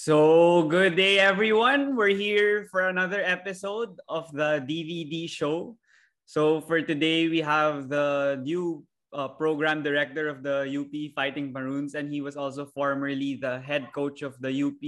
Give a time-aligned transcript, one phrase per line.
[0.00, 1.92] So, good day, everyone.
[1.92, 5.76] We're here for another episode of the DVD show.
[6.24, 8.82] So, for today, we have the new
[9.12, 13.92] uh, program director of the UP Fighting Maroons, and he was also formerly the head
[13.92, 14.80] coach of the UP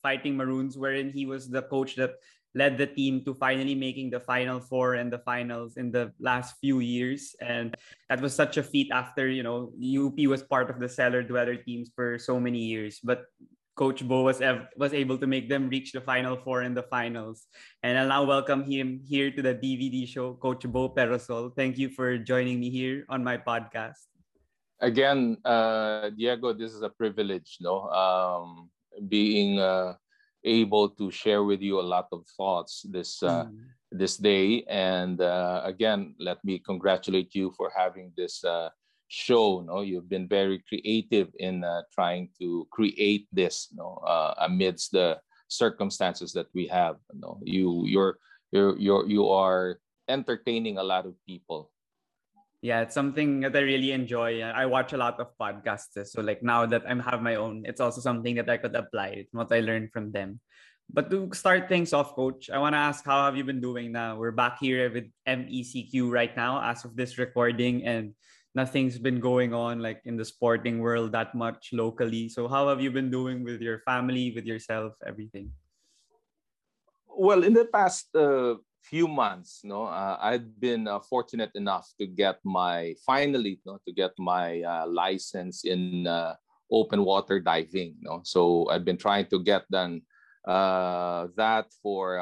[0.00, 2.16] Fighting Maroons, wherein he was the coach that
[2.54, 6.56] led the team to finally making the final four and the finals in the last
[6.56, 7.76] few years and
[8.08, 11.56] that was such a feat after you know UP was part of the cellar dweller
[11.56, 13.28] teams for so many years but
[13.76, 16.82] Coach Bo was ev- was able to make them reach the final four in the
[16.88, 17.44] finals.
[17.84, 21.52] And I'll now welcome him here to the DVD show, Coach Bo Perosol.
[21.54, 24.08] Thank you for joining me here on my podcast.
[24.80, 27.88] Again, uh, Diego, this is a privilege, no?
[27.92, 28.70] Um,
[29.08, 29.94] being uh,
[30.44, 33.60] able to share with you a lot of thoughts this uh, mm.
[33.92, 38.40] this day, and uh, again, let me congratulate you for having this
[39.06, 39.80] uh, show no?
[39.82, 45.18] You've been very creative in uh, trying to create this you know uh, amidst the
[45.48, 46.96] circumstances that we have
[47.42, 48.18] you you you're
[48.52, 51.70] you're you're you are entertaining a lot of people.
[52.62, 54.42] Yeah it's something that i really enjoy.
[54.42, 57.80] I watch a lot of podcasts so like now that i have my own it's
[57.80, 60.40] also something that i could apply what i learned from them.
[60.90, 63.92] But to start things off coach i want to ask how have you been doing
[63.92, 64.16] now?
[64.18, 68.14] We're back here with mecq right now as of this recording and
[68.56, 72.26] nothing's been going on like in the sporting world that much locally.
[72.32, 75.52] So how have you been doing with your family, with yourself, everything?
[77.06, 82.06] Well, in the past uh, few months, no, uh, I've been uh, fortunate enough to
[82.08, 86.34] get my finally, no, to get my uh, license in uh,
[86.72, 88.00] open water diving.
[88.00, 90.00] No, so I've been trying to get done
[90.48, 92.20] uh, that for,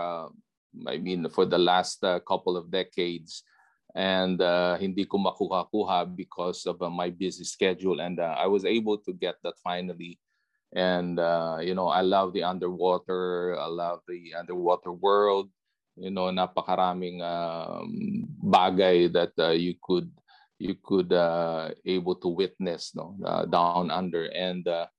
[0.86, 3.46] I mean, for the last couple of decades
[3.94, 8.66] and uh, hindi ko makuha-kuha because of uh, my busy schedule and uh, I was
[8.66, 10.18] able to get that finally.
[10.74, 15.48] And uh, you know I love the underwater I love the underwater world.
[15.94, 20.10] You know napakaraming um, bagay that uh, you could
[20.58, 24.26] you could uh, able to witness no uh, down under.
[24.34, 24.90] And uh,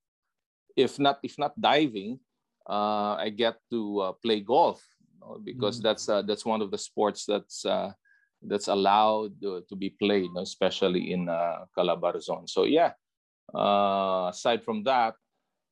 [0.79, 2.23] if not if not diving
[2.63, 4.79] uh, I get to uh, play golf
[5.11, 5.87] you know, because mm-hmm.
[5.91, 7.91] that's uh, that's one of the sports that's uh,
[8.47, 12.49] that's allowed to, to be played, especially in uh, Calabarzon.
[12.49, 12.93] So yeah,
[13.53, 15.15] uh, aside from that,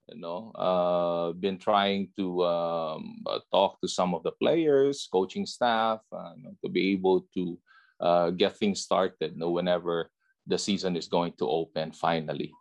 [0.09, 5.45] you know, uh, been trying to um, uh, talk to some of the players, coaching
[5.45, 7.57] staff, uh, to be able to
[7.99, 10.11] uh, get things started you know, whenever
[10.45, 12.51] the season is going to open finally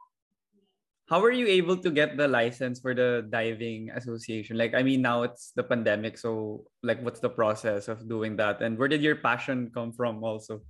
[1.09, 5.03] how were you able to get the license for the diving association like i mean
[5.03, 9.03] now it's the pandemic so like what's the process of doing that and where did
[9.03, 10.61] your passion come from also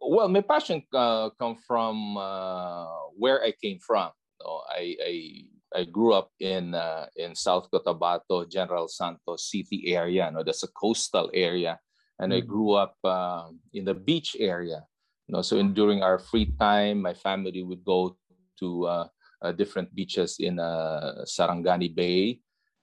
[0.00, 4.10] well my passion uh, come from uh, where i came from
[4.40, 5.14] you I, I
[5.74, 10.26] I grew up in uh, in South Cotabato, General Santos City area.
[10.26, 11.78] You know, that's a coastal area,
[12.18, 12.44] and mm-hmm.
[12.44, 14.84] I grew up uh, in the beach area.
[15.28, 18.16] You know, so in, during our free time, my family would go
[18.58, 19.06] to uh,
[19.42, 22.38] uh, different beaches in uh, Sarangani Bay.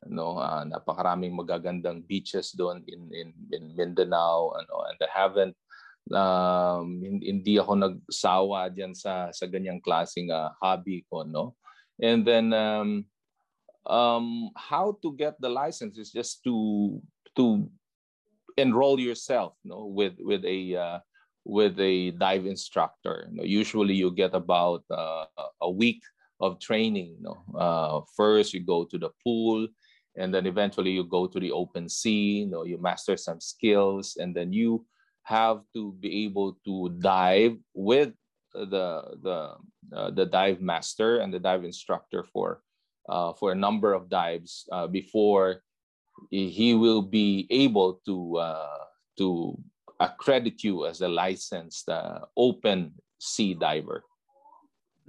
[0.07, 5.59] No, uh, napakaraming magagandang beaches doon in in in Mindanao ano and I haven't
[6.07, 11.59] um, hindi ako nagsawa diyan sa sa ganyang klaseng uh, hobby ko no?
[11.99, 13.11] And then um,
[13.83, 16.55] um, how to get the license is just to
[17.35, 17.67] to
[18.55, 19.83] enroll yourself no?
[19.83, 20.97] With with a uh,
[21.45, 23.27] with a dive instructor.
[23.29, 25.25] You know, usually you get about uh,
[25.61, 26.01] a week
[26.39, 27.17] of training.
[27.17, 29.67] You know, uh, first you go to the pool,
[30.17, 32.39] and then eventually you go to the open sea.
[32.39, 34.85] You know, you master some skills, and then you
[35.23, 38.13] have to be able to dive with
[38.53, 39.55] the the
[39.95, 42.61] uh, the dive master and the dive instructor for
[43.07, 45.61] uh, for a number of dives uh, before
[46.31, 48.85] he will be able to uh,
[49.17, 49.57] to
[49.99, 54.03] accredit you as a licensed uh, open sea diver.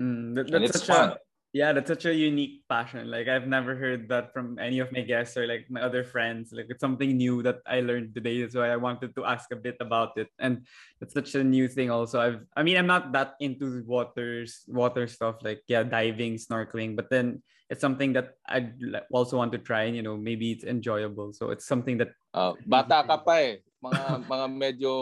[0.00, 1.10] Mm, that, and it's fun.
[1.10, 1.16] A,
[1.52, 3.10] yeah, that's such a unique passion.
[3.10, 6.52] Like I've never heard that from any of my guests or like my other friends.
[6.52, 8.48] Like it's something new that I learned today.
[8.48, 10.28] So I wanted to ask a bit about it.
[10.38, 10.66] And
[11.00, 12.20] it's such a new thing also.
[12.20, 17.10] I've I mean I'm not that into waters water stuff like yeah, diving, snorkeling, but
[17.10, 18.70] then it's something that I
[19.10, 21.32] also want to try and you know maybe it's enjoyable.
[21.32, 23.56] So it's something that uh, bata ka pa eh.
[23.81, 24.93] Mga mga medyo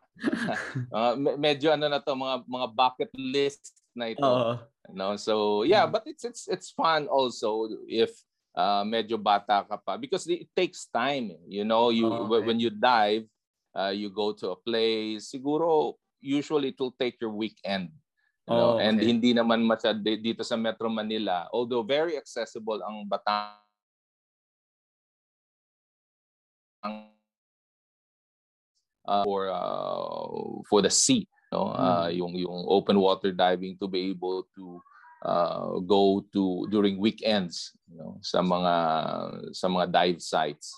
[0.94, 4.30] uh, medyo ano na to mga mga bucket list na ito.
[4.90, 8.10] No, so yeah, but it's it's it's fun also if
[8.54, 11.34] uh, medyo bata ka pa because it takes time.
[11.46, 12.46] You know, you Oh, okay.
[12.46, 13.26] when you dive,
[13.74, 15.30] uh, you go to a place.
[15.30, 17.90] Siguro usually it will take your weekend.
[18.50, 19.06] You know, Oh, and okay.
[19.06, 23.62] hindi naman masyad dito sa Metro Manila, although very accessible ang Batangas
[29.06, 32.16] uh, for uh, for the sea no uh, Mm.
[32.16, 34.80] yung yung open water diving to be able to
[35.24, 38.74] uh, go to during weekends you know sa mga
[39.52, 40.72] sa mga dive sites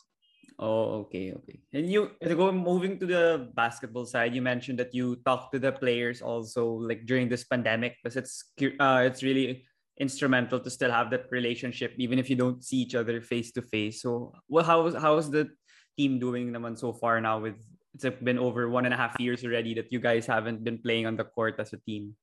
[0.63, 1.59] Oh, okay, okay.
[1.73, 5.73] And you go moving to the basketball side, you mentioned that you talked to the
[5.73, 8.47] players also like during this pandemic because it's
[8.79, 9.65] uh, it's really
[9.99, 13.63] instrumental to still have that relationship even if you don't see each other face to
[13.63, 14.03] face.
[14.03, 15.51] So, well, how is how is the
[15.99, 17.59] team doing naman so far now with
[17.95, 21.07] it's been over one and a half years already that you guys haven't been playing
[21.07, 22.17] on the court as a team.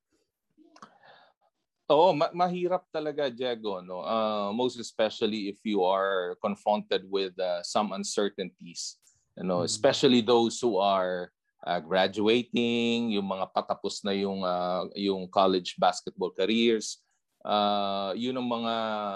[1.89, 3.81] Oo, ma- mahirap talaga, Diego.
[3.81, 4.05] No?
[4.05, 8.97] Uh, most especially if you are confronted with uh, some uncertainties.
[9.33, 9.69] You know, Mm.
[9.69, 11.33] especially those who are
[11.65, 17.01] uh, graduating, yung mga patapos na yung uh, yung college basketball careers.
[17.41, 18.73] Uh, yun ang mga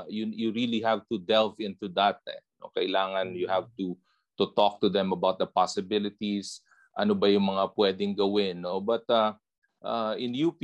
[0.09, 2.23] you, you really have to delve into that.
[2.25, 2.41] Eh.
[2.57, 2.73] No?
[2.73, 3.94] Kailangan you have to
[4.38, 6.62] to talk to them about the possibilities.
[6.94, 8.77] Ano ba yung mga pwedeng gawin, no?
[8.81, 9.33] But uh,
[9.81, 10.62] uh, in UP,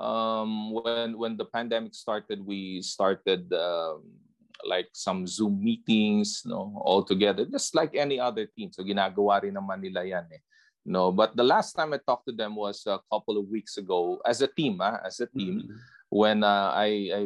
[0.00, 4.02] um, when when the pandemic started, we started um,
[4.66, 8.70] like some Zoom meetings, no, all together, just like any other team.
[8.74, 10.42] So ginagawa rin naman nila yan eh.
[10.84, 14.20] No, but the last time I talked to them was a couple of weeks ago
[14.20, 15.68] as a team, ah, as a team, Mm.
[16.12, 17.22] when uh, I I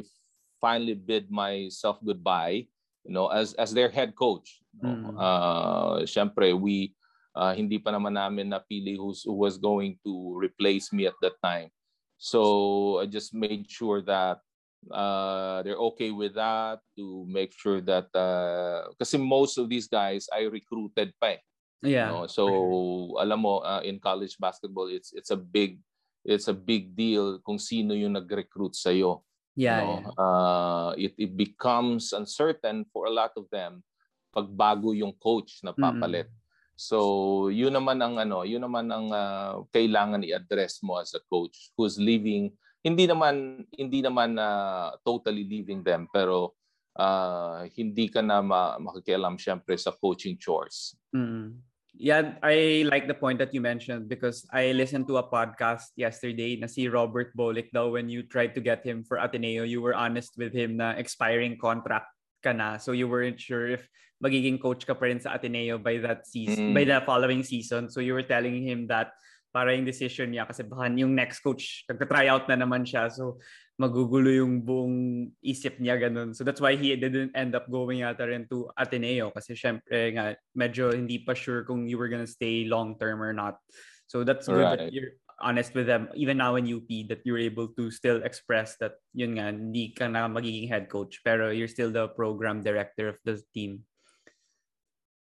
[0.62, 2.70] finally bid myself goodbye,
[3.04, 4.60] you know, as as their head coach.
[4.82, 5.14] Mm.
[5.18, 6.94] Uh, syempre, we
[7.38, 11.38] uh, hindi pa naman namin napili who's, who was going to replace me at that
[11.42, 11.70] time.
[12.18, 14.42] So I just made sure that
[14.90, 20.26] uh, they're okay with that to make sure that uh, kasi most of these guys
[20.34, 21.40] I recruited pa eh.
[21.82, 22.10] Yeah.
[22.10, 22.26] No?
[22.26, 25.78] So alam mo uh, in college basketball it's it's a big
[26.26, 29.22] it's a big deal kung sino yung nag-recruit sa iyo.
[29.58, 29.90] Yeah, no?
[29.90, 30.06] yeah.
[30.14, 33.82] Uh, it it becomes uncertain for a lot of them
[34.30, 36.30] pag bago yung coach na papalit.
[36.78, 41.74] So yun naman ang ano, yun naman ang uh, kailangan i-address mo as a coach
[41.74, 42.54] who's leaving
[42.86, 46.54] hindi naman hindi naman uh, totally leaving them pero
[46.94, 50.94] uh, hindi ka na ma- makikialam syempre sa coaching chores.
[51.10, 51.58] Mm.
[51.98, 56.54] Yeah, I like the point that you mentioned because I listened to a podcast yesterday
[56.54, 59.98] na si Robert Bolick daw when you tried to get him for Ateneo, you were
[59.98, 62.06] honest with him na expiring contract
[62.38, 62.78] ka na.
[62.78, 63.82] So you weren't sure if
[64.22, 66.74] magiging coach ka pa rin sa Ateneo by that season, Mm.
[66.78, 67.90] by the following season.
[67.90, 69.10] So you were telling him that
[69.50, 73.10] para yung decision niya kasi baka yung next coach, nagka-try out na naman siya.
[73.10, 73.42] So
[73.78, 76.34] magugulo yung buong isip niya ganun.
[76.34, 80.34] So that's why he didn't end up going yata rin to Ateneo kasi syempre nga
[80.58, 83.62] medyo hindi pa sure kung you were gonna stay long term or not.
[84.10, 84.92] So that's good that Right.
[84.92, 88.98] you're honest with them even now in UP that you're able to still express that
[89.14, 93.18] yun nga hindi ka na magiging head coach pero you're still the program director of
[93.22, 93.86] the team.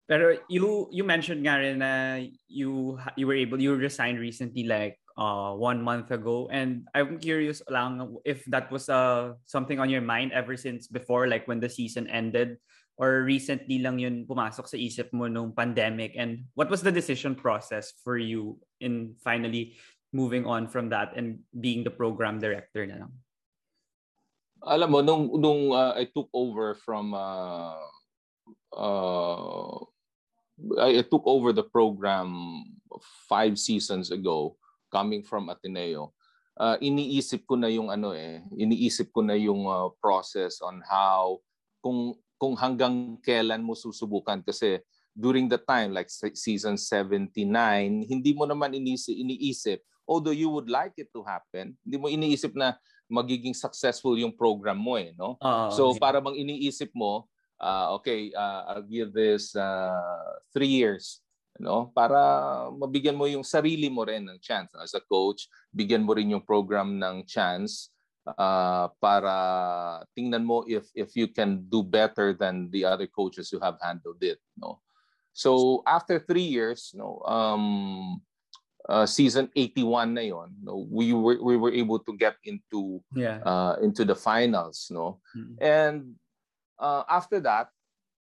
[0.10, 4.98] Pero you you mentioned nga rin na you you were able you resigned recently like
[5.18, 10.06] uh one month ago and I'm curious lang if that was uh something on your
[10.06, 12.62] mind ever since before like when the season ended
[12.98, 17.34] or recently lang yun pumasok sa isip mo nung pandemic and what was the decision
[17.34, 19.78] process for you in finally
[20.14, 23.14] moving on from that and being the program director na lang?
[24.66, 27.78] Alam mo nung nung uh, I took over from uh,
[28.74, 29.78] uh,
[30.82, 32.66] I I took over the program
[33.30, 34.58] five seasons ago
[34.90, 36.14] coming from Ateneo.
[36.58, 41.38] Uh, iniisip ko na yung ano eh, iniisip ko na yung uh, process on how
[41.78, 44.82] kung kung hanggang kailan mo susubukan kasi
[45.14, 47.46] during the time like se- season 79
[48.06, 52.54] hindi mo naman iniisip, iniisip although you would like it to happen hindi mo iniisip
[52.58, 52.74] na
[53.06, 55.70] magiging successful yung program mo eh no Oo.
[55.74, 61.22] So para bang iniisip mo, ah, okay, ah, I'll give this ah, three years,
[61.60, 61.92] no?
[61.94, 66.32] Para mabigyan mo yung sarili mo rin ng chance as a coach, bigyan mo rin
[66.32, 67.92] yung program ng chance
[68.38, 69.34] ah, para
[70.18, 74.22] tingnan mo if if you can do better than the other coaches who have handled
[74.22, 74.82] it, no?
[75.38, 78.18] So after three years, no, um,
[78.90, 83.44] uh, season 81 na yon, no, we were we were able to get into yeah.
[83.46, 85.22] uh, into the finals, no?
[85.38, 85.56] Mm.
[85.62, 85.98] And
[86.80, 87.70] uh, after that,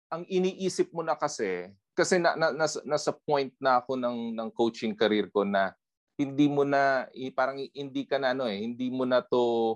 [0.09, 1.69] ang iniisip mo na kasi,
[1.99, 5.75] kasi na, na, nasa, nasa point na ako ng, ng coaching career ko na
[6.15, 9.75] hindi mo na parang hindi ka na ano eh, hindi mo na to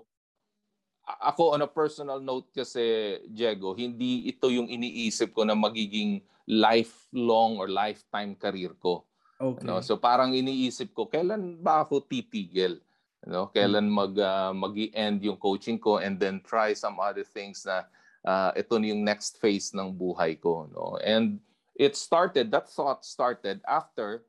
[1.04, 7.60] ako on a personal note kasi Diego, hindi ito yung iniisip ko na magiging lifelong
[7.60, 9.04] or lifetime career ko.
[9.36, 9.68] Okay.
[9.68, 9.84] No?
[9.84, 12.80] So parang iniisip ko kailan ba ako titigil?
[13.28, 13.52] No?
[13.52, 17.84] Kailan mag uh, magi-end yung coaching ko and then try some other things na
[18.24, 20.96] uh, ito na yung next phase ng buhay ko, no?
[21.04, 21.40] And
[21.76, 24.24] it started that thought started after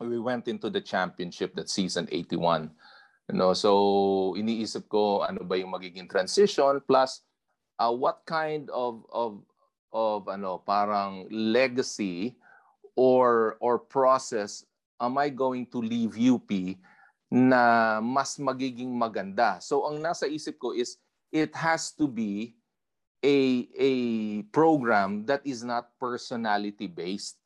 [0.00, 2.70] we went into the championship that season 81.
[3.32, 7.26] You know, so iniisip ko ano ba yung magiging transition plus
[7.80, 9.42] uh, what kind of of
[9.90, 12.36] of ano parang legacy
[12.94, 14.62] or or process
[15.00, 16.48] am I going to leave UP
[17.32, 19.58] na mas magiging maganda.
[19.58, 21.00] So ang nasa isip ko is
[21.34, 22.54] it has to be
[23.24, 23.94] a a
[24.52, 27.38] program that is not personality based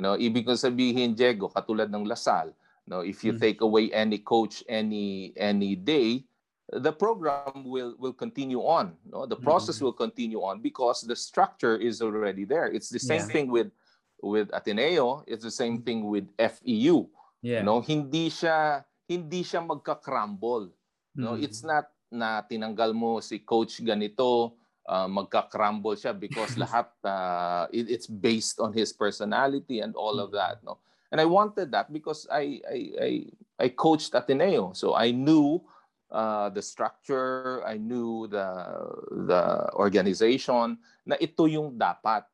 [0.00, 2.56] No, ibig ko sabihin Diego katulad ng Lasal,
[2.88, 3.44] no, if you mm-hmm.
[3.44, 6.24] take away any coach any any day,
[6.72, 9.28] the program will will continue on, no?
[9.28, 9.92] The process mm-hmm.
[9.92, 12.72] will continue on because the structure is already there.
[12.72, 13.32] It's the same yeah.
[13.36, 13.68] thing with
[14.24, 17.12] with Ateneo, it's the same thing with FEU.
[17.44, 17.60] Yeah.
[17.60, 20.72] No, hindi siya hindi siya magka-crumble.
[21.20, 21.44] No, mm-hmm.
[21.44, 27.90] it's not na tinanggal mo si coach ganito, uh, magka-crumble siya because lahat uh, it,
[27.90, 30.78] it's based on his personality and all of that no?
[31.12, 33.10] And I wanted that because I I I,
[33.60, 34.72] I coached Ateneo.
[34.72, 35.60] So I knew
[36.08, 38.48] uh, the structure I knew the
[39.28, 42.24] the organization na ito yung dapat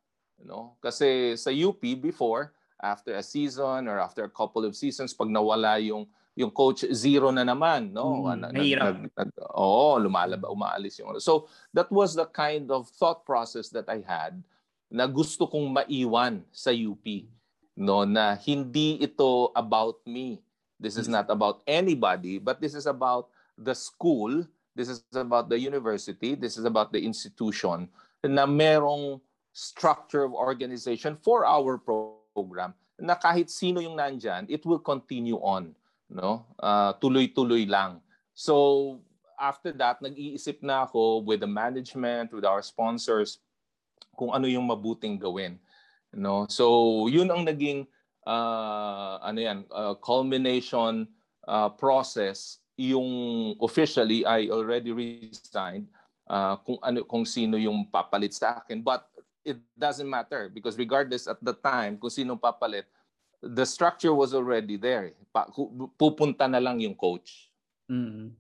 [0.47, 0.79] no?
[0.79, 5.83] Kasi sa UP before after a season or after a couple of seasons pag nawala
[5.83, 6.07] yung
[6.39, 8.31] yung coach zero na naman no?
[8.31, 13.27] Mm, nag, nag, nag, oo lumalaba umaalis yung so that was the kind of thought
[13.27, 14.39] process that I had
[14.87, 17.03] na gusto kong maiwan sa UP
[17.75, 18.07] no?
[18.07, 20.39] Na hindi ito about me.
[20.79, 24.47] This is not about anybody but this is about the school.
[24.79, 26.39] This is about the university.
[26.39, 27.91] This is about the institution
[28.23, 29.19] na merong
[29.51, 35.75] structure of organization for our program na kahit sino yung nandyan, it will continue on
[36.09, 36.49] no?
[36.59, 38.01] Uh, tuloy-tuloy lang.
[38.33, 38.99] So
[39.39, 43.39] after that, nag-iisip na ako with the management, with our sponsors,
[44.19, 45.61] kung ano yung mabuting gawin.
[46.11, 46.49] No?
[46.51, 47.87] So yun ang naging
[48.27, 51.07] uh, ano yan, uh, culmination
[51.47, 55.91] uh, process yung officially I already resigned
[56.31, 59.11] uh, kung ano kung sino yung papalit sa akin but
[59.43, 62.87] it doesn't matter because regardless at the time kung sino papalit
[63.43, 65.15] the structure was already there.
[65.33, 65.47] Pa,
[65.99, 67.51] pupunta na lang yung coach.
[67.91, 68.35] Mm.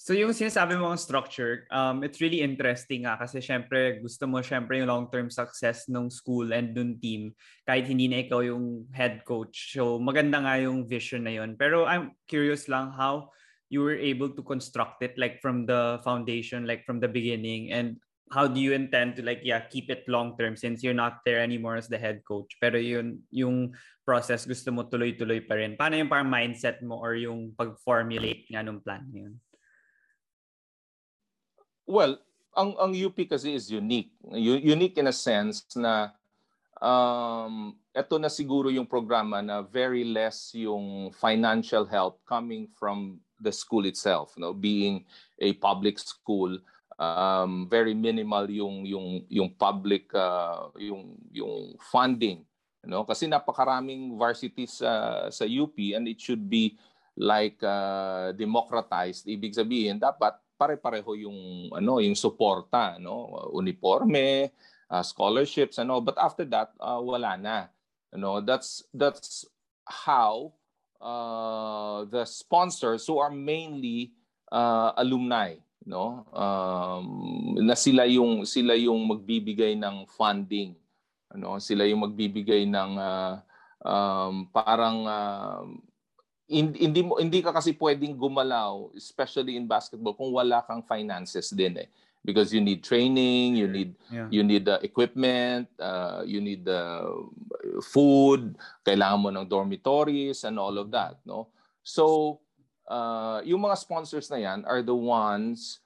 [0.00, 4.40] So yung sinasabi mo ang structure, um, it's really interesting nga kasi syempre gusto mo
[4.40, 7.36] syempre yung long-term success ng school and ng team
[7.68, 9.76] kahit hindi na ikaw yung head coach.
[9.76, 11.52] So maganda nga yung vision na yun.
[11.52, 13.28] Pero I'm curious lang how
[13.68, 18.00] you were able to construct it like from the foundation, like from the beginning and
[18.30, 21.42] how do you intend to like yeah keep it long term since you're not there
[21.42, 22.54] anymore as the head coach?
[22.62, 23.74] Pero yun yung
[24.06, 25.74] process gusto mo tuloy-tuloy pa rin.
[25.74, 29.34] Paano yung parang mindset mo or yung pag-formulate nga ng plan yun?
[31.90, 32.22] Well
[32.54, 34.14] ang ang UP kasi is unique.
[34.26, 36.14] U- unique in a sense na
[36.80, 43.50] um ito na siguro yung programa na very less yung financial help coming from the
[43.50, 44.54] school itself no?
[44.54, 45.02] Being
[45.42, 46.58] a public school
[47.00, 52.44] um, very minimal yung yung yung public uh, yung yung funding
[52.84, 56.76] no kasi napakaraming varsities sa sa UP and it should be
[57.20, 59.28] like uh, democratized.
[59.28, 63.48] Ibig sabihin dapat pare-pareho yung ano yung suporta no?
[63.56, 64.52] Uniforme
[64.88, 67.68] uh, scholarships ano but after that uh, wala na
[68.12, 68.40] you know?
[68.40, 69.44] That's that's
[69.84, 70.56] how
[71.00, 74.16] uh, the sponsors who are mainly
[74.48, 76.22] uh, alumni no?
[76.30, 80.78] Um, na sila yung sila yung magbibigay ng funding
[81.30, 83.34] ano sila yung magbibigay ng uh,
[83.82, 85.62] um, parang uh,
[86.50, 91.86] hindi mo hindi ka kasi pwedeng gumalaw especially in basketball kung wala kang finances din
[91.86, 91.90] eh.
[92.20, 94.28] Because you need training you need yeah.
[94.28, 97.00] you need the equipment uh, you need the
[97.80, 101.48] food kailangan mo ng dormitories and all of that no?
[101.80, 102.36] So
[102.90, 105.78] uh, yung mga sponsors na yan are the ones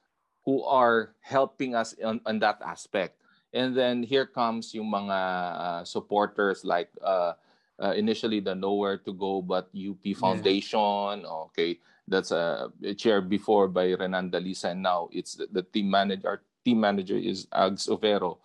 [0.48, 3.20] who are helping us on, on that aspect.
[3.52, 5.18] And then here comes yung mga
[5.54, 7.38] uh, supporters like uh,
[7.78, 11.22] uh, initially the Nowhere to Go but UP Foundation.
[11.22, 11.46] Yeah.
[11.52, 15.88] Okay, that's a uh, chair before by Renan Dalisa and now it's the, the team
[15.88, 16.28] manager.
[16.28, 18.40] Our team manager is Ags Overo.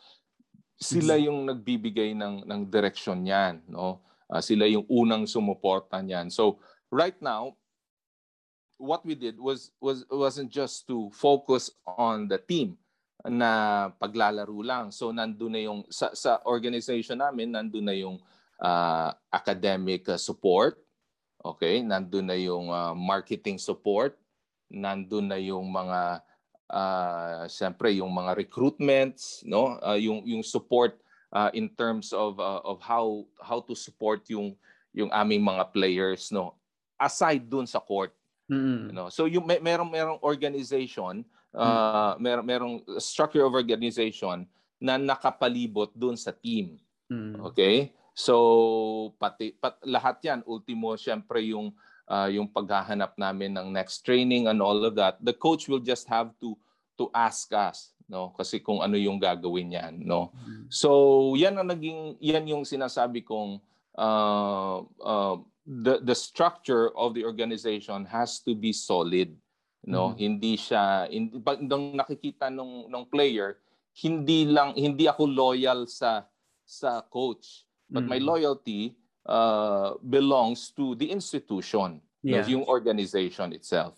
[0.80, 1.26] Sila mm-hmm.
[1.26, 4.00] yung nagbibigay ng ng direksyon niyan, no?
[4.30, 6.30] Uh, sila yung unang sumuporta niyan.
[6.30, 6.62] So
[6.94, 7.59] right now,
[8.80, 12.80] what we did was was wasn't just to focus on the team
[13.28, 14.96] na paglalaro lang.
[14.96, 18.18] So nandun na yung sa, sa organization namin nandun na yung
[18.64, 20.80] uh, academic uh, support,
[21.44, 21.84] okay?
[21.84, 24.16] Nandun na yung uh, marketing support,
[24.72, 26.24] nandun na yung mga
[26.72, 29.76] uh, siyempre yung mga recruitments, no?
[29.84, 30.96] Uh, yung yung support
[31.36, 34.56] uh, in terms of uh, of how how to support yung
[34.96, 36.56] yung aming mga players, no?
[36.96, 38.16] Aside dun sa court.
[38.50, 38.92] Mm-hmm.
[38.92, 39.08] You know?
[39.14, 44.46] So yung may merong merong organization uh, mer merong structure of organization
[44.80, 46.78] na nakapalibot doon sa team.
[47.10, 47.42] Mm.
[47.52, 47.92] Okay?
[48.14, 51.74] So pati pat, lahat 'yan ultimo syempre yung
[52.10, 55.18] uh, yung paghahanap namin ng next training and all of that.
[55.24, 56.58] The coach will just have to
[57.00, 58.36] to ask us, no?
[58.36, 60.36] Kasi kung ano yung gagawin niyan, no?
[60.36, 60.68] Mm.
[60.68, 60.90] So
[61.36, 63.60] 'yan ang naging 'yan yung sinasabi kong
[63.96, 65.38] uh, uh,
[65.70, 69.38] the the structure of the organization has to be solid
[69.86, 70.18] no mm-hmm.
[70.18, 73.62] hindi siya hindi pag nung nakikita nung nung player
[73.94, 76.26] hindi lang hindi ako loyal sa
[76.66, 78.18] sa coach but mm-hmm.
[78.18, 78.98] my loyalty
[79.30, 82.42] uh, belongs to the institution yeah.
[82.42, 83.94] no, yung organization itself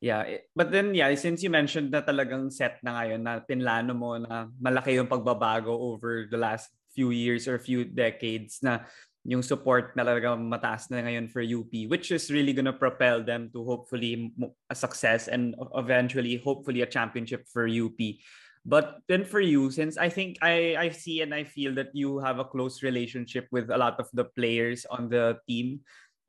[0.00, 4.16] Yeah, but then yeah, since you mentioned na talagang set na ngayon na pinlano mo
[4.16, 8.88] na malaki yung pagbabago over the last few years or few decades na
[9.24, 13.52] yung support na talagang mataas na ngayon for UP, which is really gonna propel them
[13.52, 14.32] to hopefully
[14.70, 18.00] a success and eventually, hopefully, a championship for UP.
[18.64, 22.20] But then for you, since I think I, I see and I feel that you
[22.20, 25.80] have a close relationship with a lot of the players on the team,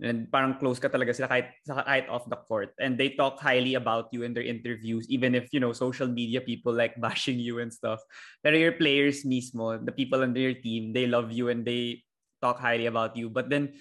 [0.01, 2.73] and parang close ka talaga sila kahit, kahit off the court.
[2.81, 6.41] And they talk highly about you in their interviews, even if, you know, social media
[6.41, 8.01] people like bashing you and stuff.
[8.41, 12.01] Pero your players mismo, the people on your team, they love you and they
[12.41, 13.29] talk highly about you.
[13.29, 13.73] But then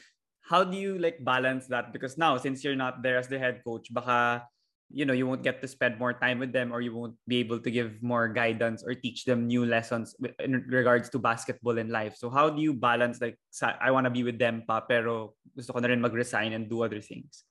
[0.45, 1.93] how do you like balance that?
[1.93, 4.45] Because now since you're not there as the head coach, baka
[4.91, 7.39] you know you won't get to spend more time with them or you won't be
[7.39, 11.89] able to give more guidance or teach them new lessons in regards to basketball in
[11.89, 13.39] life so how do you balance like
[13.81, 16.83] i want to be with them pa pero gusto ko na rin mag-resign and do
[16.83, 17.47] other things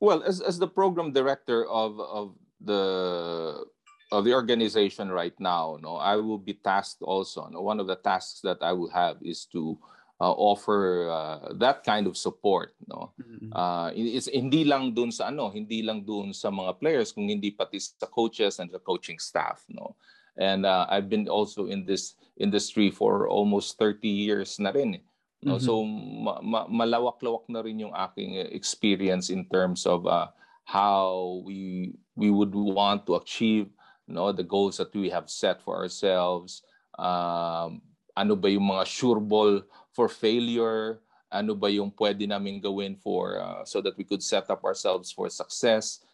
[0.00, 3.64] well as, as the program director of of the
[4.12, 7.48] of the organization right now, no, I will be tasked also.
[7.48, 9.78] No, one of the tasks that I will have is to
[10.20, 12.76] uh, offer uh, that kind of support.
[12.86, 13.50] No, mm-hmm.
[13.56, 17.50] uh, it's hindi lang dun sa ano, hindi lang dun sa mga players, kung hindi
[17.50, 19.64] pati sa coaches and the coaching staff.
[19.72, 19.96] No,
[20.36, 25.00] and uh, I've been also in this industry for almost 30 years na rin.
[25.00, 25.04] Eh.
[25.42, 25.64] No, mm-hmm.
[25.64, 30.28] so ma- ma- malawak-lawak na rin yung aking experience in terms of uh,
[30.68, 33.72] how we we would want to achieve
[34.06, 36.62] no the goals that we have set for ourselves.
[36.98, 37.82] Um,
[38.16, 39.62] ano ba yung mga sure ball
[39.92, 41.00] for failure?
[41.32, 45.10] Ano ba yung pwede namin gawin for uh, so that we could set up ourselves
[45.12, 46.04] for success?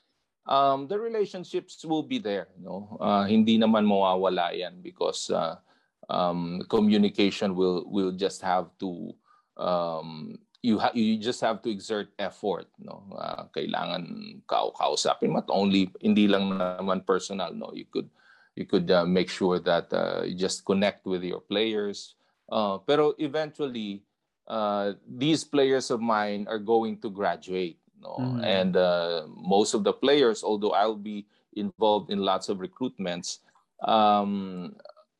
[0.48, 2.96] Um, the relationships will be there no?
[3.00, 5.60] Uh, hindi naman mawawala yan because uh,
[6.08, 9.12] um, communication will will just have to
[9.58, 13.02] um, you ha- you just have to exert effort no?
[13.14, 14.02] Uh, kailangan
[14.46, 17.70] ka kausapin mo only hindi lang naman personal no?
[17.74, 18.10] You could
[18.58, 22.18] you could uh, make sure that uh, you just connect with your players.
[22.50, 24.02] Uh, pero eventually
[24.48, 28.16] uh, these players of mine are going to graduate no?
[28.18, 28.44] Mm-hmm.
[28.44, 33.44] and uh, most of the players although I'll be involved in lots of recruitments
[33.84, 34.74] um,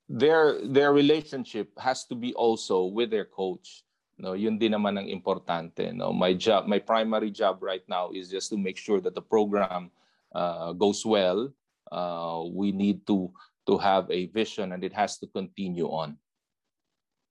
[0.09, 3.85] their their relationship has to be also with their coach
[4.19, 6.13] no yun din naman ang importante no.
[6.13, 9.91] My job my primary job right now is just to make sure that the program
[10.35, 11.49] uh, goes well.
[11.89, 13.33] Uh, we need to
[13.65, 16.19] to have a vision and it has to continue on.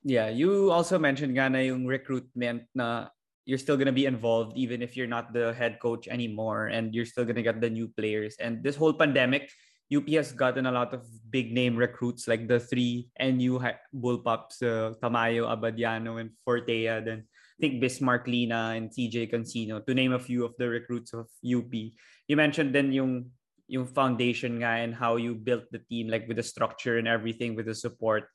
[0.08, 3.12] Yeah you also mentioned nga na yung recruitment na
[3.48, 6.92] you're still going to be involved even if you're not the head coach anymore and
[6.92, 8.36] you're still going to get the new players.
[8.44, 9.52] And this whole pandemic
[9.88, 13.60] UP has gotten a lot of big name recruits like the three NU
[13.96, 17.04] Bullpups, uh, Tamayo, Abadiano, and Fortea.
[17.04, 21.14] Then I think Bismarck Lina and CJ Cancino, to name a few of the recruits
[21.14, 21.72] of UP.
[21.72, 23.32] You mentioned then yung
[23.68, 27.56] yung foundation nga and how you built the team like with the structure and everything
[27.56, 28.28] with the support.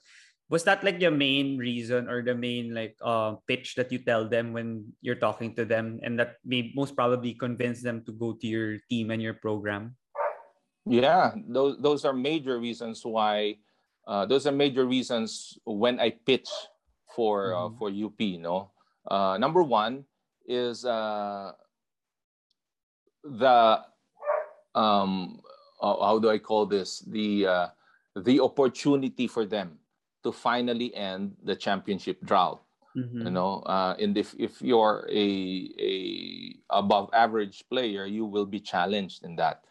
[0.48, 4.28] Was that like your main reason or the main like uh, pitch that you tell
[4.28, 8.36] them when you're talking to them and that may most probably convince them to go
[8.36, 9.96] to your team and your program?
[10.84, 13.58] Yeah, those those are major reasons why.
[14.06, 16.50] Uh, those are major reasons when I pitch
[17.14, 17.74] for uh, mm-hmm.
[17.74, 18.20] uh, for UP.
[18.40, 18.70] No,
[19.06, 20.04] uh, number one
[20.46, 21.52] is uh,
[23.22, 23.82] the
[24.74, 25.40] um,
[25.80, 27.68] how do I call this the uh,
[28.16, 29.78] the opportunity for them
[30.24, 32.62] to finally end the championship drought.
[32.96, 33.26] Mm-hmm.
[33.26, 35.24] You know, uh, and if if you're a
[35.78, 35.94] a
[36.70, 39.64] above average player, you will be challenged in that.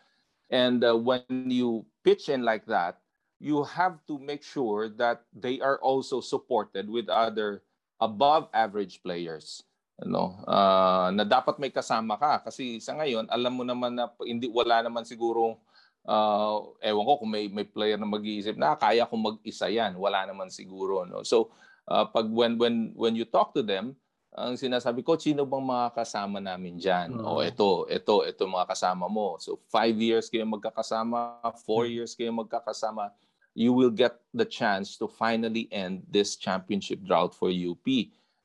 [0.51, 2.99] And uh, when you pitch in like that,
[3.39, 7.63] you have to make sure that they are also supported with other
[7.97, 9.63] above average players
[10.01, 12.41] ano uh, na dapat may kasama ka.
[12.49, 15.61] Kasi sa ngayon alam mo naman na hindi wala naman siguro
[16.09, 19.93] uh, ewan ko kung may may player na mag-iisip na kaya kong mag-isa yan.
[19.97, 21.21] Wala naman siguro no?
[21.21, 21.53] So
[21.85, 23.93] uh, pag when when when you talk to them
[24.31, 27.35] ang sinasabi ko sino bang mga kasama namin diyan uh-huh.
[27.35, 31.99] oh ito ito ito mga kasama mo so five years kayo magkakasama four uh-huh.
[31.99, 33.11] years kayo magkakasama
[33.51, 37.83] you will get the chance to finally end this championship drought for UP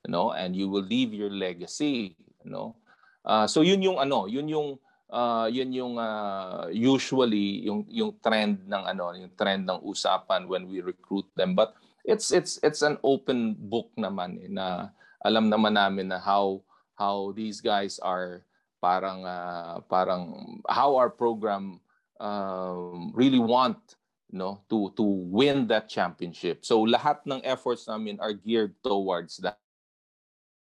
[0.07, 2.14] you know, and you will leave your legacy,
[2.46, 2.79] you know.
[3.27, 4.79] Uh, so yun yung ano, yun yung
[5.11, 10.70] uh, yun yung uh, usually yung yung trend ng ano, yung trend ng usapan when
[10.70, 11.59] we recruit them.
[11.59, 11.75] But
[12.07, 14.94] it's it's it's an open book naman eh, na
[15.26, 16.62] alam naman namin na how
[16.94, 18.46] how these guys are
[18.78, 21.82] parang uh, parang how our program
[22.22, 23.98] um, really want
[24.30, 26.62] no to to win that championship.
[26.62, 29.58] So lahat ng efforts namin are geared towards that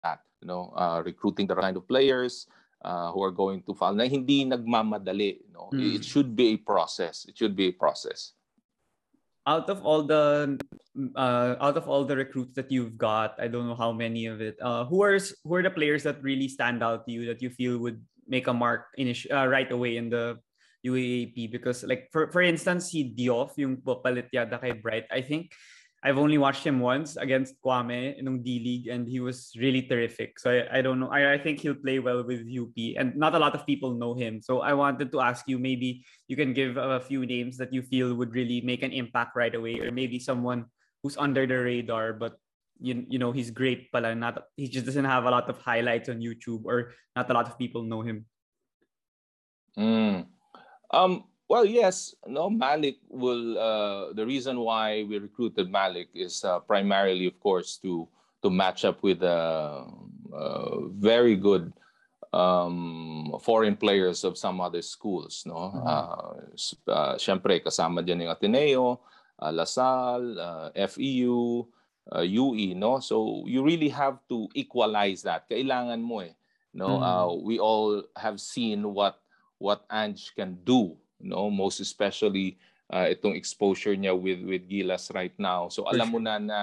[0.01, 0.25] that.
[0.41, 2.45] You know, uh, recruiting the kind of players
[2.85, 5.41] uh, who are going to fall na hindi nagmamadali.
[5.41, 5.69] You know?
[5.73, 5.97] Mm.
[5.97, 7.25] It should be a process.
[7.25, 8.36] It should be a process.
[9.47, 10.59] Out of all the
[11.15, 14.43] uh, out of all the recruits that you've got, I don't know how many of
[14.43, 14.59] it.
[14.59, 15.15] Uh, who are
[15.47, 18.51] who are the players that really stand out to you that you feel would make
[18.51, 20.35] a mark in uh, right away in the
[20.83, 21.47] UAAP?
[21.47, 25.55] Because like for for instance, si Diof yung papalit yada kay Bright, I think
[26.07, 30.39] I've only watched him once against Kwame in D League, and he was really terrific.
[30.39, 31.11] So I, I don't know.
[31.11, 34.15] I, I think he'll play well with UP, and not a lot of people know
[34.15, 34.39] him.
[34.39, 37.83] So I wanted to ask you, maybe you can give a few names that you
[37.83, 40.71] feel would really make an impact right away, or maybe someone
[41.03, 42.39] who's under the radar, but
[42.79, 46.07] you, you know he's great, but not he just doesn't have a lot of highlights
[46.07, 48.23] on YouTube, or not a lot of people know him.
[49.77, 50.23] Mm.
[50.87, 52.49] Um, well, yes, no.
[52.49, 53.57] Malik will.
[53.57, 58.07] Uh, the reason why we recruited Malik is uh, primarily, of course, to
[58.43, 59.87] to match up with uh,
[60.33, 61.71] uh, very good
[62.33, 65.43] um, foreign players of some other schools.
[65.47, 65.87] No, mm-hmm.
[65.87, 68.99] uh, uh, syempre kasama din yung Ateneo,
[69.39, 71.63] uh, Lasal, uh, FEU,
[72.11, 72.75] uh, UE.
[72.75, 75.47] No, so you really have to equalize that.
[75.47, 76.35] Kailangan mo eh.
[76.75, 77.07] No, mm-hmm.
[77.07, 79.17] uh, we all have seen what
[79.57, 82.57] what Ange can do no most especially
[82.89, 85.67] uh, itong exposure niya with with Gilas right now.
[85.67, 86.59] So alam mo na na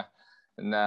[0.55, 0.83] na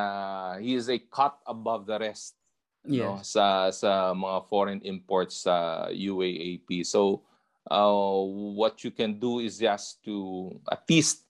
[0.57, 2.39] he is a cut above the rest
[2.87, 3.03] yes.
[3.03, 7.19] no sa sa mga foreign imports sa UAAP so
[7.67, 8.23] uh,
[8.55, 11.27] what you can do is just to at least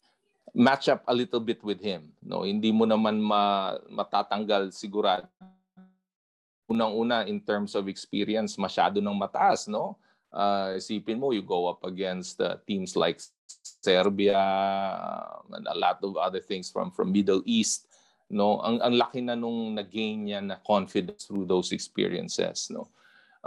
[0.53, 2.45] match up a little bit with him no.
[2.45, 5.29] Hindi mo naman ma, matatanggal sigurado.
[6.67, 9.97] Unang-una in terms of experience masyado nang mataas no
[10.33, 13.21] uh, isipin mo, you go up against uh, teams like
[13.83, 14.39] Serbia
[15.53, 17.87] and a lot of other things from from Middle East
[18.29, 18.59] no?
[18.63, 22.91] Ang ang laki na nung nagain niya na confidence through those experiences no?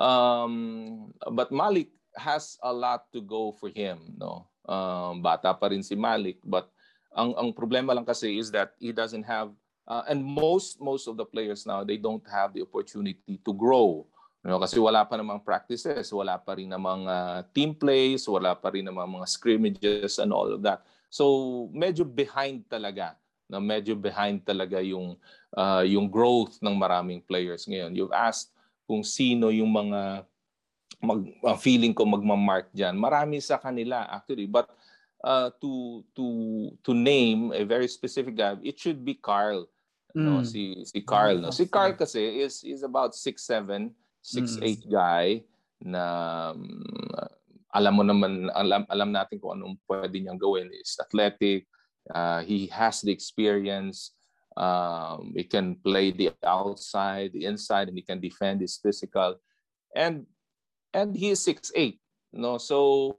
[0.00, 4.48] Um but Malik has a lot to go for him no?
[4.64, 6.72] Um bata pa rin si Malik but
[7.12, 9.52] ang ang problema lang kasi is that he doesn't have
[9.90, 14.06] uh, and most most of the players now they don't have the opportunity to grow
[14.40, 18.72] No, kasi wala pa namang practices, wala pa rin namang uh, team plays, wala pa
[18.72, 20.80] rin namang mga scrimmages and all of that.
[21.12, 25.18] So medyo behind talaga, na medyo behind talaga yung
[25.52, 27.92] uh, yung growth ng maraming players ngayon.
[27.92, 28.54] You've asked
[28.88, 30.24] kung sino yung mga
[31.04, 32.96] mag, uh, feeling ko magma-mark diyan.
[32.96, 34.72] Marami sa kanila actually, but
[35.20, 36.24] uh, to to
[36.80, 39.68] to name a very specific guy, it should be Carl.
[40.16, 40.24] Mm.
[40.24, 41.52] No, si si Carl, no.
[41.52, 43.92] Si Carl kasi is is about 6'7
[44.24, 44.78] 6'8 mm.
[44.88, 45.42] guy
[45.80, 46.04] na
[46.52, 46.60] um,
[47.72, 51.64] alam mo naman alam alam natin kung anong pwede niyang gawin is athletic
[52.12, 54.12] uh, he has the experience
[54.56, 59.36] um, he can play the outside the inside and he can defend his physical.
[59.94, 60.26] And
[60.94, 61.98] and he is 6'8
[62.32, 62.58] no?
[62.58, 63.16] So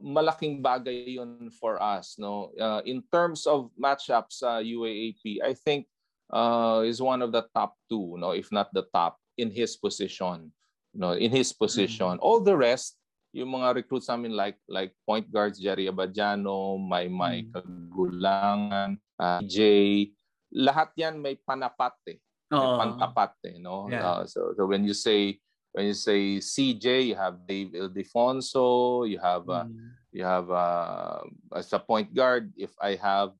[0.00, 2.52] malaking bagay yon for us no?
[2.58, 5.86] Uh, in terms of matchups sa uh, UAAP I think
[6.32, 8.32] uh, is one of the top two no?
[8.32, 10.52] If not the top in his position.
[10.92, 12.18] No, in his position.
[12.18, 12.26] Mm-hmm.
[12.26, 13.00] All the rest,
[13.32, 17.54] yung mga recruits namin like like point guards Jerry Abadiano, may may mm-hmm.
[17.54, 20.12] kagulangan, uh, Jay,
[20.52, 22.18] lahat yan may panapat eh.
[22.50, 23.86] May pantapat eh, no?
[23.86, 24.02] Yeah.
[24.02, 25.38] Uh, so so when you say
[25.70, 29.78] when you say CJ, you have Dave Ildefonso, you have uh, mm.
[30.10, 31.22] you have uh,
[31.54, 33.30] as a point guard if I have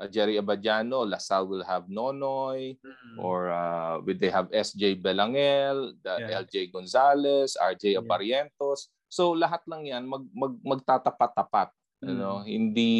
[0.00, 3.20] uh, Jerry Abadiano, LaSalle will have Nonoy, mm-hmm.
[3.20, 6.40] or uh, will they have SJ Belangel, the yeah.
[6.40, 8.00] LJ Gonzalez, RJ yeah.
[8.00, 8.88] Aparientos.
[9.12, 11.68] So lahat lang 'yan mag, mag magtatapat-tapat.
[12.00, 12.08] Mm-hmm.
[12.08, 12.92] You know, hindi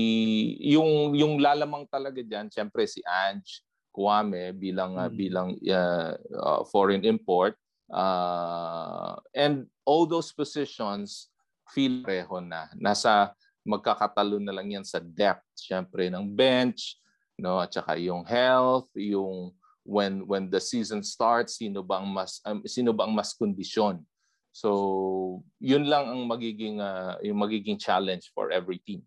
[0.60, 5.08] yung yung lalamang talaga diyan, syempre si Ange Kwame bilang mm-hmm.
[5.08, 7.56] uh, bilang uh, uh, foreign import
[7.90, 11.30] uh, and all those positions
[11.70, 12.70] feel pareho na.
[12.78, 16.96] Nasa magkakatalo na lang yan sa depth, syempre ng bench,
[17.40, 19.52] no, at saka yung health, yung
[19.84, 24.00] when when the season starts, sino ba ang mas um, sino ba ang mas kondisyon.
[24.50, 29.06] So, yun lang ang magiging uh, yung magiging challenge for every team.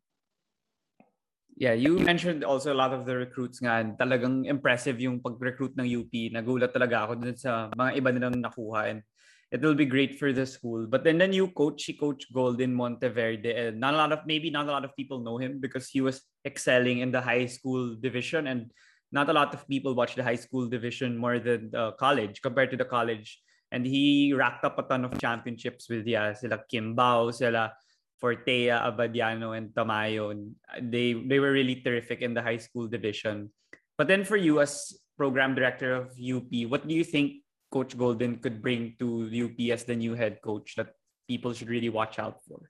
[1.53, 3.85] Yeah, you mentioned also a lot of the recruits nga.
[3.93, 6.09] Talagang impressive yung pag-recruit ng UP.
[6.33, 8.89] Nagulat talaga ako dun sa mga iba nilang nakuha.
[8.89, 9.05] And
[9.53, 10.87] it will be great for the school.
[10.89, 13.53] But then the new coach, he coached Golden Monteverde.
[13.53, 16.01] And not a lot of maybe not a lot of people know him because he
[16.01, 18.73] was excelling in the high school division, and
[19.11, 22.71] not a lot of people watch the high school division more than the college compared
[22.71, 23.37] to the college.
[23.71, 27.73] And he racked up a ton of championships with yeah, sila Kimbao, sila
[28.17, 30.33] Fortea, Abadiano, and Tamayo.
[30.81, 33.53] They they were really terrific in the high school division.
[34.01, 37.42] But then for you as program director of UP, what do you think
[37.73, 40.93] Coach Golden could bring to UP as the new head coach that
[41.27, 42.69] people should really watch out for?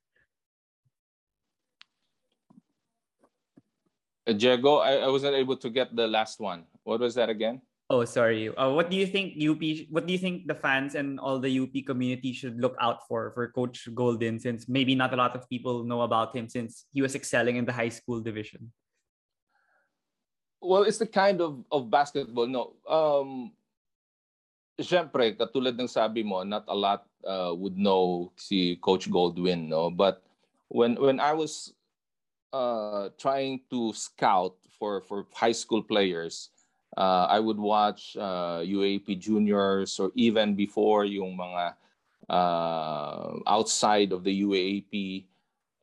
[4.23, 6.63] Uh, Diego, I, I wasn't able to get the last one.
[6.87, 7.59] What was that again?
[7.89, 8.47] Oh, sorry.
[8.55, 9.59] Uh, what do you think UP?
[9.91, 13.35] What do you think the fans and all the UP community should look out for
[13.35, 14.39] for Coach Golden?
[14.39, 17.67] Since maybe not a lot of people know about him, since he was excelling in
[17.67, 18.71] the high school division.
[20.63, 22.47] Well, it's the kind of of basketball.
[22.47, 23.51] No, um,
[24.81, 29.93] Siyempre, katulad ng sabi mo, not a lot uh, would know si Coach Goldwyn, no?
[29.93, 30.25] But
[30.73, 31.77] when when I was
[32.49, 36.49] uh, trying to scout for for high school players,
[36.97, 41.77] uh, I would watch uh, UAP juniors or even before yung mga
[42.29, 45.25] uh, outside of the UAP,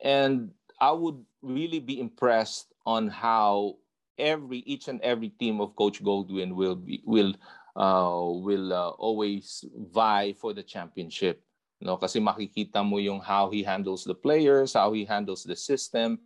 [0.03, 3.77] and I would really be impressed on how
[4.17, 7.33] every each and every team of Coach Goldwyn will be will
[7.75, 11.43] will uh, always vie for the championship.
[11.81, 16.21] No, kasi makikita mo yung how he handles the players, how he handles the system.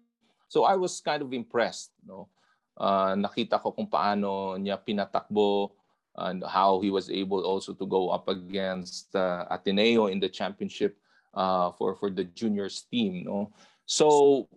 [0.52, 2.28] So I was kind of impressed, no.
[2.76, 5.72] Uh, nakita ko kung paano niya pinatakbo
[6.20, 11.00] and how he was able also to go up against uh, Ateneo in the championship
[11.32, 13.56] uh, for for the juniors team, no.
[13.88, 14.48] So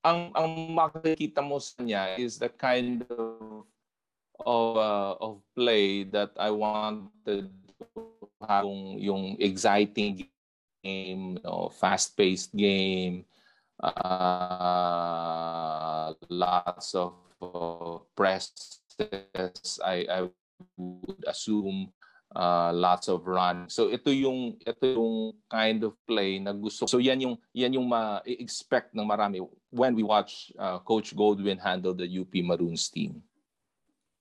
[0.00, 3.68] ang ang makikita mo sa niya is the kind of
[4.46, 8.02] of uh, of play that I wanted to
[8.48, 10.28] have yung, yung exciting
[10.82, 13.24] game, you know, fast-paced game,
[13.82, 14.12] uh,
[16.28, 19.80] lots of uh, presses.
[19.84, 20.28] I, I
[20.76, 21.92] would assume
[22.34, 23.68] uh, lots of run.
[23.68, 26.86] So ito yung ito yung kind of play na gusto.
[26.86, 31.94] So yan yung yan yung ma-expect ng marami when we watch uh, Coach Goldwyn handle
[31.94, 33.22] the UP Maroons team.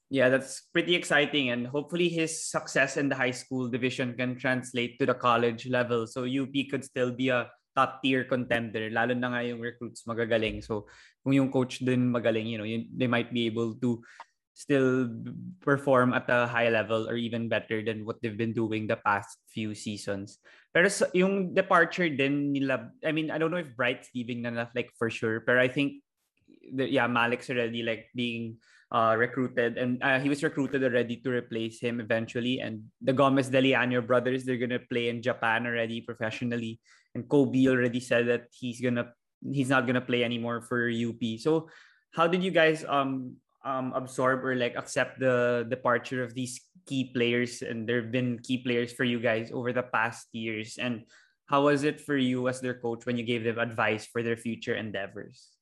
[0.09, 1.53] Yeah, that's pretty exciting.
[1.53, 6.07] And hopefully his success in the high school division can translate to the college level.
[6.07, 10.65] So UP could still be a top tier contender, lalo na nga yung recruits magagaling.
[10.65, 10.89] So
[11.21, 14.01] kung yung coach din magaling, you know, they might be able to
[14.57, 15.07] still
[15.61, 19.37] perform at a high level or even better than what they've been doing the past
[19.47, 20.41] few seasons.
[20.73, 24.91] Pero yung departure din nila, I mean, I don't know if Bright's leaving na like
[24.97, 26.01] for sure, but I think,
[26.75, 28.57] yeah, Malik's already like being
[28.91, 32.59] uh, recruited, and uh, he was recruited already to replace him eventually.
[32.59, 36.79] And the Gomez Deliano brothers, they're gonna play in Japan already professionally.
[37.13, 39.13] And Kobe already said that he's gonna
[39.45, 41.21] he's not gonna play anymore for UP.
[41.37, 41.69] So,
[42.13, 47.13] how did you guys um um absorb or like accept the departure of these key
[47.13, 47.61] players?
[47.61, 50.81] And there've been key players for you guys over the past years.
[50.81, 51.05] And
[51.45, 54.37] how was it for you as their coach when you gave them advice for their
[54.37, 55.58] future endeavors?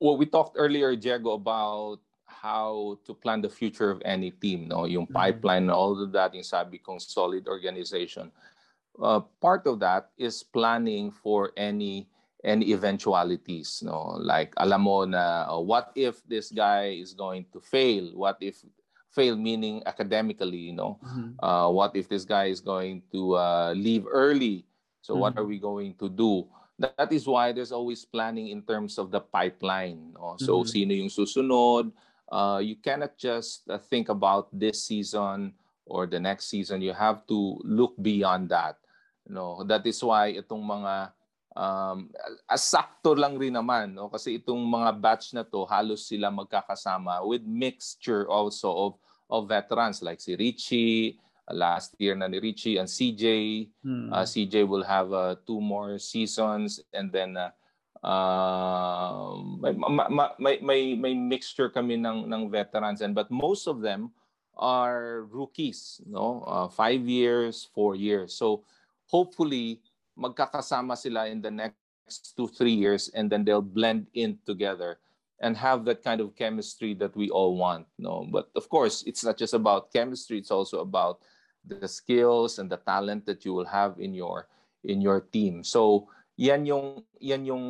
[0.00, 4.84] Well, we talked earlier, Diego, about how to plan the future of any team, no?
[4.84, 5.16] Yung mm-hmm.
[5.16, 8.30] pipeline and all of that, sabi kong solid organization.
[9.00, 12.08] Uh, part of that is planning for any
[12.44, 14.16] any eventualities, no?
[14.20, 18.12] Like alam mo na uh, what if this guy is going to fail?
[18.14, 18.62] What if
[19.10, 21.00] fail meaning academically, you know?
[21.02, 21.40] Mm-hmm.
[21.42, 24.66] Uh, what if this guy is going to uh, leave early?
[25.00, 25.20] So mm-hmm.
[25.20, 26.46] what are we going to do?
[26.78, 30.12] That is why there's always planning in terms of the pipeline.
[30.12, 30.36] No?
[30.38, 30.68] So mm-hmm.
[30.68, 31.92] sino yung susunod?
[32.26, 35.54] Uh, you cannot just uh, think about this season
[35.86, 36.82] or the next season.
[36.82, 38.76] You have to look beyond that.
[39.26, 41.16] No, that is why itong mga
[41.56, 42.12] um,
[42.46, 47.42] asakto lang rin naman no kasi itong mga batch na to halos sila magkakasama with
[47.42, 48.92] mixture also of
[49.26, 51.18] of veterans like si Richie
[51.52, 54.12] last year na ni Richie and CJ hmm.
[54.12, 57.50] uh, CJ will have uh, two more seasons and then uh,
[58.02, 59.72] uh, may,
[60.38, 64.10] may, may, may mixture kami ng, ng veterans and but most of them
[64.56, 68.64] are rookies no uh, five years four years so
[69.06, 69.80] hopefully
[70.18, 74.98] magkakasama sila in the next two, three years and then they'll blend in together
[75.40, 77.86] and have that kind of chemistry that we all want.
[77.98, 80.38] No, but of course, it's not just about chemistry.
[80.38, 81.20] It's also about
[81.66, 84.46] the skills and the talent that you will have in your
[84.86, 85.66] in your team.
[85.66, 87.64] So yan yung yan yung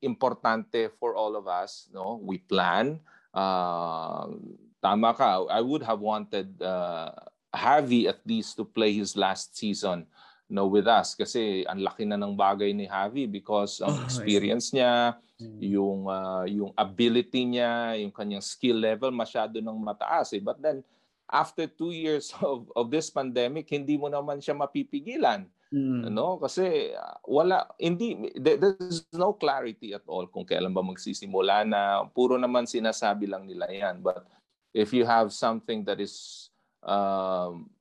[0.00, 1.92] importante for all of us.
[1.92, 2.98] No, we plan.
[3.34, 4.32] Uh,
[4.80, 5.46] tama ka.
[5.52, 7.12] I would have wanted uh,
[7.52, 10.08] Javi at least to play his last season
[10.52, 14.68] no with us kasi ang laki na ng bagay ni Javi because ang oh, experience
[14.68, 15.58] niya, mm.
[15.64, 20.44] yung uh, yung ability niya, yung kanyang skill level masyado nang mataas eh.
[20.44, 20.84] But then
[21.32, 25.48] after two years of of this pandemic, hindi mo naman siya mapipigilan.
[25.72, 26.12] Mm.
[26.12, 26.36] No?
[26.36, 32.04] Kasi uh, wala hindi there's no clarity at all kung kailan ba magsisimula na.
[32.12, 34.04] Puro naman sinasabi lang nila 'yan.
[34.04, 34.28] But
[34.76, 36.48] if you have something that is
[36.84, 37.72] um,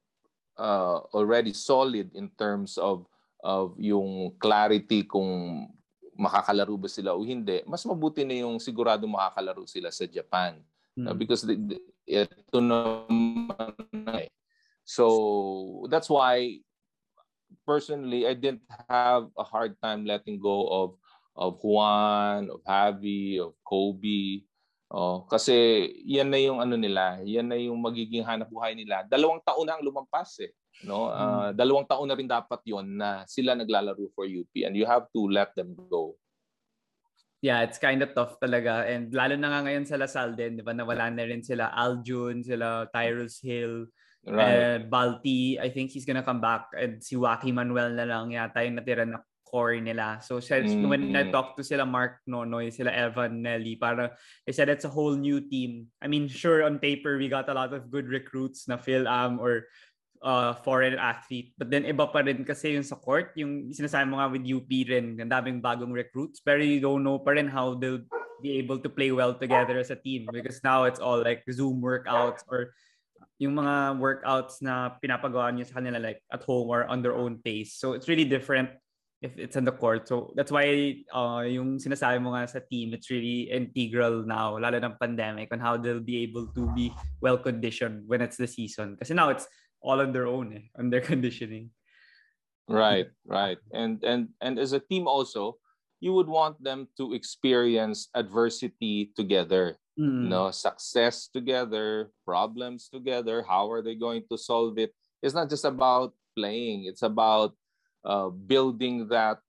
[0.55, 3.03] uh, already solid in terms of
[3.43, 5.67] of yung clarity kung
[6.15, 10.61] makakalaro ba sila o hindi, mas mabuti na yung sigurado makakalaro sila sa Japan.
[10.99, 11.07] Mm.
[11.07, 11.77] Uh, because the, the,
[12.07, 14.29] ito naman eh.
[14.83, 16.59] So that's why
[17.63, 20.89] personally I didn't have a hard time letting go of
[21.35, 24.43] of Juan, of Javi, of Kobe.
[24.91, 29.07] Oh, kasi yan na yung ano nila, yan na yung magiging hanap buhay nila.
[29.07, 30.51] Dalawang taon na ang lumampas eh.
[30.83, 31.07] No?
[31.07, 35.07] Uh, dalawang taon na rin dapat 'yon na sila naglalaro for UP and you have
[35.15, 36.19] to let them go.
[37.41, 38.85] Yeah, it's kind of tough talaga.
[38.85, 42.45] And lalo na nga ngayon sa Lasal din, di ba, nawala na rin sila Aljun,
[42.45, 43.89] sila Tyrus Hill,
[44.29, 44.45] right.
[44.45, 45.57] and Balti.
[45.57, 46.69] I think he's gonna come back.
[46.77, 50.23] And si Joaquin Manuel na lang yata yung natira na core nila.
[50.23, 50.87] So mm-hmm.
[50.87, 54.15] when I talked to sila Mark Nonoy, sila Evan Nelly, para
[54.47, 55.91] they said it's a whole new team.
[55.99, 59.43] I mean, sure on paper we got a lot of good recruits na Phil Am
[59.43, 59.67] or
[60.23, 61.53] uh, foreign athlete.
[61.57, 64.69] But then iba pa rin kasi yung sa court, yung sinasabi mo nga with UP
[64.69, 68.05] rin, ang daming bagong recruits, pero you don't know pa rin how they'll
[68.41, 71.77] be able to play well together as a team because now it's all like Zoom
[71.77, 72.73] workouts or
[73.37, 77.37] yung mga workouts na pinapagawa niyo sa kanila like at home or on their own
[77.41, 77.77] pace.
[77.77, 78.69] So it's really different
[79.21, 80.09] if it's on the court.
[80.09, 84.81] So that's why uh, yung sinasabi mo nga sa team, it's really integral now, lalo
[84.81, 86.89] ng pandemic, on how they'll be able to be
[87.21, 88.97] well-conditioned when it's the season.
[88.97, 89.45] Kasi now it's
[89.81, 91.71] all on their own, eh, on their conditioning.
[92.69, 93.57] Right, right.
[93.73, 95.57] And, and, and as a team also,
[95.99, 99.77] you would want them to experience adversity together.
[99.99, 100.23] Mm.
[100.23, 103.43] You know, success together, problems together.
[103.47, 104.93] How are they going to solve it?
[105.21, 106.85] It's not just about playing.
[106.85, 107.53] It's about
[108.05, 109.39] uh, building that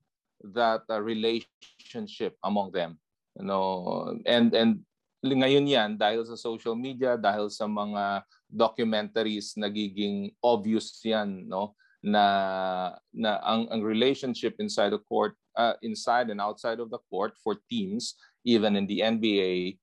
[0.43, 2.99] that uh, relationship among them
[3.39, 4.83] you know and and
[5.23, 12.93] ngayon yan dahil sa social media dahil sa mga documentaries nagiging obvious yan no na
[13.13, 17.57] na ang ang relationship inside the court uh, inside and outside of the court for
[17.69, 19.79] teams even in the NBA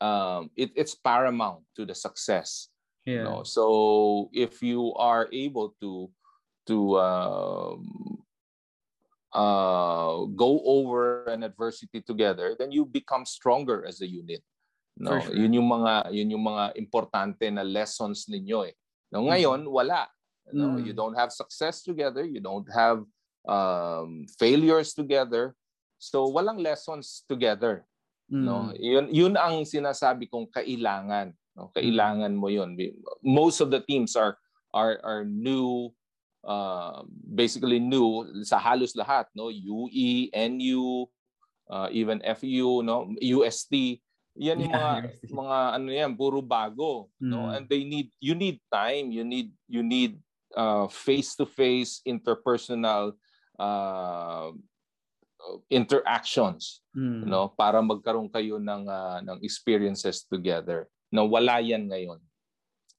[0.00, 2.68] um, it, it's paramount to the success
[3.04, 3.20] yeah.
[3.20, 6.08] you know so if you are able to
[6.66, 8.16] to um,
[9.36, 14.42] uh, go over an adversity together, then you become stronger as a unit.
[14.96, 15.36] No, sure.
[15.36, 18.74] yun yung mga yun yung mga importante na lessons ninyo eh.
[19.12, 19.28] No, mm-hmm.
[19.28, 20.08] ngayon wala.
[20.54, 20.86] No, mm.
[20.88, 23.02] you don't have success together, you don't have
[23.44, 25.52] um, failures together.
[25.98, 27.84] So walang lessons together.
[28.32, 28.44] Mm.
[28.46, 31.36] No, yun yun ang sinasabi kong kailangan.
[31.52, 32.72] No, kailangan mo yun.
[33.20, 34.40] Most of the teams are
[34.72, 35.92] are are new
[36.40, 41.04] uh, basically new sa halos lahat no UE, NU,
[41.68, 44.00] uh, even FU no UST
[44.36, 44.92] yan yung mga
[45.32, 47.28] mga ano yan puro bago mm.
[47.28, 50.20] no and they need you need time you need you need
[50.54, 53.16] uh, face-to-face interpersonal
[53.58, 54.52] uh,
[55.72, 57.24] interactions mm.
[57.24, 62.20] no para magkaroon kayo ng uh, ng experiences together no wala yan ngayon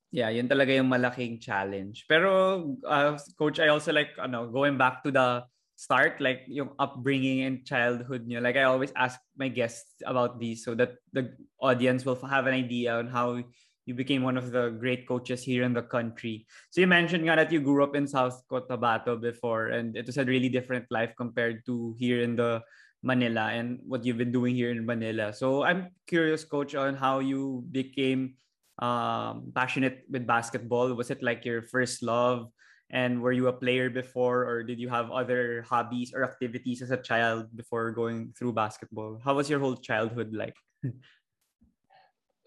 [0.07, 2.07] Yeah, yun talaga yung malaking challenge.
[2.07, 5.43] Pero uh, coach, I also like ano, going back to the
[5.77, 8.41] start like yung upbringing and childhood nyo.
[8.41, 12.57] Like I always ask my guests about these so that the audience will have an
[12.57, 13.45] idea on how
[13.85, 16.49] you became one of the great coaches here in the country.
[16.73, 20.17] So you mentioned nga that you grew up in South Cotabato before and it was
[20.17, 22.65] a really different life compared to here in the
[23.05, 25.31] Manila and what you've been doing here in Manila.
[25.31, 28.35] So I'm curious, coach, on how you became
[28.81, 30.91] um, passionate with basketball.
[30.97, 32.49] Was it like your first love?
[32.89, 36.91] And were you a player before, or did you have other hobbies or activities as
[36.91, 39.19] a child before going through basketball?
[39.19, 40.55] How was your whole childhood like?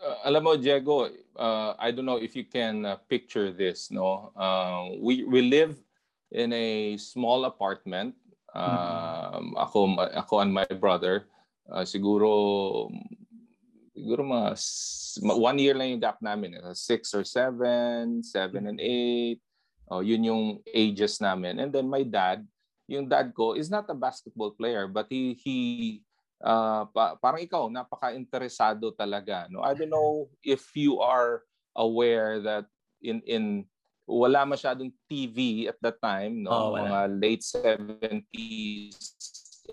[0.00, 3.90] uh, alam mo, Diego, uh, I don't know if you can uh, picture this.
[3.92, 5.76] No, uh, we we live
[6.32, 8.16] in a small apartment.
[8.56, 9.60] Um, mm-hmm.
[9.60, 9.78] Ako,
[10.16, 11.28] ako and my brother.
[11.70, 12.90] Uh, siguro
[13.92, 14.56] siguro mga
[15.36, 16.56] one year lang yung gap namin.
[16.58, 19.38] Uh, six or seven, seven and eight.
[19.90, 21.58] Oh, yun yung ages namin.
[21.58, 22.46] And then my dad,
[22.90, 25.56] yung dad ko is not a basketball player but he he
[26.42, 29.62] uh, pa, parang ikaw napaka-interesado talaga no?
[29.62, 31.46] I don't know if you are
[31.78, 32.66] aware that
[32.98, 33.44] in in
[34.10, 36.50] wala masyadong TV at that time no?
[36.50, 38.98] Oh, mga late 70s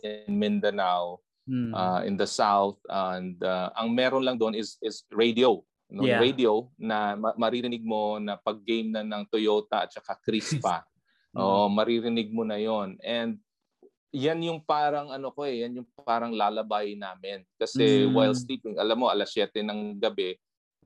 [0.06, 1.18] in Mindanao
[1.50, 1.74] hmm.
[1.74, 2.78] uh, in the south.
[2.86, 6.20] And uh, ang meron lang doon is is radio no yeah.
[6.20, 10.84] radio na ma- maririnig mo na pag game na ng Toyota at saka Crispa
[11.38, 13.40] oh maririnig mo na yon and
[14.12, 18.12] yan yung parang ano ko eh yan yung parang lalabay namin kasi mm.
[18.12, 20.36] while sleeping alam mo alas 7 ng gabi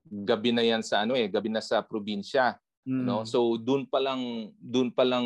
[0.05, 3.05] gabi na yan sa ano eh gabi na sa probinsya mm.
[3.05, 5.25] no so doon pa lang doon pa lang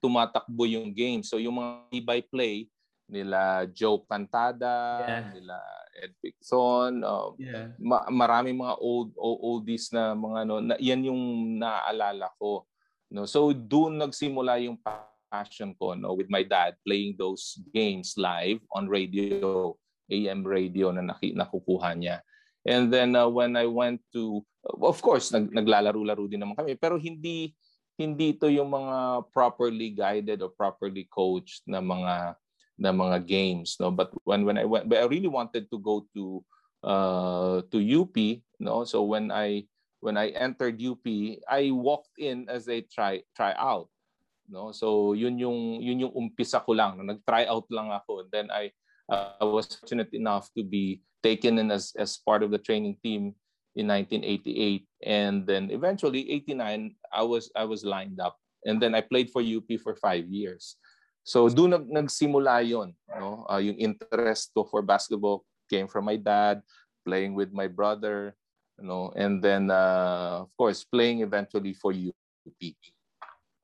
[0.00, 2.68] tumatakbo yung game so yung mga by play
[3.12, 5.28] nila Joe Cantada, yeah.
[5.36, 5.56] nila
[6.00, 7.76] Ed Picson, uh, yeah.
[7.76, 11.22] ma- maraming mga old oldies na mga ano, na, yan yung
[11.60, 12.64] naaalala ko.
[13.12, 13.28] No?
[13.28, 14.80] So doon nagsimula yung
[15.28, 19.76] passion ko no with my dad playing those games live on radio,
[20.08, 22.24] AM radio na naki, nakukuha niya.
[22.64, 24.40] And then uh, when I went to
[24.80, 27.52] of course nag, naglalaro-laro din naman kami pero hindi
[27.98, 32.38] hindi ito yung mga properly guided or properly coached na mga
[32.82, 33.94] na mga games no?
[33.94, 36.42] But when when I went but I really wanted to go to
[36.82, 38.18] uh to UP
[38.58, 38.82] no?
[38.82, 39.70] So when I
[40.02, 41.06] when I entered UP
[41.46, 43.86] I walked in as a try try out
[44.50, 44.74] no?
[44.74, 48.26] So yun yung yun yung umpisa ko lang nag-try out lang ako.
[48.26, 48.74] And then I
[49.06, 52.98] uh, I was fortunate enough to be taken in as as part of the training
[52.98, 53.38] team
[53.72, 58.34] in 1988 and then eventually 89 I was I was lined up.
[58.62, 60.78] And then I played for UP for 5 years
[61.22, 63.46] So doon nag nagsimula 'yon, no?
[63.46, 66.60] Uh, yung interest ko for basketball came from my dad,
[67.06, 68.34] playing with my brother,
[68.78, 72.62] you know, and then uh, of course playing eventually for UP.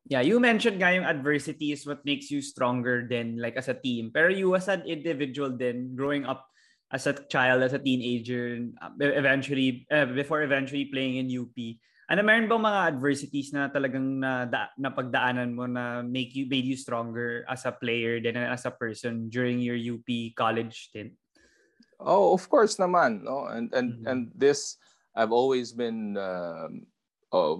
[0.08, 3.76] Yeah, you mentioned nga yung adversity is what makes you stronger than like as a
[3.76, 4.08] team.
[4.08, 6.48] Pero you as an individual then growing up
[6.88, 11.52] as a child, as a teenager, uh, eventually, uh, before eventually playing in UP,
[12.08, 16.48] ano, meron bang mga adversities na talagang na, da, na pagdaanan mo na make you,
[16.48, 21.12] made you stronger as a player than as a person during your UP college stint?
[22.00, 23.50] Oh, of course naman, no?
[23.50, 24.06] And and mm-hmm.
[24.06, 24.78] and this
[25.18, 26.86] I've always been um,
[27.34, 27.58] uh,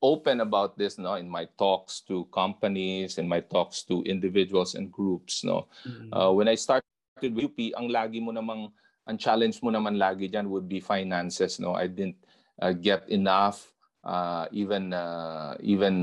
[0.00, 4.90] open about this, no, in my talks to companies, in my talks to individuals and
[4.90, 5.68] groups, no.
[5.84, 6.10] Mm-hmm.
[6.10, 6.88] Uh, when I started
[7.20, 8.72] with UP, ang lagi mo namang
[9.08, 11.76] ang challenge mo naman lagi diyan would be finances, no.
[11.76, 12.16] I didn't
[12.58, 13.72] uh, get enough
[14.04, 15.94] uh, even uh, even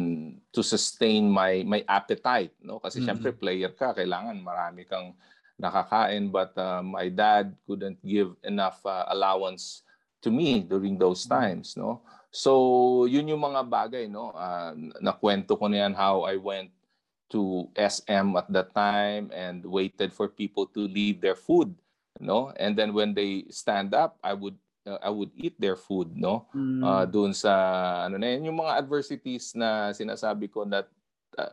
[0.51, 2.79] to sustain my my appetite no?
[2.79, 3.07] Kasi mm-hmm.
[3.09, 5.17] syempre player ka kailangan marami kang
[5.57, 6.29] nakakain.
[6.31, 9.81] But uh, my dad couldn't give enough uh, allowance
[10.21, 11.35] to me during those mm-hmm.
[11.39, 12.05] times no?
[12.35, 14.35] So yun yung mga bagay no?
[14.35, 16.71] Uh, nakwento ko na yan how I went
[17.33, 21.73] to SM at that time and waited for people to leave their food
[22.19, 22.51] no?
[22.59, 26.47] And then when they stand up I would uh, I would eat their food no
[26.53, 26.81] mm.
[26.85, 27.51] uh, doon sa
[28.05, 30.87] ano na yun, yung mga adversities na sinasabi ko that
[31.37, 31.51] uh,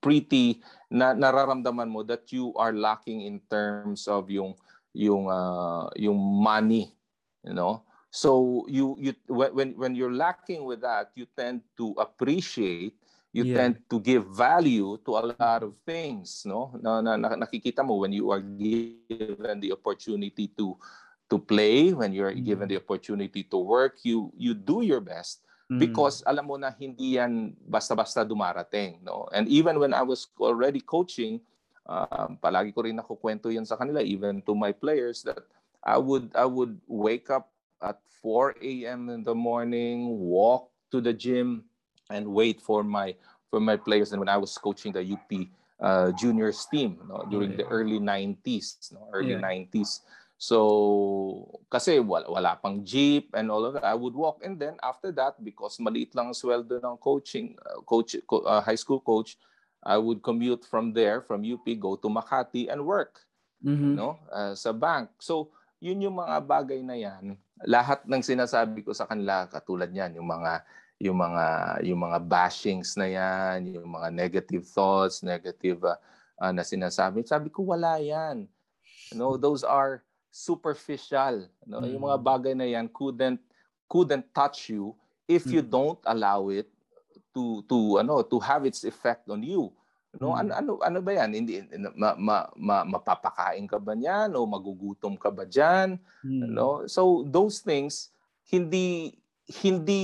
[0.00, 4.54] pretty na nararamdaman mo that you are lacking in terms of yung
[4.96, 6.94] yung uh, yung money
[7.44, 12.96] you know so you you when when you're lacking with that you tend to appreciate
[13.36, 13.60] you yeah.
[13.60, 18.00] tend to give value to a lot of things no na, na, na nakikita mo
[18.00, 20.72] when you are given the opportunity to
[21.30, 22.44] to play, when you're mm.
[22.44, 25.78] given the opportunity to work, you you do your best mm.
[25.78, 29.28] because alam mo na hindi yan basta-basta dumarating, no?
[29.32, 31.40] And even when I was already coaching,
[31.84, 35.44] uh, palagi ko rin nakukwento yan sa kanila even to my players that
[35.84, 39.08] I would I would wake up at 4 a.m.
[39.12, 41.68] in the morning, walk to the gym
[42.10, 43.14] and wait for my
[43.52, 45.30] for my players and when I was coaching the UP
[45.80, 49.40] uh, juniors team no, during the early 90s, no, early yeah.
[49.40, 50.00] 90s
[50.38, 53.82] So, kasi wala, wala pang jeep and all of that.
[53.82, 57.82] I would walk and then after that, because maliit lang ang sweldo ng coaching, uh,
[57.82, 59.34] coach, uh, high school coach,
[59.82, 63.26] I would commute from there, from UP, go to Makati and work
[63.58, 63.98] Mhm.
[63.98, 65.10] no uh, sa bank.
[65.18, 65.50] So,
[65.82, 67.34] yun yung mga bagay na yan.
[67.66, 70.62] Lahat ng sinasabi ko sa kanila katulad niyan, yung mga
[71.02, 71.44] yung mga
[71.82, 75.98] yung mga bashings na yan, yung mga negative thoughts, negative uh,
[76.38, 77.26] uh, na sinasabi.
[77.26, 78.46] Sabi ko wala yan.
[79.10, 81.48] No, those are superficial.
[81.64, 82.24] No, yung mga Mm.
[82.24, 83.40] bagay na yan couldn't
[83.88, 84.92] couldn't touch you
[85.24, 85.70] if you Mm.
[85.72, 86.68] don't allow it
[87.32, 89.72] to to ano to have its effect on you.
[90.20, 90.40] No, Mm.
[90.40, 91.30] ano ano ano ba 'yan?
[91.32, 91.60] Hindi
[91.96, 95.96] ma, ma, ma, mapapakain ka ba niyan o magugutom ka ba diyan?
[96.24, 96.52] Mm.
[96.52, 96.84] No?
[96.88, 98.12] So those things
[98.48, 99.16] hindi
[99.48, 100.00] hindi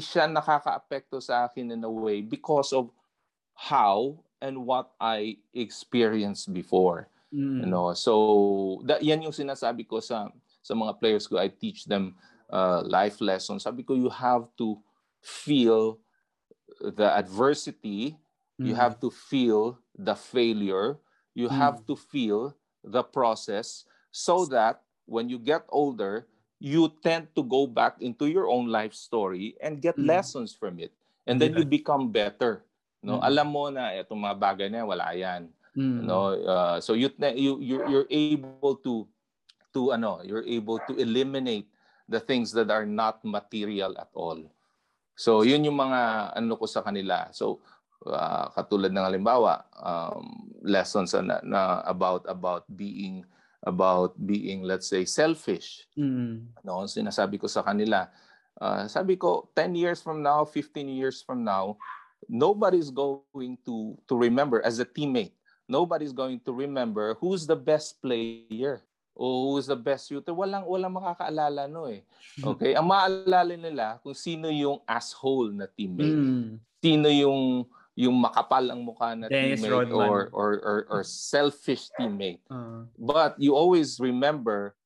[0.00, 2.88] siya nakakaapekto sa akin in a way because of
[3.52, 7.08] how and what I experienced before.
[7.36, 7.60] Mm.
[7.60, 10.32] You know, so that yan yung sinasabi ko sa
[10.64, 11.36] sa mga players ko.
[11.36, 12.16] I teach them
[12.48, 13.68] uh, life lessons.
[13.68, 14.80] Sabi ko you have to
[15.20, 16.00] feel
[16.80, 18.16] the adversity,
[18.56, 18.80] you Mm.
[18.80, 20.96] have to feel the failure,
[21.36, 21.60] you Mm.
[21.60, 26.24] have to feel the process so that when you get older,
[26.56, 30.08] you tend to go back into your own life story and get Mm.
[30.08, 30.96] lessons from it.
[31.28, 31.62] And then Yeah.
[31.62, 32.64] you become better.
[33.04, 33.28] No, Mm.
[33.28, 35.52] alam mo na itong mga bagay na wala yan.
[35.76, 36.08] Mm.
[36.08, 39.04] no uh, so you you you're, you're able to
[39.76, 41.68] to ano you're able to eliminate
[42.08, 44.40] the things that are not material at all
[45.12, 47.60] so yun yung mga ano ko sa kanila so
[48.08, 53.20] uh, katulad ng halimbawa um, lessons na, na about about being
[53.60, 56.56] about being let's say selfish Mm.
[56.64, 58.08] no sinasabi ko sa kanila
[58.64, 61.76] uh, sabi ko 10 years from now 15 years from now
[62.32, 65.35] nobody's going to to remember as a teammate
[65.68, 68.82] nobody's going to remember who's the best player
[69.16, 70.32] o who's the best shooter.
[70.32, 72.04] Walang walang makakaalala no eh.
[72.40, 72.76] Okay?
[72.76, 76.16] Ang maalala nila kung sino yung asshole na teammate.
[76.16, 76.60] Mm.
[76.86, 80.06] sino yung yung makapal ang mukha na Dennis teammate Rodman.
[80.06, 82.44] or, or or or selfish teammate.
[82.52, 84.76] Uh, but you always remember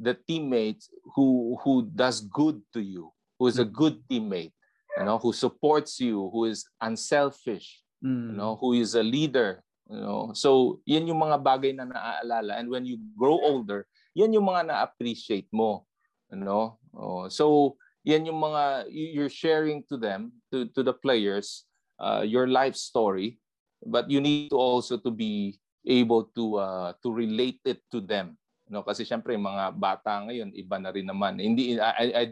[0.00, 4.54] the teammate who who does good to you who is a good teammate
[4.96, 8.32] you know who supports you who is unselfish mm.
[8.32, 9.60] you know who is a leader
[9.90, 10.30] you know?
[10.32, 12.56] So yan yung mga bagay na naaalala.
[12.62, 13.84] And when you grow older
[14.14, 15.84] yan yung mga na-appreciate mo
[16.30, 16.78] you know?
[16.94, 17.74] Oh, so
[18.06, 21.66] yan yung mga you- you're sharing to them to to the players
[21.98, 23.36] uh, your life story.
[23.80, 25.56] But you need to also to be
[25.88, 28.36] able to uh, to relate it to them
[28.70, 31.40] no kasi syempre yung mga bata ngayon iba na rin naman.
[31.42, 32.24] Hindi I, I,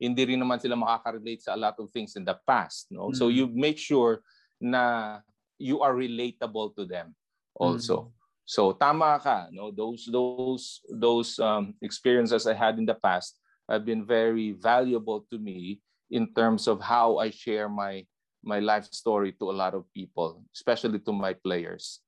[0.00, 3.12] hindi rin naman sila makaka-relate sa a lot of things in the past no?
[3.12, 3.34] So Mm.
[3.36, 4.24] you make sure
[4.62, 5.18] na
[5.58, 7.14] you are relatable to them
[7.54, 8.12] also.
[8.44, 9.70] So tama ka no?
[9.70, 13.38] Those those those um, experiences i had in the past
[13.70, 15.80] have been very valuable to me
[16.10, 18.04] in terms of how i share my
[18.42, 22.02] my life story to a lot of people especially to my players.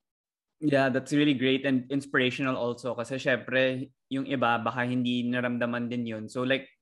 [0.58, 6.06] Yeah, that's really great and inspirational also kasi syempre yung iba baka hindi naramdaman din
[6.06, 6.24] yun.
[6.26, 6.73] So like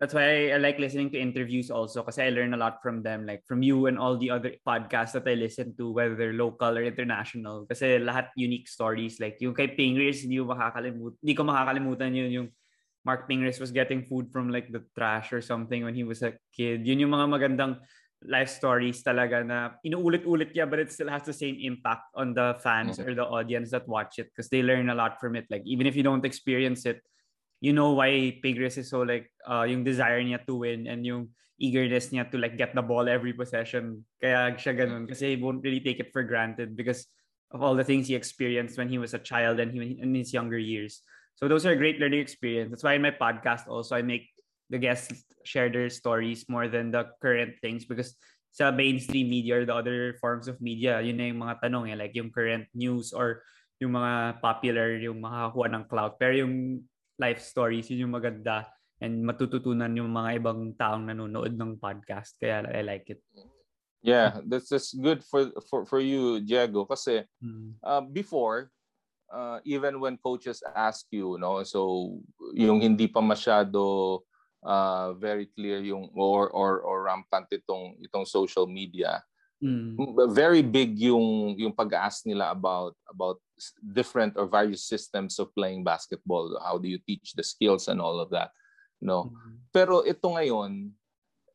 [0.00, 3.04] that's why I, I like listening to interviews also kasi I learn a lot from
[3.04, 6.32] them like from you and all the other podcasts that I listen to whether they're
[6.32, 11.34] local or international kasi lahat unique stories like yung kay Pingris hindi ko makakalimutan hindi
[11.36, 12.48] ko makakalimutan yun yung
[13.04, 16.36] Mark Pingris was getting food from like the trash or something when he was a
[16.52, 16.84] kid.
[16.84, 17.80] Yun yung mga magandang
[18.20, 22.52] life stories talaga na inuulit-ulit niya but it still has the same impact on the
[22.60, 23.08] fans Mhm.
[23.08, 25.48] or the audience that watch it because they learn a lot from it.
[25.48, 27.00] Like even if you don't experience it,
[27.60, 31.28] you know why Pigris is so like uh, yung desire niya to win and yung
[31.60, 34.02] eagerness niya to like get the ball every possession.
[34.16, 37.04] Kaya siya ganun kasi he won't really take it for granted because
[37.52, 40.32] of all the things he experienced when he was a child and he, in his
[40.32, 41.04] younger years.
[41.36, 42.72] So those are great learning experience.
[42.72, 44.32] That's why in my podcast also I make
[44.72, 48.16] the guests share their stories more than the current things because
[48.50, 51.96] sa mainstream media or the other forms of media, yun na yung mga tanong eh,
[51.96, 53.44] like yung current news or
[53.78, 56.14] yung mga popular, yung makakakuha ng clout.
[56.18, 56.82] Pero yung
[57.20, 58.64] life stories, yun yung maganda
[59.00, 62.40] and matututunan yung mga ibang taong nanonood ng podcast.
[62.40, 63.20] Kaya I like it.
[64.00, 67.76] yeah that's that's good for for for you Diego kasi Mm.
[67.84, 68.72] uh, before
[69.28, 72.16] uh, even when coaches ask you no so
[72.56, 74.24] yung hindi pa masyado
[74.64, 79.20] uh, very clear yung or or or rampant itong itong social media
[79.60, 79.92] Mm.
[80.32, 83.36] very big yung yung pag-ask nila about about
[83.84, 88.16] different or various systems of playing basketball how do you teach the skills and all
[88.24, 88.48] of that
[89.04, 89.60] no Mm.
[89.68, 90.88] pero ito ngayon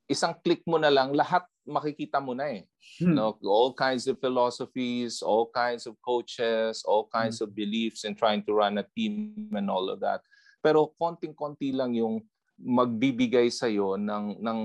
[0.05, 2.69] isang click mo na lang lahat makikita mo na eh
[3.01, 3.17] Hmm.
[3.17, 8.45] no all kinds of philosophies all kinds of coaches all kinds of beliefs in trying
[8.45, 10.21] to run a team and all of that
[10.61, 12.21] pero konting-konti lang yung
[12.61, 14.59] magbibigay sa iyo ng ng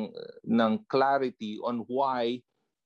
[0.44, 2.36] ng clarity on why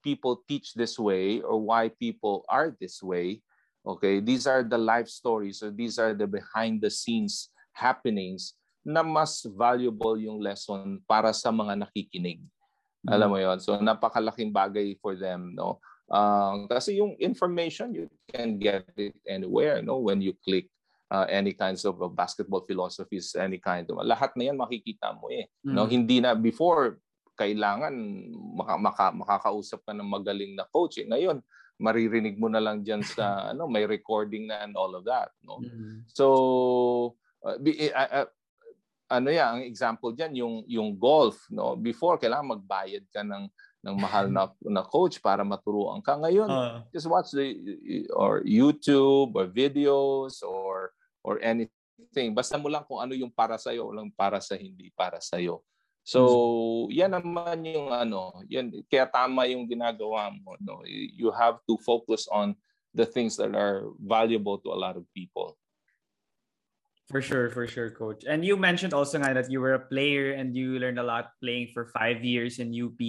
[0.05, 3.41] people teach this way or why people are this way.
[3.85, 9.01] Okay, these are the life stories or these are the behind the scenes happenings na
[9.01, 12.45] mas valuable yung lesson para sa mga nakikinig.
[12.45, 13.13] Mm-hmm.
[13.17, 13.59] Alam mo 'yon.
[13.61, 15.81] So napakalaking bagay for them, no?
[16.13, 20.01] Um, kasi yung information you can get it anywhere, no?
[20.05, 20.69] When you click
[21.09, 25.29] uh, any kinds of uh, basketball philosophies, any kind of lahat na yan makikita mo
[25.33, 25.49] eh.
[25.65, 25.75] Mm.
[25.75, 27.01] No, hindi na before
[27.35, 27.95] kailangan
[28.55, 31.03] maka, maka, makakausap ka ng magaling na coach.
[31.03, 31.07] Eh.
[31.07, 31.43] Ngayon,
[31.79, 35.59] maririnig mo na lang diyan sa ano, may recording na and all of that, no.
[35.59, 36.07] Mm.
[36.11, 36.27] So
[37.43, 38.29] uh, uh, uh,
[39.11, 41.75] ano ya, ang example diyan yung yung golf, no.
[41.75, 43.45] Before kailangan magbayad ka ng
[43.85, 44.49] ng mahal na,
[44.81, 46.17] na coach para maturuan ka.
[46.17, 47.53] Ngayon, uh, just watch the
[48.17, 52.33] or YouTube or videos or or anything.
[52.33, 55.37] Basta mo lang kung ano yung para sa iyo, lang para sa hindi para sa
[55.37, 55.61] iyo.
[56.05, 56.93] So, hmm.
[56.93, 60.85] yan naman yung ano, yan kaya tama yung ginagawa mo, no.
[60.87, 62.55] You have to focus on
[62.93, 65.57] the things that are valuable to a lot of people.
[67.09, 68.25] For sure, for sure, coach.
[68.25, 71.37] And you mentioned also nga that you were a player and you learned a lot
[71.41, 73.01] playing for five years in UP.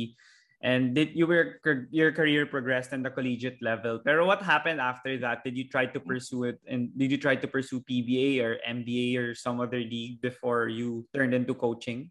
[0.65, 5.13] and did you were your career progressed in the collegiate level pero what happened after
[5.13, 8.57] that did you try to pursue it and did you try to pursue PBA or
[8.65, 12.09] MBA or some other league before you turned into coaching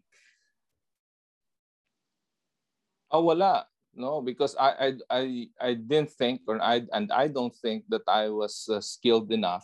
[3.15, 3.63] oh wala
[3.95, 5.23] no because I I I,
[5.59, 9.63] I didn't think or I and I don't think that I was uh, skilled enough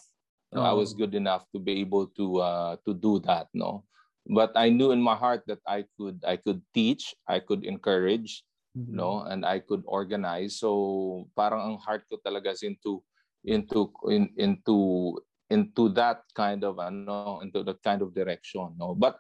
[0.56, 0.64] oh.
[0.64, 0.98] I was oh.
[1.04, 3.84] good enough to be able to uh, to do that no
[4.32, 8.48] but I knew in my heart that I could I could teach I could encourage
[8.72, 8.96] mm-hmm.
[8.96, 13.04] no and I could organize so parang ang heart ko talaga is into
[13.44, 15.20] into in, into
[15.52, 19.20] into that kind of ano into that kind of direction no but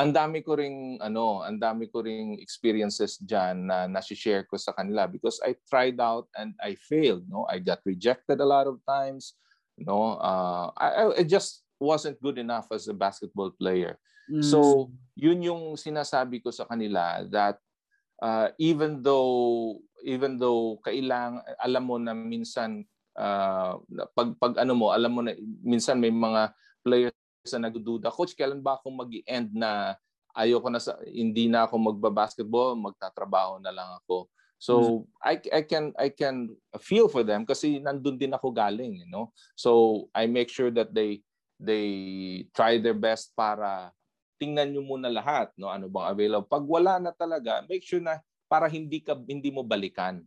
[0.00, 4.72] ang dami ko ring ano ang dami ko ring experiences diyan na na-share ko sa
[4.72, 7.44] kanila because I tried out and I failed no?
[7.44, 9.36] I got rejected a lot of times
[9.76, 10.16] no?
[10.16, 14.00] Uh, I, I just wasn't good enough as a basketball player.
[14.30, 14.46] Mm.
[14.46, 14.88] so
[15.18, 17.58] yun yung sinasabi ko sa kanila that
[18.22, 19.76] uh, even though
[20.06, 22.86] even though kailang alam mo na minsan
[23.18, 23.74] uh,
[24.14, 25.34] pag pag ano mo alam mo na
[25.66, 26.54] minsan may mga
[26.86, 27.19] players
[27.56, 29.96] na nagdududa coach kailan ba ako mag-end na
[30.36, 34.28] ayoko na sa hindi na ako magba-basketball magtatrabaho na lang ako
[34.60, 35.00] so mm-hmm.
[35.24, 36.52] I I can I can
[36.84, 40.92] feel for them kasi nandun din ako galing you know so I make sure that
[40.92, 41.24] they
[41.60, 41.88] they
[42.56, 43.92] try their best para
[44.40, 45.68] tingnan niyo muna lahat, no?
[45.68, 46.48] Ano bang available?
[46.48, 50.24] Pag wala na talaga, make sure na para hindi ka hindi mo balikan.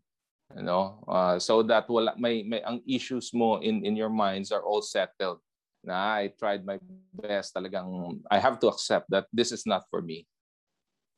[0.54, 1.02] You know?
[1.10, 4.86] Uh, so that wala may, may ang issues mo in in your minds are all
[4.86, 5.42] settled.
[5.84, 6.80] Na I tried my
[7.12, 10.26] best talagang I have to accept that this is not for me.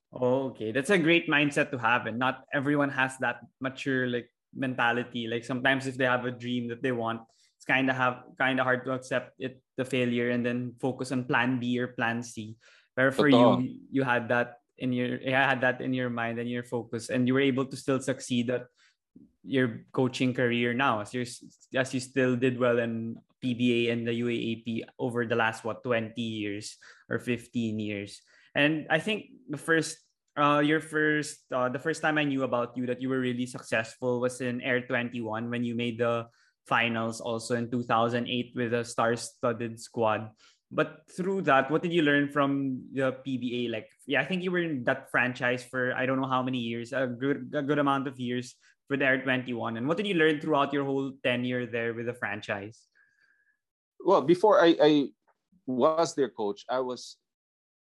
[0.10, 0.72] Okay.
[0.74, 5.28] That's a great mindset to have and not everyone has that mature like mentality.
[5.28, 7.22] Like sometimes if they have a dream that they want,
[7.58, 11.12] it's kind of have kind of hard to accept it the failure and then focus
[11.12, 12.58] on plan B or plan C.
[12.96, 13.62] But for Totoo.
[13.62, 17.10] you, you had that in your you had that in your mind and your focus,
[17.10, 18.68] and you were able to still succeed at
[19.44, 21.28] your coaching career now, as you
[21.76, 23.16] as you still did well in
[23.46, 26.78] PBA and the UAAP over the last what 20 years
[27.10, 28.22] or 15 years.
[28.56, 30.02] And I think the first
[30.36, 33.46] uh, your first uh, the first time I knew about you that you were really
[33.46, 36.28] successful was in Air 21 when you made the
[36.68, 38.26] finals also in 2008
[38.56, 40.32] with a star-studded squad.
[40.72, 43.72] But through that, what did you learn from the PBA?
[43.72, 46.58] Like, yeah, I think you were in that franchise for I don't know how many
[46.58, 48.56] years, a good a good amount of years
[48.88, 49.78] for the Air 21.
[49.78, 52.82] And what did you learn throughout your whole tenure there with the franchise?
[54.06, 54.92] Well, before I, I
[55.66, 57.18] was their coach, I was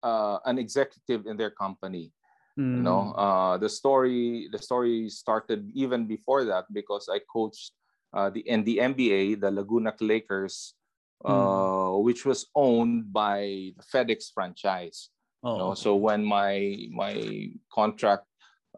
[0.04, 2.12] uh, an executive in their company.
[2.60, 2.76] Mm.
[2.78, 3.20] You know, hmm.
[3.20, 7.72] uh, the story the story started even before that because I coached
[8.12, 10.76] uh, the in the NBA, the Laguna Lakers
[11.24, 11.30] mm.
[11.30, 15.10] uh, which was owned by the FedEx franchise.
[15.44, 15.72] Oh, you know?
[15.72, 15.82] okay.
[15.82, 18.26] So when my my contract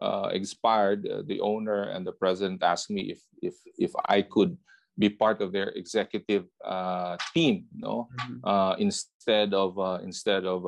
[0.00, 4.56] uh, expired, uh, the owner and the president asked me if if if I could
[4.98, 8.44] be part of their executive uh, team, know, mm-hmm.
[8.44, 10.66] Uh, instead of uh, instead of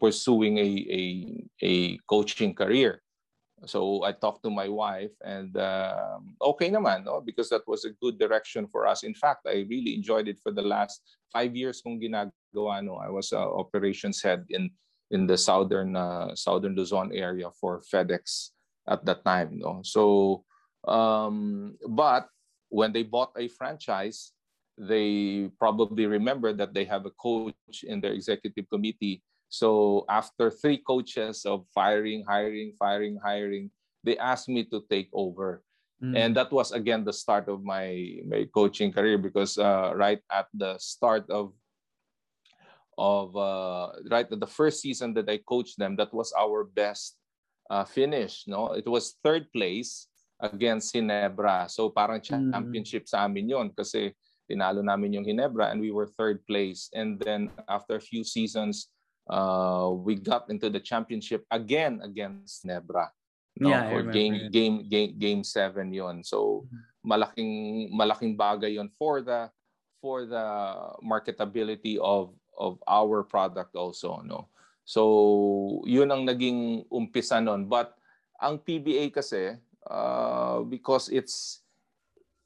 [0.00, 1.02] pursuing a, a
[1.62, 3.02] a coaching career.
[3.64, 6.20] So I talked to my wife and uh,
[6.52, 7.24] okay naman, no?
[7.24, 9.02] because that was a good direction for us.
[9.02, 11.00] In fact, I really enjoyed it for the last
[11.32, 12.84] five years kung ginagawa.
[12.84, 13.00] No?
[13.00, 14.68] I was uh, operations head in
[15.10, 18.52] in the southern uh, southern Luzon area for FedEx
[18.84, 19.56] at that time.
[19.56, 19.80] No?
[19.80, 20.44] So,
[20.84, 22.28] um, but
[22.68, 24.32] when they bought a franchise,
[24.78, 29.22] they probably remember that they have a coach in their executive committee.
[29.48, 33.70] So after three coaches of firing, hiring, firing, hiring,
[34.04, 35.62] they asked me to take over.
[36.02, 36.16] Mm.
[36.16, 40.46] And that was again the start of my my coaching career because uh, right at
[40.52, 41.56] the start of
[42.98, 47.16] of uh, right at the first season that I coached them, that was our best
[47.70, 48.44] uh, finish.
[48.46, 50.08] No, it was third place
[50.40, 51.70] against Ginebra.
[51.70, 52.52] So parang mm.
[52.52, 54.12] championship sa amin yon kasi
[54.46, 56.88] tinalo namin yung Ginebra and we were third place.
[56.92, 58.92] And then after a few seasons,
[59.28, 63.10] uh, we got into the championship again against Ginebra.
[63.56, 66.20] No, yeah, for game game game game 7 yon.
[66.20, 66.76] So mm.
[67.00, 67.52] malaking
[67.96, 69.48] malaking bagay yon for the
[70.04, 70.44] for the
[71.00, 74.48] marketability of of our product also, no.
[74.86, 77.66] So, yun ang naging umpisa nun.
[77.66, 77.98] But
[78.38, 81.60] ang PBA kasi uh, because it's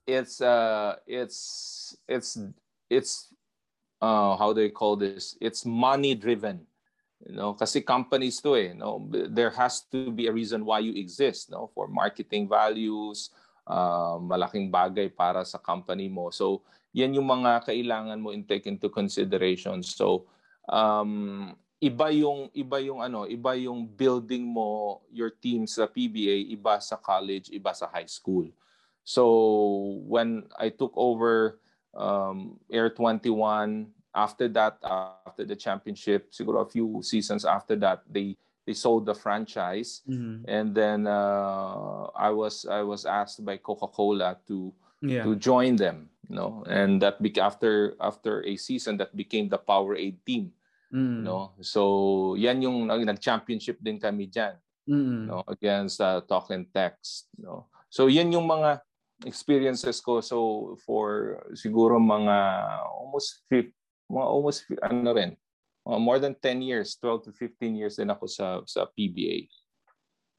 [0.07, 2.39] it's uh it's it's
[2.89, 3.33] it's
[4.01, 5.37] uh how do you call this?
[5.41, 6.67] It's money driven
[7.27, 10.97] you know kasi companies to eh no there has to be a reason why you
[10.97, 13.29] exist no for marketing values
[13.69, 16.65] uh, malaking bagay para sa company mo so
[16.97, 20.25] yan yung mga kailangan mo in take into consideration so
[20.73, 26.77] um iba yung iba yung ano iba yung building mo your team sa PBA iba
[26.79, 28.53] sa college iba sa high school
[29.03, 29.25] so
[30.05, 31.59] when I took over
[31.97, 38.37] um, Air 21 after that, after the championship, siguro a few seasons after that, they
[38.67, 40.45] they sold the franchise, mm-hmm.
[40.47, 44.73] and then uh, I was I was asked by Coca Cola to
[45.03, 45.23] yeah.
[45.23, 49.59] to join them, you know, and that be- after after a season that became the
[49.59, 50.53] Powerade team,
[50.93, 51.23] mm.
[51.25, 51.55] know.
[51.63, 54.55] So yan yung nag-championship din kami diyan,
[54.91, 55.21] mm.
[55.31, 57.71] know, against uh, Talk and Text, know.
[57.91, 58.83] So yan yung mga
[59.27, 62.37] experiences ko so for siguro mga
[62.89, 63.45] almost
[64.11, 65.33] mga almost ano rin,
[65.87, 69.47] uh, more than 10 years, 12 to 15 years din ako sa sa PBA.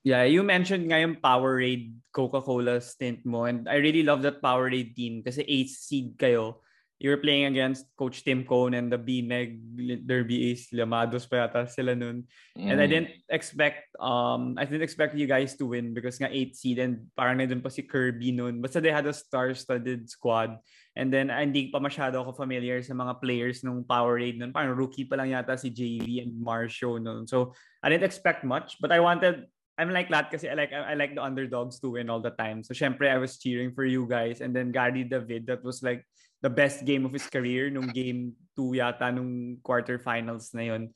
[0.02, 4.98] Yeah, you mentioned nga yung Powerade Coca-Cola stint mo and I really love that Powerade
[4.98, 6.66] team kasi 8th seed kayo
[7.02, 11.66] you were playing against Coach Tim Cone and the BMEG Derby Ace Lamados pa yata
[11.66, 12.30] sila nun.
[12.54, 12.70] Mm.
[12.70, 12.94] And I mm.
[12.94, 17.10] didn't expect um I didn't expect you guys to win because nga 8 seed and
[17.18, 18.62] parang na dun pa si Kirby nun.
[18.62, 20.62] Basta they had a star-studded squad.
[20.94, 24.54] And then hindi pa masyado ako familiar sa mga players nung Powerade nun.
[24.54, 27.26] Parang rookie pa lang yata si JV and Marcio nun.
[27.26, 29.50] So I didn't expect much but I wanted
[29.82, 32.62] I'm like that kasi I like I like the underdogs to win all the time.
[32.62, 36.06] So syempre I was cheering for you guys and then Gary David that was like
[36.42, 40.90] the best game of his career nung game 2 yata nung quarterfinals na yon.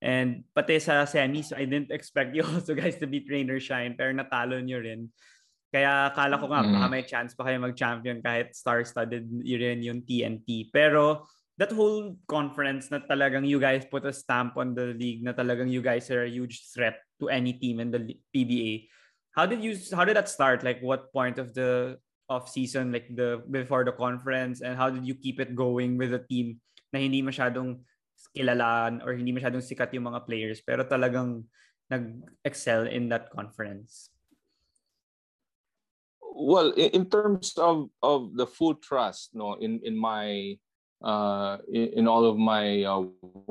[0.00, 4.12] And pati sa semis, I didn't expect you also guys to be trainer shine pero
[4.12, 5.12] natalo niyo rin.
[5.70, 6.72] Kaya akala ko nga mm.
[6.74, 10.72] baka may chance pa kayo mag-champion kahit star-studded rin yung TNT.
[10.74, 11.30] Pero
[11.60, 15.70] that whole conference na talagang you guys put a stamp on the league na talagang
[15.70, 18.90] you guys are a huge threat to any team in the PBA.
[19.36, 20.66] How did you how did that start?
[20.66, 22.00] Like what point of the
[22.30, 26.14] off season like the before the conference and how did you keep it going with
[26.14, 26.62] a team
[26.94, 27.82] na hindi masyadong
[28.30, 31.42] kilalaan or hindi masyadong sikat yung mga players pero talagang
[31.90, 34.14] nag-excel in that conference?
[36.22, 40.56] Well, in terms of of the full trust, no, in in my
[41.02, 43.04] uh, in, in all of my uh,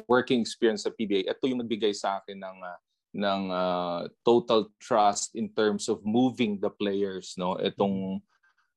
[0.08, 2.80] working experience sa PBA, ito yung nagbigay sa akin ng uh,
[3.20, 7.60] ng uh, total trust in terms of moving the players, no.
[7.62, 8.24] Itong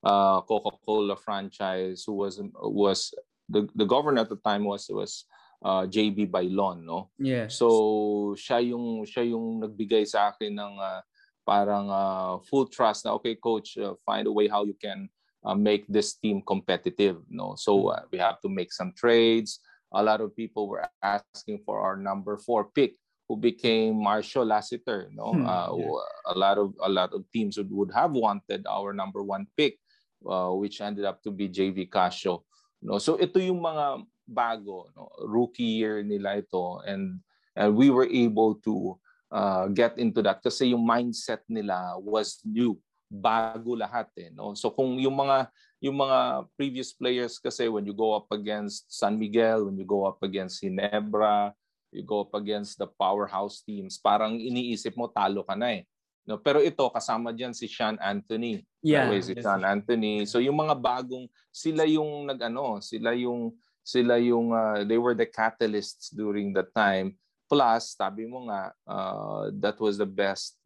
[0.05, 3.15] uh, Coca-Cola franchise who was was
[3.49, 5.25] the, the governor at the time was was
[5.65, 7.11] uh, JB Bailon no?
[7.19, 11.01] Yeah so siya yung siya yung nagbigay sa akin ng uh,
[11.47, 15.09] parang uh, full trust na okay coach uh, find a way how you can
[15.45, 17.55] uh, make this team competitive no?
[17.59, 19.61] So uh, we have to make some trades.
[19.93, 22.97] A lot of people were asking for our number 4 pick
[23.29, 25.35] who became Marshall Lassiter no?
[25.35, 26.33] Hmm, uh, yeah.
[26.33, 29.82] a lot of a lot of teams would, would have wanted our number 1 pick
[30.27, 32.43] uh, which ended up to be JV Casio.
[32.83, 32.99] No?
[32.99, 35.11] So ito yung mga bago, no?
[35.27, 37.21] rookie year nila ito and,
[37.55, 38.99] and we were able to
[39.31, 42.79] uh, get into that kasi yung mindset nila was new
[43.13, 45.45] bago lahat eh no so kung yung mga
[45.85, 50.09] yung mga previous players kasi when you go up against San Miguel when you go
[50.09, 51.53] up against Ginebra
[51.93, 55.85] you go up against the powerhouse teams parang iniisip mo talo ka na eh
[56.23, 58.63] No, pero ito kasama diyan si Sean Anthony.
[58.83, 59.09] Yeah.
[59.09, 60.27] Way, si Sean Anthony.
[60.27, 65.27] So yung mga bagong sila yung nagano, sila yung sila yung uh, they were the
[65.27, 67.15] catalysts during that time.
[67.47, 70.59] Plus, sabi mo nga uh, that was the best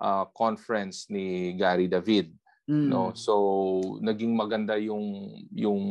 [0.00, 2.32] uh, conference ni Gary David.
[2.68, 2.88] Mm.
[2.92, 5.82] No, so naging maganda yung yung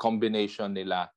[0.00, 1.08] combination nila.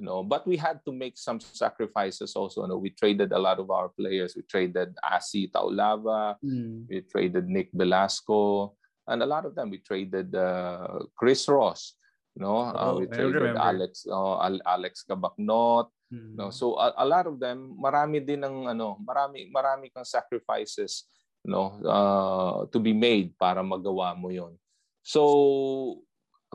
[0.00, 2.64] No, but we had to make some sacrifices also.
[2.64, 4.32] No, we traded a lot of our players.
[4.32, 6.40] We traded Asi Taulava.
[6.40, 6.88] Mm.
[6.88, 8.72] We traded Nick Velasco,
[9.08, 11.96] and a lot of them we traded uh, Chris Ross.
[12.32, 15.92] No, uh, oh, uh, we traded Alex uh, Alex Kabaknot.
[16.08, 16.36] Mm.
[16.36, 21.08] No, so a, a lot of them, marami din ng ano, marami marami kang sacrifices
[21.42, 24.54] no uh, to be made para magawa mo yon
[25.02, 25.98] so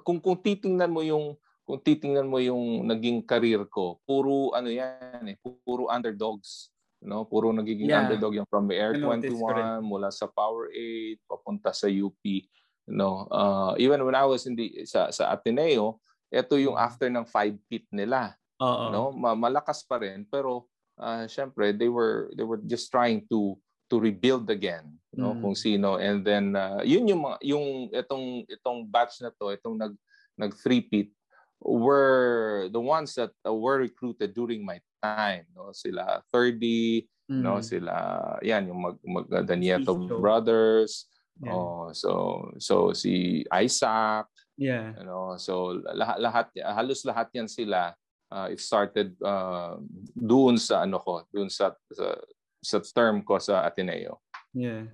[0.08, 1.36] kung kung titingnan mo yung
[1.68, 5.36] kung titingnan mo yung naging career ko puro ano yan eh
[5.68, 6.72] puro underdogs
[7.08, 8.04] no puro nagiging yeah.
[8.04, 12.20] underdog yung from Air 21 mula sa Power 8 papunta sa UP
[12.92, 16.84] no uh, even when I was in the sa sa Ateneo ito yung mm.
[16.84, 18.92] after ng 5 pit nila Uh-oh.
[18.92, 19.02] no
[19.40, 20.68] malakas pa rin pero
[21.00, 23.56] uh, syempre they were they were just trying to
[23.88, 24.84] to rebuild again
[25.16, 25.40] no mm.
[25.40, 29.96] kung sino and then uh, yun yung yung itong itong batch na to itong nag
[30.38, 31.10] nag three-peat
[31.62, 37.42] were the ones that uh, were recruited during my time no sila 30 mm.
[37.42, 41.10] no sila yan yung mag, mag uh, Danieto brothers
[41.42, 41.54] yeah.
[41.54, 42.12] oh so
[42.58, 47.94] so si Isaac yeah you know so lahat lahat halos lahat yan sila
[48.32, 49.78] uh, it started uh,
[50.14, 52.18] doon sa ano ko doon sa, sa
[52.62, 54.20] sa term ko sa Ateneo.
[54.52, 54.90] Yeah.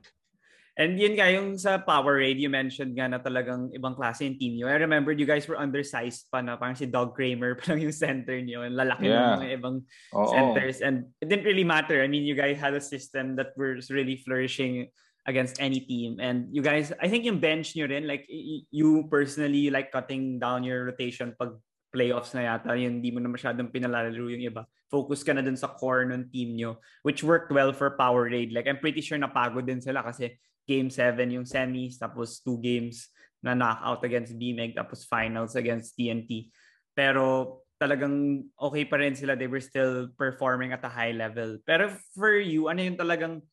[0.74, 4.42] And yun nga, yung sa Power Raid, you mentioned nga na talagang ibang klase yung
[4.42, 4.66] team nyo.
[4.66, 7.94] I remember you guys were undersized pa na parang si Doug Kramer pa lang yung
[7.94, 8.66] center nyo.
[8.66, 9.38] And lalaki yeah.
[9.38, 9.78] ng mga ibang
[10.18, 10.34] Oo.
[10.34, 10.82] centers.
[10.82, 12.02] And it didn't really matter.
[12.02, 14.90] I mean, you guys had a system that was really flourishing
[15.30, 16.18] against any team.
[16.18, 20.66] And you guys, I think yung bench nyo rin, like you personally like cutting down
[20.66, 21.54] your rotation pag
[21.94, 24.66] playoffs na yata, yun, hindi mo na masyadong pinalalaro yung iba.
[24.90, 28.50] Focus ka na dun sa core ng team nyo, which worked well for Powerade.
[28.50, 30.34] Like, I'm pretty sure napagod din sila kasi
[30.68, 33.11] game 7 yung semis, tapos two games
[33.43, 36.47] na knockout against BMEG, tapos finals against TNT.
[36.95, 39.36] Pero talagang okay pa rin sila.
[39.36, 41.59] They were still performing at a high level.
[41.68, 43.43] Pero for you, ano yung talagang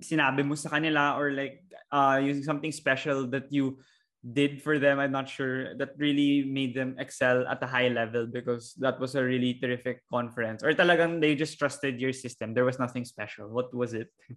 [0.00, 1.60] sinabi mo sa kanila or like
[1.92, 3.76] uh, yung something special that you
[4.24, 8.26] did for them, I'm not sure, that really made them excel at a high level
[8.26, 10.64] because that was a really terrific conference?
[10.64, 12.54] Or talagang they just trusted your system?
[12.54, 13.48] There was nothing special.
[13.48, 14.08] What was it?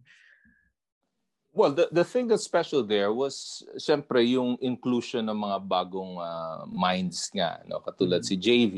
[1.59, 6.63] Well, the, the thing that's special there was siyempre yung inclusion ng mga bagong uh,
[6.71, 7.83] minds nga, no?
[7.83, 8.31] katulad mm-hmm.
[8.31, 8.75] si JV.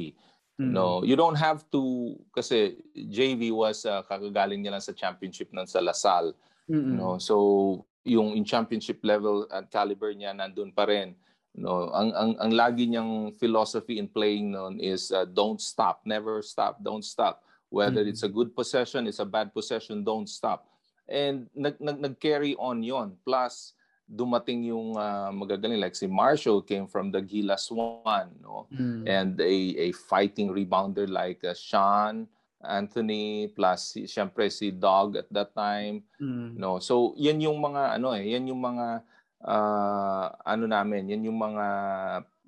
[0.57, 0.73] Mm-hmm.
[0.73, 5.69] No, you don't have to kasi JV was uh, kakagaling niya lang sa championship ng
[5.69, 6.33] sa Lasal.
[6.65, 6.97] Mm-hmm.
[6.97, 11.13] No, so yung in championship level at caliber niya nandun pa rin.
[11.53, 16.41] No, ang ang ang lagi niyang philosophy in playing noon is uh, don't stop, never
[16.41, 17.45] stop, don't stop.
[17.69, 18.17] Whether mm-hmm.
[18.17, 20.70] it's a good possession, it's a bad possession, don't stop.
[21.09, 23.17] And nag nag nag-carry on 'yon.
[23.25, 23.73] Plus
[24.11, 28.67] dumating yung uh, magagaling like si Marshall came from the Gilas one, no?
[28.75, 29.07] Mm.
[29.07, 32.27] And a a fighting rebounder like uh, Sean
[32.63, 36.57] Anthony plus si, syempre si Dog at that time mm.
[36.57, 39.01] no so yan yung mga ano eh yan yung mga
[39.41, 41.67] uh, ano namin yan yung mga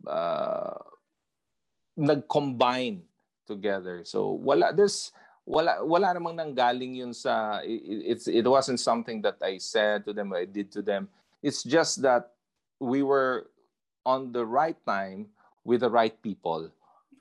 [0.05, 0.77] uh,
[1.97, 3.01] nag-combine
[3.45, 5.11] together so wala there's
[5.43, 7.83] wala wala namang nanggaling yun sa it,
[8.15, 11.11] it's it wasn't something that I said to them I did to them
[11.43, 12.31] it's just that
[12.79, 13.51] we were
[14.07, 15.27] on the right time
[15.63, 16.71] with the right people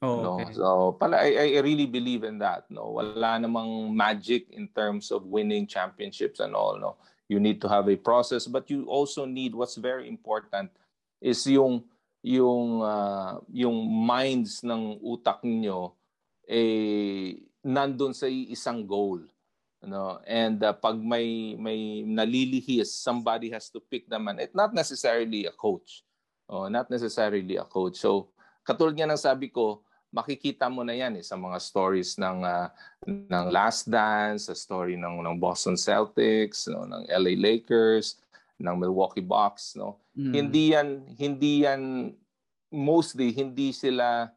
[0.02, 0.30] Oh, no?
[0.42, 0.50] okay.
[0.52, 2.66] So, pala, I, I really believe in that.
[2.74, 6.74] No, wala namang magic in terms of winning championships and all.
[6.74, 6.98] No,
[7.30, 10.74] you need to have a process, but you also need what's very important
[11.22, 11.86] is yung
[12.18, 15.94] yung uh, yung minds ng utak niyo
[16.50, 19.22] eh nandun sa isang goal
[19.82, 24.70] no and uh, pag may may nalilihis somebody has to pick them and it not
[24.70, 26.06] necessarily a coach
[26.46, 28.30] oh not necessarily a coach so
[28.62, 29.82] katulad nga ng sabi ko
[30.12, 32.68] makikita mo na yan eh, sa mga stories ng uh,
[33.08, 38.20] ng Last Dance, sa story ng ng Boston Celtics, no, ng LA Lakers,
[38.60, 40.04] ng Milwaukee Bucks, no.
[40.12, 40.32] Mm.
[40.36, 41.82] Hindi yan hindi yan
[42.68, 44.28] mostly hindi sila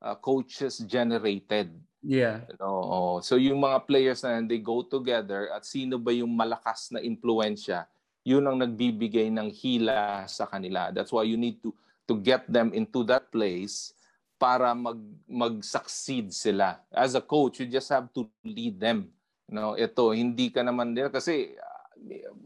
[0.00, 1.76] uh, coaches generated.
[2.02, 2.46] Yeah.
[2.62, 6.94] No, oh, so yung mga players na they go together at sino ba yung malakas
[6.94, 7.90] na impluwensya,
[8.22, 10.94] yun ang nagbibigay ng hila sa kanila.
[10.94, 11.74] That's why you need to
[12.08, 13.92] to get them into that place
[14.38, 14.96] para mag
[15.26, 16.78] mag-succeed sila.
[16.94, 19.10] As a coach, you just have to lead them.
[19.50, 21.58] You know, ito hindi ka naman nila kasi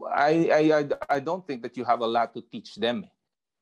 [0.09, 0.63] I I
[1.07, 3.05] I don't think that you have a lot to teach them.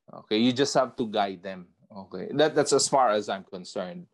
[0.08, 1.68] Okay, you just have to guide them.
[1.92, 2.32] Okay.
[2.32, 4.08] That that's as far as I'm concerned.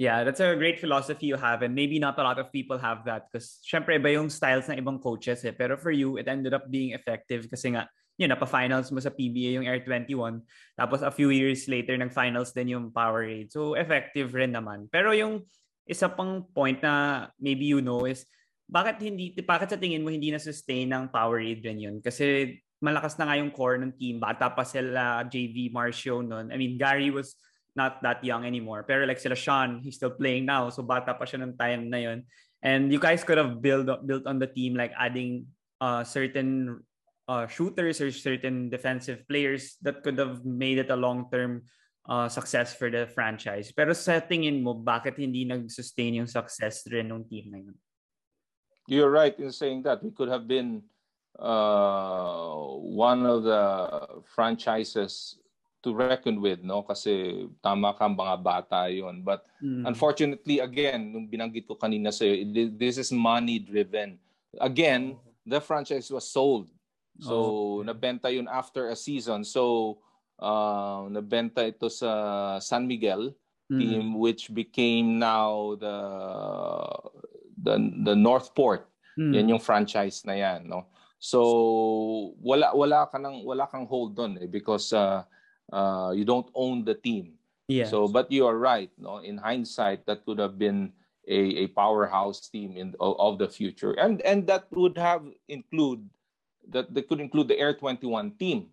[0.00, 3.04] Yeah, that's a great philosophy you have and maybe not a lot of people have
[3.04, 5.52] that because syempre iba yung styles ng ibang coaches eh.
[5.52, 7.86] Pero for you, it ended up being effective kasi nga
[8.20, 10.44] yun, napa-finals mo sa PBA yung Air 21.
[10.76, 13.48] Tapos a few years later, nag-finals din yung Powerade.
[13.52, 14.88] So effective rin naman.
[14.92, 15.44] Pero yung
[15.88, 18.22] isa pang point na maybe you know is
[18.70, 21.96] bakit hindi bakit sa tingin mo hindi na sustain ng Powerade rin yun?
[22.00, 24.18] Kasi malakas na nga yung core ng team.
[24.18, 26.50] Bata pa sila JV Marcio noon.
[26.50, 27.38] I mean, Gary was
[27.76, 28.84] not that young anymore.
[28.84, 30.68] Pero like sila Sean, he's still playing now.
[30.70, 32.24] So bata pa siya ng time na yun.
[32.62, 35.50] And you guys could have built built on the team like adding
[35.82, 36.80] uh, certain
[37.26, 41.66] uh, shooters or certain defensive players that could have made it a long-term
[42.08, 43.72] uh, success for the franchise.
[43.74, 47.76] Pero sa tingin mo, bakit hindi nag-sustain yung success rin ng team na yun?
[48.86, 50.02] You're right in saying that.
[50.02, 50.82] We could have been
[51.38, 53.62] uh, one of the
[54.34, 55.38] franchises
[55.82, 59.82] to reckon with no kasi tama ka mga bata yon but mm.
[59.82, 62.24] unfortunately again nung binanggit ko kanina sa
[62.78, 64.14] this is money driven
[64.62, 66.70] again the franchise was sold
[67.18, 67.90] so oh, okay.
[67.90, 69.98] nabenta yun after a season so
[70.38, 73.34] uh, nabenta ito sa San Miguel
[73.66, 73.78] mm.
[73.82, 75.96] team which became now the
[77.58, 77.74] the
[78.06, 78.86] the Northport
[79.18, 79.34] mm.
[79.34, 80.86] yan yung franchise na yan no
[81.18, 85.26] so wala wala ka nang wala kang hold doon eh because uh,
[85.72, 87.34] uh, you don't own the team.
[87.66, 87.88] Yeah.
[87.88, 88.90] So, but you are right.
[88.98, 90.92] No, in hindsight, that could have been
[91.26, 96.04] a, a powerhouse team in of, of the future, and and that would have include
[96.68, 98.68] that that could include the Air 21 team.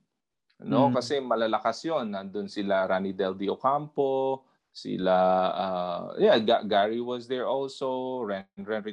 [0.59, 0.99] No, mm.
[0.99, 2.11] kasi malalakas 'yon.
[2.11, 4.43] Nandun sila Rani Del Dio Campo,
[4.75, 5.17] sila
[5.55, 8.83] uh, yeah, G- Gary was there also, Ren Ren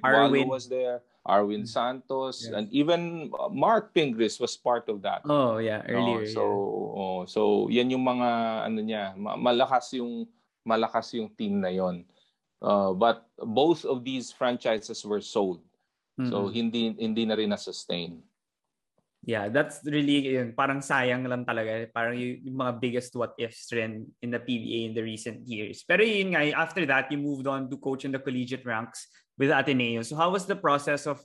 [0.47, 1.03] was there.
[1.27, 1.69] Arwin mm.
[1.69, 2.55] Santos, yes.
[2.55, 5.23] and even uh, Mark Pingris was part of that.
[5.27, 6.23] Oh, yeah, earlier.
[6.23, 6.33] No?
[6.33, 7.03] So, yeah.
[7.03, 8.31] oh, so yan yung mga
[8.71, 10.31] ano niya, malakas yung
[10.67, 12.07] malakas yung team na yon.
[12.63, 15.63] Uh, but both of these franchises were sold.
[16.19, 16.33] Mm-hmm.
[16.33, 18.25] So hindi hindi na rin na sustain.
[19.27, 21.91] Yeah, that's really yun, parang sayang lang talaga.
[21.91, 25.83] Parang yung, yung mga biggest what ifs rin in the PBA in the recent years.
[25.83, 29.51] Pero yun nga, after that, you moved on to coach in the collegiate ranks with
[29.51, 30.07] Ateneo.
[30.07, 31.19] So how was the process of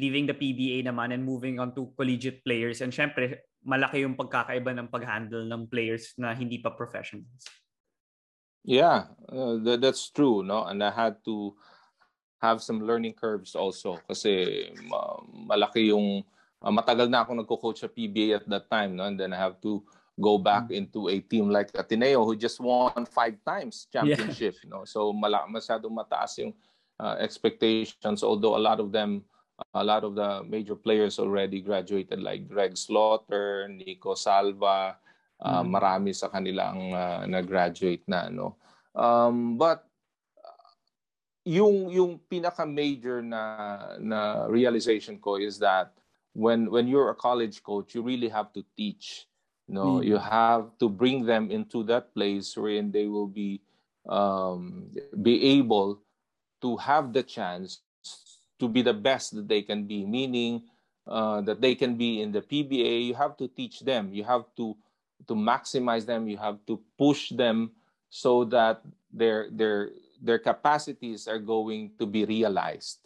[0.00, 2.80] leaving the PBA naman and moving on to collegiate players?
[2.80, 7.44] And syempre, malaki yung pagkakaiba ng pag-handle ng players na hindi pa professionals.
[8.64, 10.64] Yeah, uh, that, that's true, no?
[10.64, 11.52] And I had to
[12.40, 16.24] have some learning curves also kasi uh, malaki yung
[16.62, 19.04] uh, matagal na ako nagko-coach sa PBA at that time, no?
[19.04, 19.82] And then I have to
[20.20, 20.86] go back mm-hmm.
[20.86, 24.70] into a team like Ateneo who just won five times championship, yeah.
[24.70, 24.86] no?
[24.86, 26.54] So mala masyadong mataas yung
[27.02, 29.24] uh, expectations, although a lot of them,
[29.74, 34.96] a lot of the major players already graduated like Greg Slaughter, Nico Salva,
[35.42, 35.68] uh, mm.
[35.68, 38.30] marami sa kanilang uh, na-graduate na.
[38.30, 38.56] No?
[38.94, 39.88] Um, but
[41.42, 43.42] yung yung pinaka major na
[43.98, 45.90] na realization ko is that
[46.32, 49.26] when when you're a college coach you really have to teach
[49.68, 50.04] no mm.
[50.04, 53.60] you have to bring them into that place wherein they will be
[54.08, 54.90] um,
[55.22, 56.02] be able
[56.60, 57.80] to have the chance
[58.58, 60.62] to be the best that they can be, meaning
[61.06, 63.06] uh, that they can be in the PBA.
[63.06, 64.14] You have to teach them.
[64.14, 64.76] You have to
[65.26, 66.28] to maximize them.
[66.28, 67.72] You have to push them
[68.10, 69.90] so that their their
[70.22, 73.01] their capacities are going to be realized.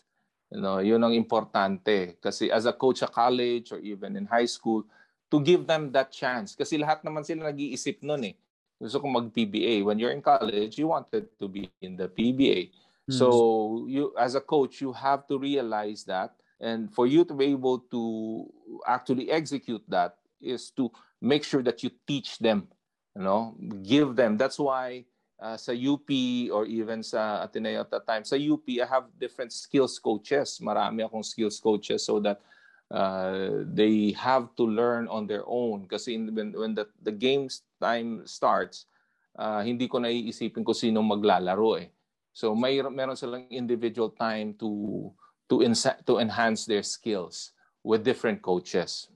[0.51, 2.17] You know, yun ang importante.
[2.23, 4.87] Kasi as a coach sa college or even in high school,
[5.31, 6.55] to give them that chance.
[6.55, 8.35] Kasi lahat naman sila nag-iisip nun eh.
[8.79, 9.83] Gusto ko mag-PBA.
[9.83, 12.71] When you're in college, you wanted to be in the PBA.
[13.09, 13.27] So
[13.83, 13.89] hmm.
[13.89, 16.35] you as a coach, you have to realize that.
[16.59, 18.03] And for you to be able to
[18.87, 20.91] actually execute that is to
[21.21, 22.69] make sure that you teach them,
[23.15, 24.37] you know, give them.
[24.37, 25.05] That's why
[25.41, 26.09] uh, sa UP
[26.53, 30.61] or even sa Ateneo at that time, sa UP, I have different skills coaches.
[30.63, 32.41] Marami akong skills coaches so that
[32.91, 35.87] uh, they have to learn on their own.
[35.87, 38.87] Kasi in, when, when the, the game's time starts,
[39.37, 41.89] uh, hindi ko naiisipin ko sino maglalaro eh.
[42.37, 45.09] So may meron silang individual time to
[45.49, 45.65] to
[46.05, 49.09] to enhance their skills with different coaches.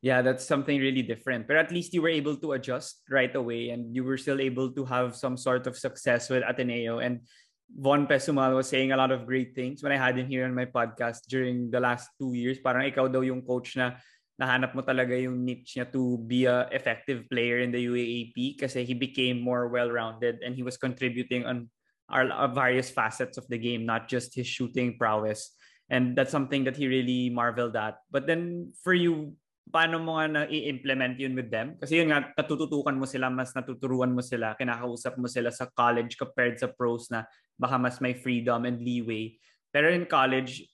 [0.00, 1.48] Yeah, that's something really different.
[1.48, 4.70] But at least you were able to adjust right away and you were still able
[4.72, 7.00] to have some sort of success with Ateneo.
[7.00, 7.26] And
[7.66, 10.54] Von Pesumal was saying a lot of great things when I had him here on
[10.54, 12.62] my podcast during the last two years.
[12.62, 13.98] Parang ikaw daw yung coach na
[14.38, 18.86] nahanap mo talaga yung niche niya to be a effective player in the UAAP kasi
[18.86, 21.66] he became more well-rounded and he was contributing on
[22.08, 25.52] are, are uh, various facets of the game, not just his shooting prowess.
[25.90, 27.98] And that's something that he really marveled at.
[28.10, 29.36] But then for you,
[29.68, 31.76] paano mo nga na-i-implement yun with them?
[31.76, 36.16] Kasi yun nga, natututukan mo sila, mas natuturuan mo sila, kinakausap mo sila sa college
[36.16, 37.28] compared sa pros na
[37.60, 39.36] baka mas may freedom and leeway.
[39.70, 40.64] Pero in college,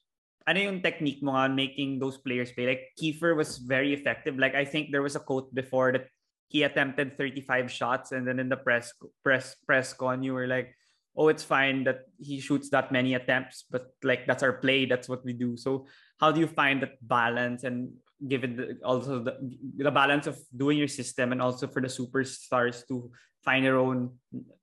[0.46, 2.68] ano yung technique mo on making those players play?
[2.68, 4.38] Like Kiefer was very effective.
[4.38, 6.06] Like I think there was a quote before that
[6.52, 8.92] he attempted 35 shots and then in the press
[9.24, 10.76] press press con you were like,
[11.16, 15.08] "Oh, it's fine that he shoots that many attempts, but like that's our play, that's
[15.08, 15.88] what we do." So,
[16.20, 19.36] how do you find that balance and given the, also the,
[19.76, 23.10] the balance of doing your system and also for the superstars to
[23.44, 24.10] find their own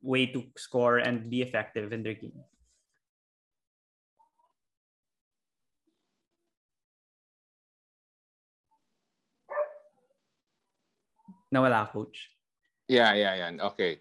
[0.02, 2.34] way to score and be effective in their game?
[11.54, 12.32] Nawala, coach.
[12.88, 13.66] Yeah, yeah, yeah.
[13.76, 14.00] Okay.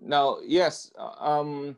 [0.00, 1.76] Now, yes, um,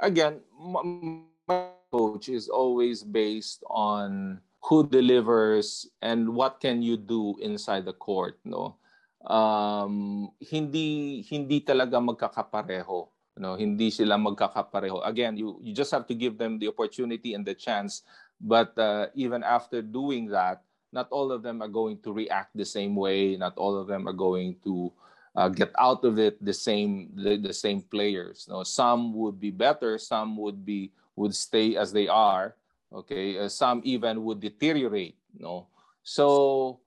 [0.00, 7.84] again, my coach is always based on who delivers and what can you do inside
[7.84, 8.76] the court, no?
[9.24, 13.54] Um, hindi hindi talaga magkakapareho, no?
[13.56, 15.02] Hindi sila magkakapareho.
[15.06, 18.02] Again, you you just have to give them the opportunity and the chance.
[18.38, 22.64] But uh, even after doing that, not all of them are going to react the
[22.64, 23.36] same way.
[23.36, 24.92] Not all of them are going to
[25.34, 28.46] uh, get out of it the same the, the same players.
[28.46, 29.98] You know, some would be better.
[29.98, 32.54] Some would be would stay as they are.
[32.88, 35.16] Okay, uh, some even would deteriorate.
[35.36, 35.66] You know,
[36.02, 36.80] so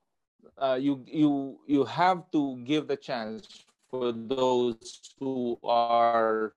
[0.58, 6.54] uh, you you you have to give the chance for those who are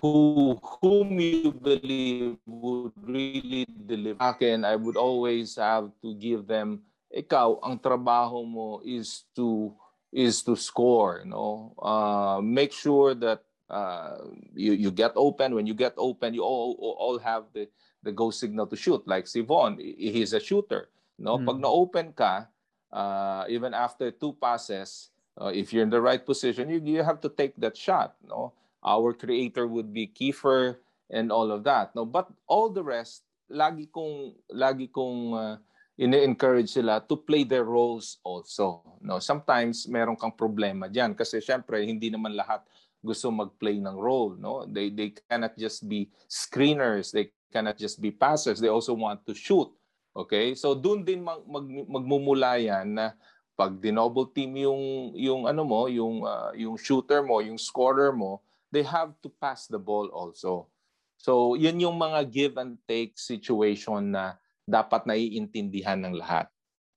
[0.00, 4.16] who whom you believe would really deliver.
[4.20, 9.74] Akin, I would always have to give them, ikaw, ang trabaho mo is to
[10.12, 11.76] is to score, you know.
[11.76, 14.16] Uh, make sure that uh,
[14.56, 15.52] you you get open.
[15.52, 17.68] When you get open, you all all have the
[18.02, 19.02] the go signal to shoot.
[19.06, 20.88] Like si Von, he's a shooter.
[21.18, 21.46] No, mm.
[21.46, 22.46] pag na-open ka,
[22.92, 27.20] uh, even after two passes, uh, if you're in the right position, you, you have
[27.20, 28.14] to take that shot.
[28.22, 28.52] No,
[28.84, 30.78] our creator would be Kiefer
[31.10, 31.94] and all of that.
[31.94, 35.56] No, but all the rest, lagi kong lagi kong uh,
[35.98, 38.84] ine-encourage sila to play their roles also.
[39.02, 42.62] No, sometimes meron kang problema diyan kasi syempre hindi naman lahat
[43.02, 44.66] gusto mag-play ng role, no?
[44.66, 49.34] They they cannot just be screeners, they cannot just be passers, they also want to
[49.34, 49.68] shoot.
[50.16, 50.54] Okay?
[50.54, 53.16] So doon din mag, mag magmumula yan na
[53.58, 58.38] pag dinoble team yung yung ano mo, yung uh, yung shooter mo, yung scorer mo,
[58.70, 60.70] they have to pass the ball also.
[61.18, 66.46] So, yun yung mga give and take situation na dapat naiintindihan ng lahat.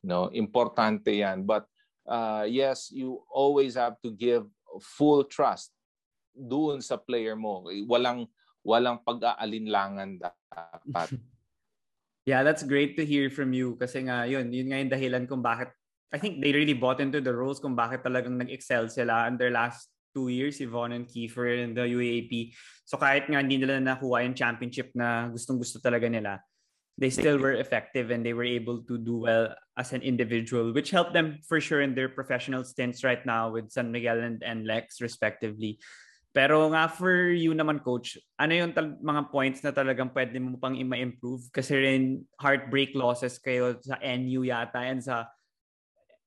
[0.06, 1.42] No, importante 'yan.
[1.42, 1.66] But
[2.06, 4.46] uh, yes, you always have to give
[4.78, 5.74] full trust
[6.38, 7.66] doon sa player mo.
[7.90, 8.30] Walang
[8.62, 11.10] walang pag-aalinlangan dapat.
[12.30, 15.42] yeah, that's great to hear from you kasi nga yun, yun nga yung dahilan kung
[15.42, 15.74] bakit
[16.12, 19.88] I think they really bought into the roles kung bakit talagang nag-excel sila their last
[20.12, 22.52] two years, Yvonne and Kiefer in the UAAP.
[22.84, 26.44] So kahit nga hindi nila nakuha yung championship na gustong-gusto talaga nila,
[27.00, 30.92] they still were effective and they were able to do well as an individual, which
[30.92, 34.68] helped them for sure in their professional stints right now with San Miguel and, and
[34.68, 35.80] Lex respectively.
[36.32, 40.56] Pero nga for you naman coach, ano yung tal- mga points na talagang pwede mo
[40.56, 41.52] pang i-improve?
[41.52, 42.04] Kasi rin
[42.40, 45.28] heartbreak losses kayo sa NU yata and sa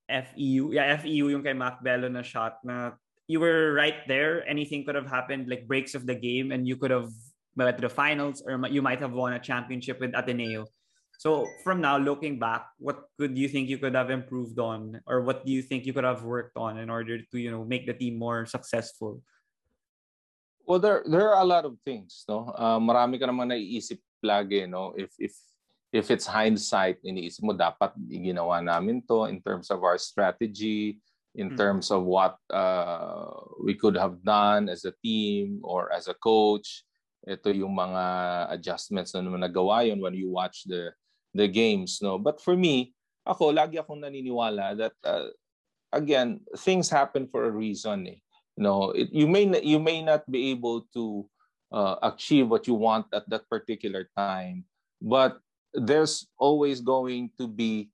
[0.05, 0.77] FEU.
[0.77, 2.93] Yeah, FEU yung kay Mac Bello na shot na
[3.27, 4.45] you were right there.
[4.45, 7.09] Anything could have happened, like breaks of the game, and you could have
[7.57, 10.69] went to the finals, or you might have won a championship with Ateneo.
[11.17, 15.23] So from now, looking back, what could you think you could have improved on, or
[15.23, 17.87] what do you think you could have worked on in order to you know make
[17.87, 19.23] the team more successful?
[20.65, 22.49] Well, there there are a lot of things, no.
[22.57, 24.97] Uh, marami ka naman naiisip lagi, no.
[24.97, 25.35] If if
[25.93, 30.99] if it's hindsight, iniisip mo dapat ginawa namin to in terms of our strategy,
[31.35, 31.61] in mm-hmm.
[31.61, 33.31] terms of what uh,
[33.63, 36.83] we could have done as a team or as a coach.
[37.25, 38.05] Ito yung mga
[38.53, 40.93] adjustments na naman nagawa yun when you watch the
[41.37, 41.99] the games.
[42.01, 42.17] No?
[42.17, 42.95] But for me,
[43.27, 45.33] ako, lagi akong naniniwala that, uh,
[45.91, 48.07] again, things happen for a reason.
[48.09, 48.21] Eh.
[48.57, 51.29] You know, it, you, may, you may not be able to
[51.73, 54.65] uh, achieve what you want at that particular time,
[55.03, 55.39] but
[55.75, 57.91] there's always going to be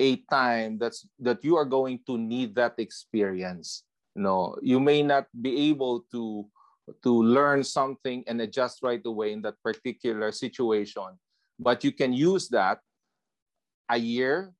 [0.00, 3.84] a time that's that you are going to need that experience.
[4.16, 6.48] No you may not be able to
[7.04, 11.16] to learn something and adjust right away in that particular situation
[11.58, 12.80] but you can use that
[13.88, 14.52] a year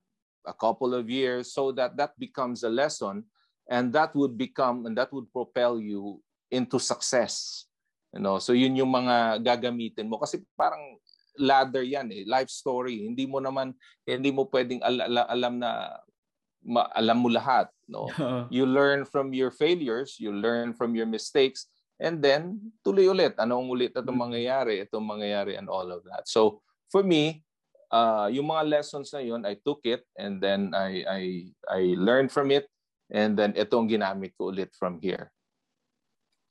[0.46, 3.24] a couple of years so that that becomes a lesson
[3.72, 6.20] and that would become and that would propel you
[6.52, 7.64] into success
[8.12, 11.00] you know so yun yung mga gagamitin mo kasi parang
[11.38, 13.08] ladder yan eh, life story.
[13.08, 13.72] Hindi mo naman
[14.04, 15.96] hindi mo pwedeng al- al- alam na
[16.64, 18.08] ma- alam mo lahat, no?
[18.54, 21.68] you learn from your failures, you learn from your mistakes
[22.02, 23.38] and then tuloy ulit.
[23.40, 24.24] Anong ulit itong mm.
[24.28, 26.28] mangyayari, itong mangyayari and all of that.
[26.28, 26.60] So
[26.92, 27.44] for me,
[27.88, 31.22] uh, yung mga lessons na yun, I took it and then I, I,
[31.70, 32.68] I learned from it
[33.12, 35.28] and then ito ang ginamit ko ulit from here.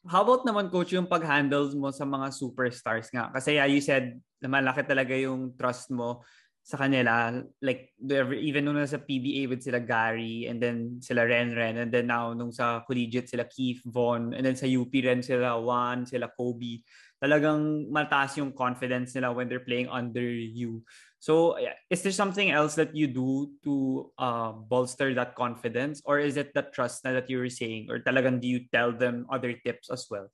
[0.06, 3.30] How about naman coach yung pag-handle mo sa mga superstars nga?
[3.30, 6.26] Kasi yeah, you said na malaki talaga yung trust mo
[6.62, 7.38] sa kanila.
[7.62, 7.94] Like
[8.38, 12.34] even nung nasa PBA with sila Gary and then sila Ren Ren and then now
[12.34, 16.82] nung sa collegiate sila Keith Von and then sa UP ren sila Juan, sila Kobe.
[17.22, 20.82] Talagang mataas yung confidence nila when they're playing under you.
[21.22, 21.54] So,
[21.94, 26.50] is there something else that you do to uh, bolster that confidence, or is it
[26.58, 30.10] the trust that you were saying, or talagang do you tell them other tips as
[30.10, 30.34] well?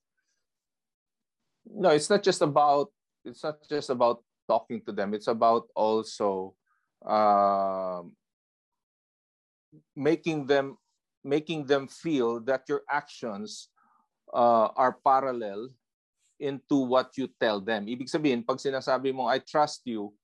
[1.67, 2.95] No, it's not just about
[3.27, 5.11] it's not just about talking to them.
[5.11, 6.55] It's about also
[7.03, 8.07] uh,
[9.91, 10.79] making them
[11.19, 13.67] making them feel that your actions
[14.31, 15.67] uh, are parallel
[16.39, 17.91] into what you tell them.
[17.91, 20.15] Ibig sabihin, pag sinasabi mo, I trust you,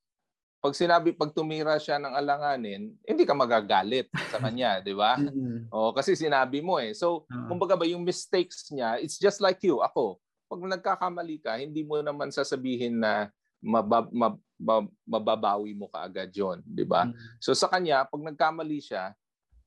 [0.64, 5.20] pag sinabi, pag tumira siya ng alanganin, hindi ka magagalit sa kanya, di ba?
[5.20, 5.68] Mm-hmm.
[5.68, 6.96] O, kasi sinabi mo eh.
[6.96, 10.24] So, kumbaga ba, yung mistakes niya, it's just like you, ako.
[10.48, 13.28] Pag nagkakamali ka, hindi mo naman sasabihin na
[13.60, 17.12] mabab, mab, mab, mababawi mo kaagad yun, di ba?
[17.12, 17.44] Mm-hmm.
[17.44, 19.12] So, sa kanya, pag nagkamali siya,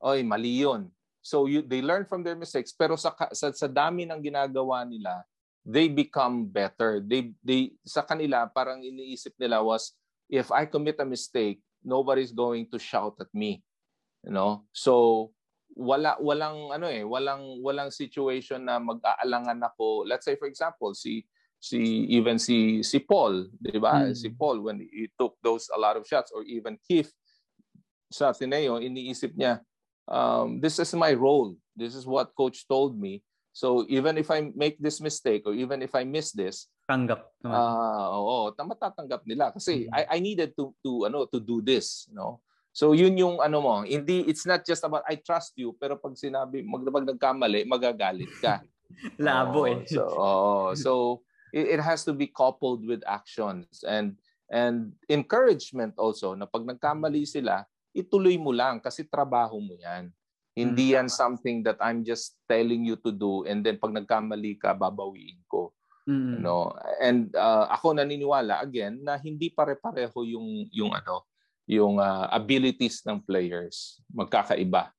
[0.01, 0.89] oy, mali yun.
[1.21, 5.29] So, you, they learn from their mistakes, pero sa, sa, sa dami ng ginagawa nila,
[5.61, 7.05] they become better.
[7.05, 9.93] They, they, sa kanila, parang iniisip nila was,
[10.29, 13.63] if I commit a mistake, nobody's going to shout at me.
[14.25, 14.67] You know?
[14.73, 15.31] So
[15.77, 20.09] wala walang ano eh, walang walang situation na mag-aalangan ako.
[20.09, 21.27] Let's say for example, si
[21.61, 24.09] si even si si Paul, 'di ba?
[24.09, 24.17] Mm.
[24.17, 27.13] Si Paul when he took those a lot of shots or even Keith
[28.09, 29.61] sa Ateneo, iniisip niya,
[30.07, 31.59] um, this is my role.
[31.75, 33.21] This is what coach told me.
[33.53, 37.59] So even if I make this mistake or even if I miss this, tanggap naman.
[37.59, 39.99] Ah, uh, oo, matatanggap nila kasi mm-hmm.
[39.99, 42.41] I I needed to to ano to do this, no?
[42.71, 46.15] So yun yung ano mo, hindi it's not just about I trust you, pero pag
[46.15, 48.63] sinabi mag, mag nagkamali, magagalit ka.
[49.19, 49.83] Labo oh, eh.
[49.91, 50.93] So oh, so
[51.51, 54.15] it, it has to be coupled with actions and
[54.47, 60.13] and encouragement also na pag nagkamali sila, ituloy mo lang kasi trabaho mo 'yan.
[60.57, 60.97] Hindi mm-hmm.
[61.05, 65.41] yan something that I'm just telling you to do and then pag nagkamali ka, babawiin
[65.49, 65.76] ko.
[66.07, 66.41] Mm.
[66.41, 66.71] No?
[67.03, 71.27] And uh, ako naniniwala again na hindi pare-pareho yung yung ano,
[71.67, 74.01] yung uh, abilities ng players.
[74.15, 74.95] Magkakaiba.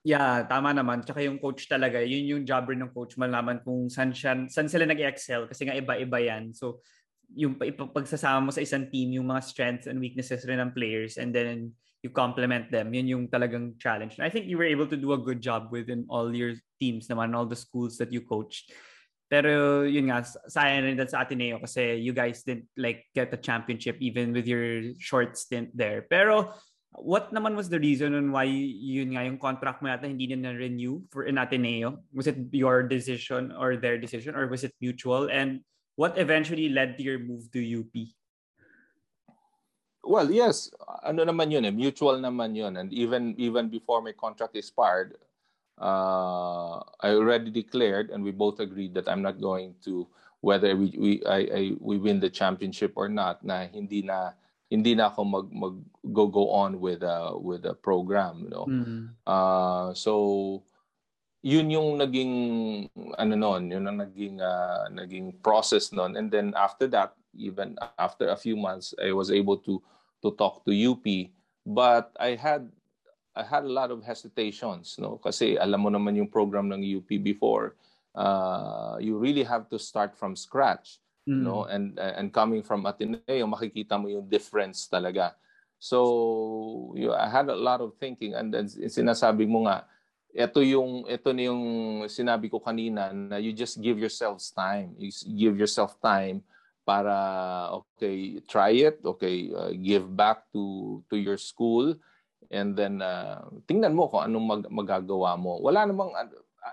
[0.00, 1.04] Yeah, tama naman.
[1.04, 4.64] Tsaka yung coach talaga, yun yung job rin ng coach malaman kung saan, siya, saan
[4.64, 6.56] sila nag-excel kasi nga iba-iba yan.
[6.56, 6.80] So,
[7.36, 11.36] yung pagsasama mo sa isang team, yung mga strengths and weaknesses rin ng players and
[11.36, 12.96] then you complement them.
[12.96, 14.16] Yun yung talagang challenge.
[14.16, 17.06] And I think you were able to do a good job within all your teams
[17.12, 18.72] naman, all the schools that you coached.
[19.30, 23.94] Pero yun nga, sayang rin sa Ateneo kasi you guys didn't like get a championship
[24.02, 26.02] even with your short stint there.
[26.10, 26.50] Pero
[26.98, 30.50] what naman was the reason on why yun nga yung contract mo yata hindi na
[30.50, 32.02] renew for in Ateneo?
[32.10, 35.30] Was it your decision or their decision or was it mutual?
[35.30, 35.62] And
[35.94, 37.94] what eventually led to your move to UP?
[40.02, 40.74] Well, yes,
[41.06, 42.74] ano naman yun eh, mutual naman yun.
[42.74, 45.14] And even even before my contract expired,
[45.80, 50.06] uh, I already declared, and we both agreed that I'm not going to
[50.40, 53.44] whether we we I, I we win the championship or not.
[53.44, 54.32] Na hindi na
[54.68, 55.76] hindi na ako mag mag
[56.12, 58.66] go go on with uh with a program, you know.
[58.68, 59.04] Mm-hmm.
[59.26, 60.62] Uh, so
[61.42, 62.32] yun yung naging
[63.16, 66.16] ano noon, yun ang naging uh, naging process noon.
[66.16, 69.80] And then after that, even after a few months, I was able to
[70.20, 71.04] to talk to UP.
[71.64, 72.68] But I had
[73.36, 75.22] I had a lot of hesitations, no?
[75.22, 77.78] Kasi alam mo naman yung program ng UP before,
[78.14, 80.98] uh, you really have to start from scratch,
[81.28, 81.46] mm.
[81.46, 81.70] no?
[81.70, 85.38] And and coming from Ateneo, makikita mo yung difference talaga.
[85.80, 89.86] So, you, I had a lot of thinking and then sinasabi mo nga,
[90.34, 91.62] ito yung ito na yung
[92.10, 94.92] sinabi ko kanina na you just give yourselves time.
[94.98, 96.42] You give yourself time
[96.82, 97.14] para
[97.78, 101.94] okay, try it, okay, uh, give back to to your school
[102.48, 105.60] and then uh, tingnan mo kung anong mag- magagawa mo.
[105.60, 106.16] Wala namang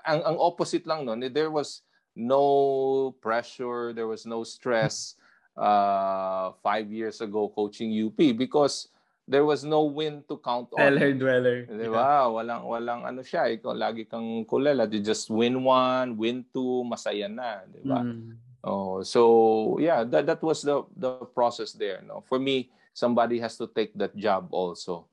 [0.08, 1.84] ang ang opposite lang noon, there was
[2.16, 5.20] no pressure, there was no stress
[5.58, 8.90] uh, five years ago coaching UP because
[9.28, 10.80] there was no win to count on.
[10.80, 11.58] Dweller, dweller.
[11.68, 12.24] Di ba?
[12.24, 12.32] Yeah.
[12.32, 13.52] Walang, walang ano siya.
[13.52, 14.88] Ikaw, lagi kang kulela.
[14.88, 17.68] You just win one, win two, masaya na.
[17.68, 18.08] Di ba?
[18.08, 18.40] Mm.
[18.64, 22.02] Oh, so, yeah, that, that was the, the process there.
[22.08, 22.24] No?
[22.28, 25.06] For me, somebody has to take that job also.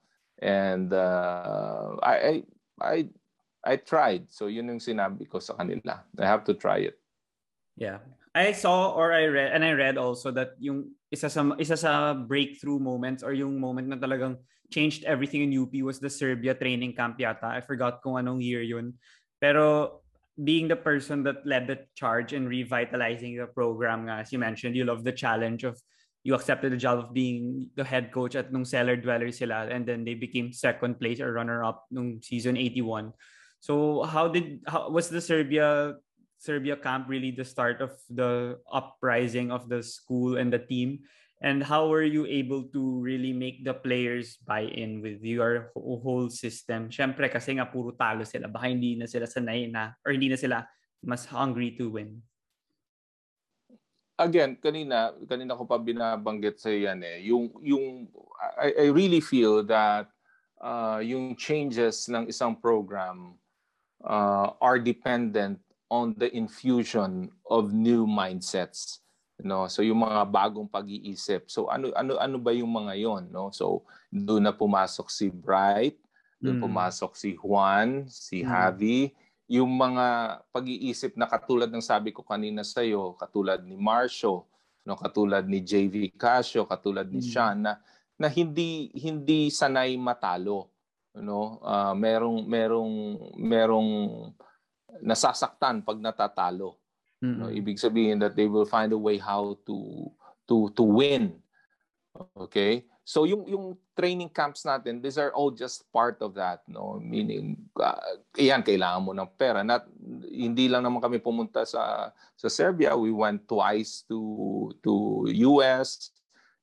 [0.44, 2.44] And uh, I,
[2.76, 3.08] I,
[3.64, 4.28] I, tried.
[4.28, 6.04] So yun yung sinabi ko sa kanila.
[6.20, 7.00] I have to try it.
[7.80, 8.04] Yeah.
[8.36, 12.12] I saw or I read and I read also that yung isa sa isa sa
[12.12, 14.36] breakthrough moments or yung moment na talagang
[14.68, 17.48] changed everything in UP was the Serbia training camp yata.
[17.48, 19.00] I forgot kung anong year yun.
[19.40, 20.02] Pero
[20.36, 24.84] being the person that led the charge in revitalizing the program as you mentioned, you
[24.84, 25.80] love the challenge of
[26.24, 29.84] you accepted the job of being the head coach at nung cellar dweller sila and
[29.84, 33.12] then they became second place or runner up nung season 81.
[33.60, 36.00] So how did how was the Serbia
[36.40, 41.04] Serbia camp really the start of the uprising of the school and the team?
[41.44, 46.32] And how were you able to really make the players buy in with your whole
[46.32, 46.88] system?
[46.88, 48.48] Siyempre, kasi nga puro talo sila.
[48.48, 50.64] Baka hindi na sila sanay na or hindi na sila
[51.04, 52.24] mas hungry to win.
[54.14, 57.26] Again, kanina, kanina ko pa binabanggit sa yan eh.
[57.26, 58.06] Yung, yung,
[58.58, 60.06] I, I really feel that
[60.62, 63.34] uh, yung changes ng isang program
[64.06, 65.58] uh, are dependent
[65.90, 69.04] on the infusion of new mindsets
[69.42, 73.50] no so yung mga bagong pag-iisip so ano ano ano ba yung mga yon no
[73.50, 73.82] so
[74.14, 75.98] doon na pumasok si Bright
[76.38, 76.64] doon mm.
[76.64, 78.46] pumasok si Juan si mm.
[78.46, 79.10] Javi
[79.48, 84.48] yung mga pag-iisip na katulad ng sabi ko kanina sa iyo katulad ni Marcio
[84.84, 87.28] no katulad ni JV Casio katulad ni mm.
[87.28, 87.80] Sean na
[88.16, 90.72] na hindi hindi sanay matalo
[91.20, 92.92] no uh, merong merong
[93.36, 93.90] merong
[95.02, 96.78] nasasaktan pag natatalo.
[97.24, 97.40] Mm-hmm.
[97.40, 100.10] No, ibig sabihin that they will find a way how to
[100.46, 101.40] to to win.
[102.36, 102.86] Okay?
[103.04, 106.96] So yung yung training camps natin, these are all just part of that, no?
[106.96, 108.00] Meaning uh,
[108.32, 109.60] iyan kailangan mo ng pera.
[109.60, 109.84] Not
[110.24, 112.96] hindi lang naman kami pumunta sa sa Serbia.
[112.96, 116.10] We went twice to to US.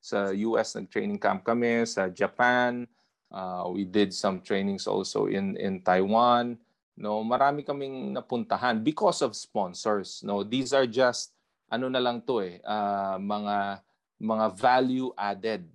[0.02, 2.90] Sa US nag-training camp kami, sa Japan.
[3.30, 6.60] Uh, we did some trainings also in in Taiwan
[7.02, 11.34] no marami kaming napuntahan because of sponsors no these are just
[11.72, 13.82] ano na lang to eh uh, mga
[14.22, 15.66] mga value added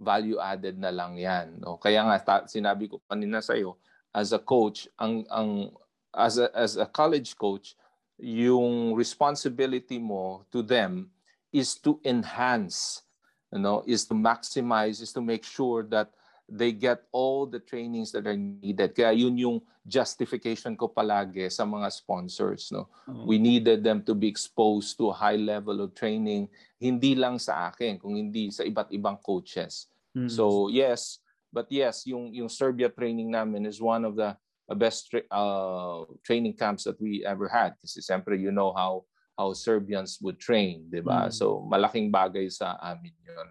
[0.00, 1.76] value added na lang yan no?
[1.76, 3.76] Kaya nga ta- sinabi ko kanina sa iyo
[4.10, 5.70] as a coach ang ang
[6.16, 7.76] as a, as a college coach
[8.18, 11.12] yung responsibility mo to them
[11.52, 13.06] is to enhance
[13.52, 16.10] you know is to maximize is to make sure that
[16.50, 18.90] they get all the trainings that are needed.
[18.90, 22.74] Kaya yun yung justification ko palagi sa mga sponsors.
[22.74, 22.90] No?
[23.06, 23.22] Uh-huh.
[23.22, 26.50] We needed them to be exposed to a high level of training,
[26.82, 29.86] hindi lang sa akin, kung hindi sa iba't ibang coaches.
[30.18, 30.34] Mm-hmm.
[30.34, 31.22] So yes,
[31.54, 34.34] but yes, yung, yung Serbia training namin is one of the
[34.74, 37.78] best tra- uh, training camps that we ever had.
[37.78, 39.06] Kasi siyempre, you know how
[39.38, 41.30] how Serbians would train, di ba?
[41.30, 41.34] Mm-hmm.
[41.38, 43.48] So malaking bagay sa amin yun.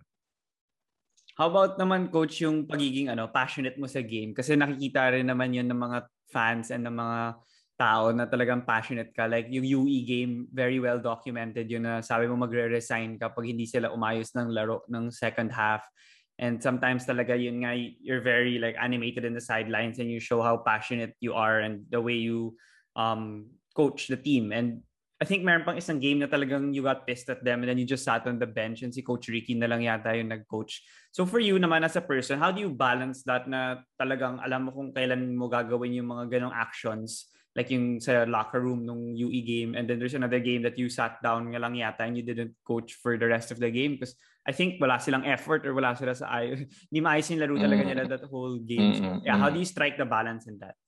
[1.40, 4.36] How about naman coach yung pagiging ano passionate mo sa game?
[4.36, 7.40] Kasi nakikita rin naman yun ng mga fans and ng mga
[7.80, 9.24] tao na talagang passionate ka.
[9.24, 13.88] Like yung UE game very well documented yun na sabi mo magre-resign kapag hindi sila
[13.96, 15.88] umayos ng laro ng second half.
[16.36, 17.72] And sometimes talaga yun nga
[18.04, 21.88] you're very like animated in the sidelines and you show how passionate you are and
[21.88, 22.60] the way you
[23.00, 23.48] um
[23.80, 24.52] coach the team.
[24.52, 24.84] And
[25.20, 27.76] I think meron pang isang game na talagang you got pissed at them and then
[27.76, 30.80] you just sat on the bench and si Coach Ricky na lang yata yung nag-coach.
[31.12, 34.68] So for you naman as a person, how do you balance that na talagang alam
[34.68, 39.12] mo kung kailan mo gagawin yung mga ganong actions like yung sa locker room nung
[39.12, 42.16] UE game and then there's another game that you sat down nga lang yata and
[42.16, 44.16] you didn't coach for the rest of the game because
[44.48, 47.84] I think wala silang effort or wala sila sa ay hindi maayos yung laro talaga
[47.84, 47.90] mm.
[47.92, 48.96] nila that whole game.
[48.96, 50.80] So, yeah, how do you strike the balance in that?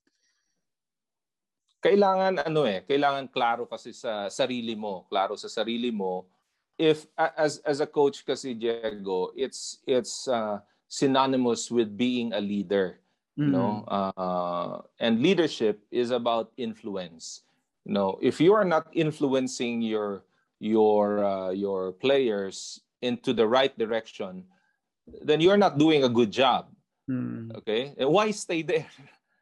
[1.81, 6.29] Kailangan ano eh, kailangan klaro kasi sa sarili mo, klaro sa sarili mo.
[6.77, 13.01] If as as a coach kasi Diego, it's it's uh, synonymous with being a leader,
[13.37, 13.49] mm-hmm.
[13.49, 13.85] you know.
[13.85, 17.45] Uh, and leadership is about influence.
[17.85, 20.25] You know, if you are not influencing your
[20.61, 24.45] your uh, your players into the right direction,
[25.25, 26.69] then you're not doing a good job.
[27.09, 27.57] Mm.
[27.57, 27.93] Okay?
[27.97, 28.87] Why stay there?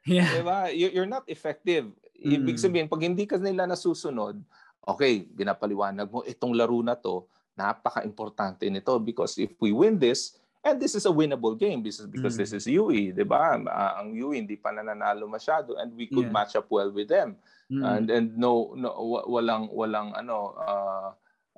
[0.08, 0.32] Yeah.
[0.32, 0.72] Diba?
[0.74, 1.92] You're not effective.
[2.20, 2.64] Ibig mm.
[2.64, 4.40] sabihin, pag hindi ka nila nasusunod,
[4.84, 7.28] okay, binapaliwanag mo, itong laro na to,
[7.60, 12.08] napaka-importante nito because if we win this, and this is a winnable game this is
[12.08, 12.42] because mm.
[12.44, 13.56] this is UE, 'di ba?
[13.60, 16.36] Uh, ang UE hindi pa nananalo masyado and we could yeah.
[16.36, 17.36] match up well with them.
[17.72, 17.84] Mm.
[17.84, 18.92] And and no no
[19.28, 21.10] walang walang ano uh,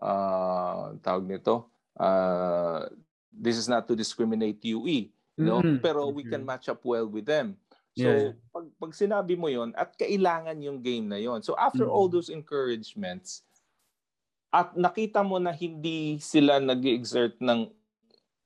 [0.02, 1.70] uh, tawag nito.
[1.98, 2.90] Uh,
[3.32, 5.82] this is not to discriminate UE, you know, mm.
[5.82, 7.58] pero we can match up well with them.
[7.92, 8.32] So, yeah.
[8.56, 11.44] pag, pag sinabi mo yon at kailangan yung game na yon.
[11.44, 11.96] So, after mm-hmm.
[11.96, 13.44] all those encouragements,
[14.52, 17.68] at nakita mo na hindi sila nag exert ng,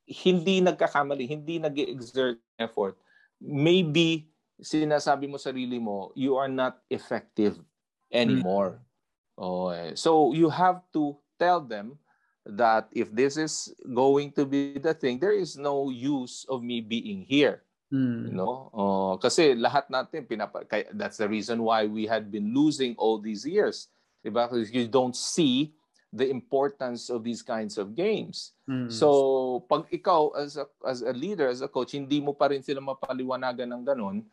[0.06, 2.98] hindi nagkakamali, hindi nag exert effort,
[3.42, 7.62] maybe sinasabi mo sarili mo, you are not effective
[8.10, 8.82] anymore.
[8.82, 9.42] Mm-hmm.
[9.42, 9.70] Oh.
[9.94, 12.00] So, you have to tell them
[12.46, 16.82] that if this is going to be the thing, there is no use of me
[16.82, 17.65] being here.
[17.94, 18.32] Mm.
[18.32, 18.56] You know?
[18.74, 23.18] Uh, kasi lahat natin, pinapa, kaya, that's the reason why we had been losing all
[23.18, 23.90] these years.
[24.26, 24.50] Diba?
[24.50, 25.74] Because you don't see
[26.16, 28.56] the importance of these kinds of games.
[28.66, 28.88] Mm.
[28.88, 32.64] So, pag ikaw as a, as a leader, as a coach, hindi mo pa rin
[32.64, 34.24] sila mapaliwanagan ng ganun,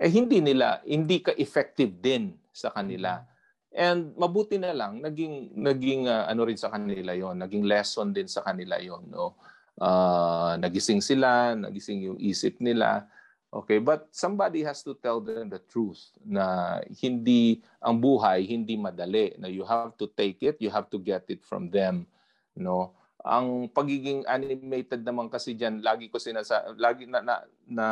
[0.00, 3.22] eh hindi nila, hindi ka effective din sa kanila.
[3.70, 8.26] And mabuti na lang naging naging uh, ano rin sa kanila 'yon, naging lesson din
[8.26, 9.38] sa kanila 'yon, no.
[9.80, 13.08] Uh, nagising sila, nagising yung isip nila.
[13.50, 19.34] Okay, but somebody has to tell them the truth na hindi ang buhay hindi madali.
[19.40, 22.06] Na you have to take it, you have to get it from them,
[22.54, 22.94] no.
[23.24, 27.34] Ang pagiging animated naman kasi diyan, lagi ko sinasa lagi na, na,
[27.66, 27.86] na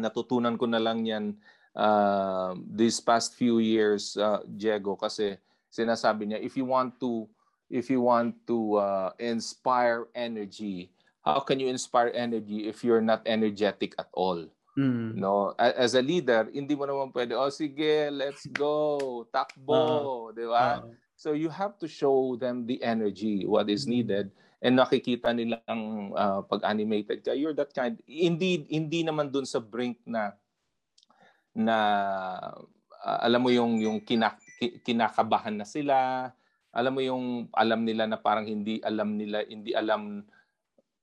[0.00, 1.36] natutunan ko na lang 'yan
[1.74, 5.36] uh, these past few years, uh, Diego, kasi
[5.68, 7.26] sinasabi niya, if you want to,
[7.70, 10.90] if you want to uh, inspire energy,
[11.24, 14.44] how can you inspire energy if you're not energetic at all?
[14.74, 15.14] Mm.
[15.14, 20.44] No, as a leader, hindi mo naman pwede, oh sige, let's go, takbo, uh, di
[20.50, 20.82] ba?
[20.82, 24.34] Uh, so you have to show them the energy, what is needed.
[24.64, 28.00] And nakikita nilang uh, pag animated ka, you're that kind.
[28.08, 30.32] Hindi hindi naman dun sa brink na
[31.54, 31.76] na
[33.04, 34.40] uh, alam mo yung yung kinak,
[34.82, 36.32] kinakabahan na sila,
[36.74, 40.26] alam mo yung alam nila na parang hindi alam nila, hindi alam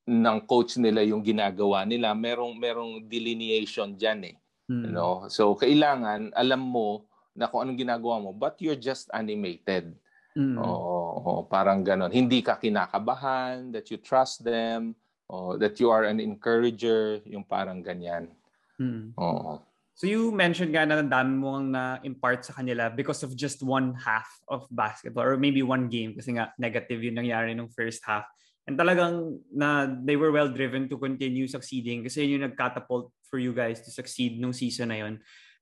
[0.06, 2.12] ng coach nila yung ginagawa nila.
[2.12, 4.36] Merong merong delineation diyan eh.
[4.68, 4.84] Mm.
[4.86, 5.14] You know?
[5.32, 9.96] So kailangan alam mo na kung anong ginagawa mo, but you're just animated.
[10.36, 10.60] Mm.
[10.60, 12.12] Oh, oh, parang ganon.
[12.12, 14.96] Hindi ka kinakabahan, that you trust them,
[15.32, 18.28] oh, that you are an encourager, yung parang ganyan.
[18.80, 19.16] Mm.
[19.16, 19.64] Oh.
[19.94, 24.28] So you mentioned nga na dami mo na-impart sa kanila because of just one half
[24.48, 28.26] of basketball or maybe one game kasi nga negative yung nangyari nung first half.
[28.66, 33.38] And talagang na they were well driven to continue succeeding kasi yun yung nag-catapult for
[33.38, 35.20] you guys to succeed nung season na yun.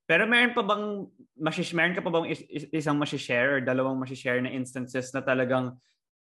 [0.10, 1.06] Pero meron pa bang
[1.38, 5.22] mashish, meron ka pa bang is, is, isang masishare or dalawang masishare na instances na
[5.22, 5.78] talagang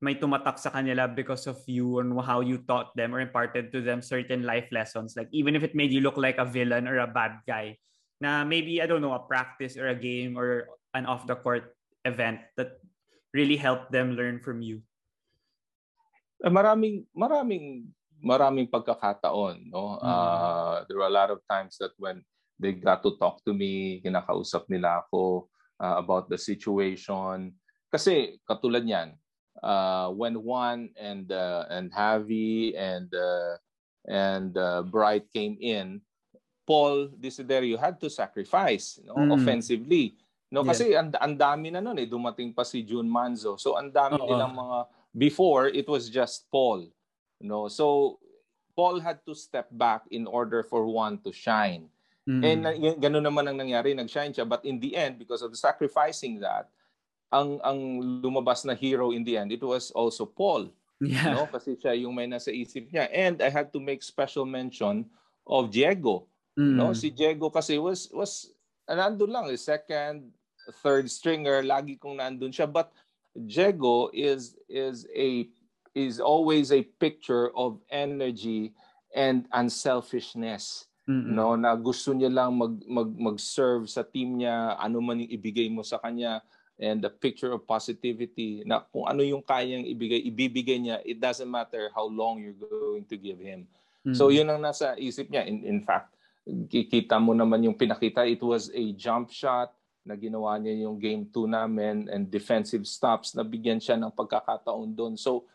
[0.04, 3.80] may tumatak sa kanila because of you and how you taught them or imparted to
[3.80, 7.00] them certain life lessons like even if it made you look like a villain or
[7.00, 7.72] a bad guy
[8.22, 11.76] na maybe, I don't know, a practice or a game or an off-the-court
[12.06, 12.80] event that
[13.34, 14.82] really helped them learn from you?
[16.44, 17.92] Eh, maraming, maraming,
[18.24, 19.72] maraming pagkakataon.
[19.72, 20.00] No?
[20.00, 20.08] Mm-hmm.
[20.08, 22.24] Uh, there were a lot of times that when
[22.60, 27.52] they got to talk to me, kinakausap nila ako uh, about the situation.
[27.92, 29.16] Kasi katulad niyan,
[29.64, 33.56] uh, when Juan and uh, and Javi and uh,
[34.08, 36.00] and uh, Bright came in,
[36.66, 39.30] Paul Desiderio had to sacrifice no, mm.
[39.38, 40.18] offensively.
[40.50, 40.70] No, yeah.
[40.74, 43.56] kasi ang, dami na noon eh dumating pa si June Manzo.
[43.62, 44.30] So ang dami Uh-oh.
[44.30, 44.78] nilang mga
[45.14, 46.90] before it was just Paul.
[47.40, 47.70] No.
[47.70, 48.18] So
[48.74, 51.88] Paul had to step back in order for one to shine.
[52.26, 52.42] Mm.
[52.42, 55.60] And uh, ganun naman ang nangyari, nag-shine siya but in the end because of the
[55.62, 56.66] sacrificing that
[57.30, 60.74] ang ang lumabas na hero in the end it was also Paul.
[61.04, 61.36] Yeah.
[61.36, 63.12] No, kasi siya yung may nasa isip niya.
[63.12, 65.06] And I had to make special mention
[65.46, 66.26] of Diego
[66.56, 66.76] Mm.
[66.80, 68.56] No, si Diego kasi was was
[68.88, 70.32] nandun lang, eh, second,
[70.80, 72.66] third stringer, lagi kong nandun siya.
[72.66, 72.96] But
[73.36, 75.52] Diego is is a
[75.96, 78.76] is always a picture of energy
[79.16, 80.88] and unselfishness.
[81.06, 81.38] Mm-hmm.
[81.38, 85.70] No, na gusto niya lang mag, mag mag-serve sa team niya, ano man yung ibigay
[85.70, 86.42] mo sa kanya
[86.82, 91.48] and the picture of positivity na kung ano yung kayang ibigay, ibibigay niya, it doesn't
[91.48, 93.70] matter how long you're going to give him.
[94.04, 94.18] Mm-hmm.
[94.18, 95.46] So yun ang nasa isip niya.
[95.48, 96.15] In, in fact,
[96.46, 99.74] kikita mo naman yung pinakita, it was a jump shot
[100.06, 104.94] na ginawa niya yung game 2 namin and defensive stops na bigyan siya ng pagkakataon
[104.94, 105.14] doon.
[105.18, 105.50] So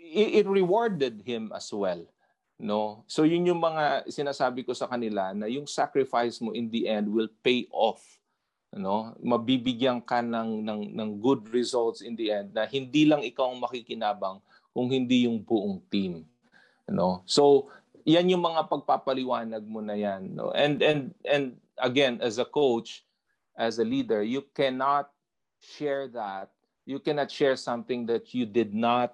[0.00, 2.00] it, it rewarded him as well.
[2.56, 3.04] No?
[3.04, 7.12] So yun yung mga sinasabi ko sa kanila na yung sacrifice mo in the end
[7.12, 8.00] will pay off.
[8.72, 9.12] No?
[9.20, 13.60] Mabibigyan ka ng, ng, ng good results in the end na hindi lang ikaw ang
[13.60, 14.40] makikinabang
[14.72, 16.24] kung hindi yung buong team.
[16.88, 17.20] No?
[17.28, 17.68] So
[18.08, 20.48] yan yung mga pagpapaliwanag mo na yan no?
[20.56, 23.04] And and and again as a coach
[23.52, 25.12] as a leader you cannot
[25.60, 26.50] share that.
[26.88, 29.12] You cannot share something that you did not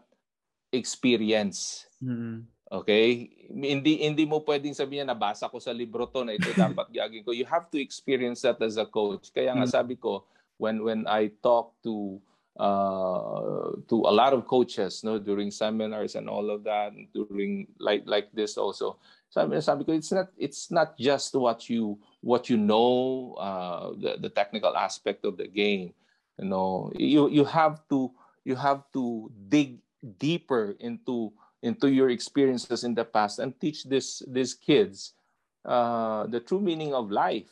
[0.71, 1.91] experience.
[1.99, 2.47] Mm-hmm.
[2.75, 3.31] okay?
[3.51, 7.23] Hindi hindi mo pwedeng sabihin na nabasa ko sa libro to na ito dapat gagawin
[7.23, 7.31] ko.
[7.31, 9.31] You have to experience that as a coach.
[9.31, 9.75] Kaya nga mm-hmm.
[9.75, 10.27] sabi ko
[10.59, 12.19] when when I talk to
[12.59, 18.02] uh, to a lot of coaches no during seminars and all of that during like
[18.06, 18.98] like this also.
[19.31, 24.16] Sabi, sabi ko it's not it's not just what you what you know uh, the,
[24.22, 25.93] the technical aspect of the game
[26.39, 26.93] you know.
[26.94, 28.14] You you have to
[28.44, 29.82] you have to dig
[30.18, 31.32] deeper into
[31.64, 35.16] into your experiences in the past and teach this these kids
[35.64, 37.51] uh, the true meaning of life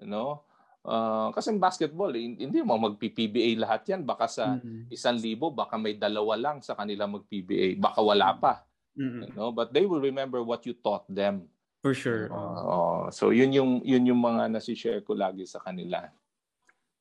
[0.00, 0.42] you know
[0.86, 4.02] uh, kasi basketball hindi mo magpi-PBA lahat yan.
[4.06, 4.92] Baka sa mm-hmm.
[4.92, 8.64] isang libo baka may dalawa lang sa kanila mag-PBA baka wala pa.
[8.90, 9.22] Mm-hmm.
[9.22, 11.46] you know but they will remember what you taught them.
[11.80, 12.28] For sure.
[12.28, 16.12] Uh, so yun yung yun yung mga nasi-share ko lagi sa kanila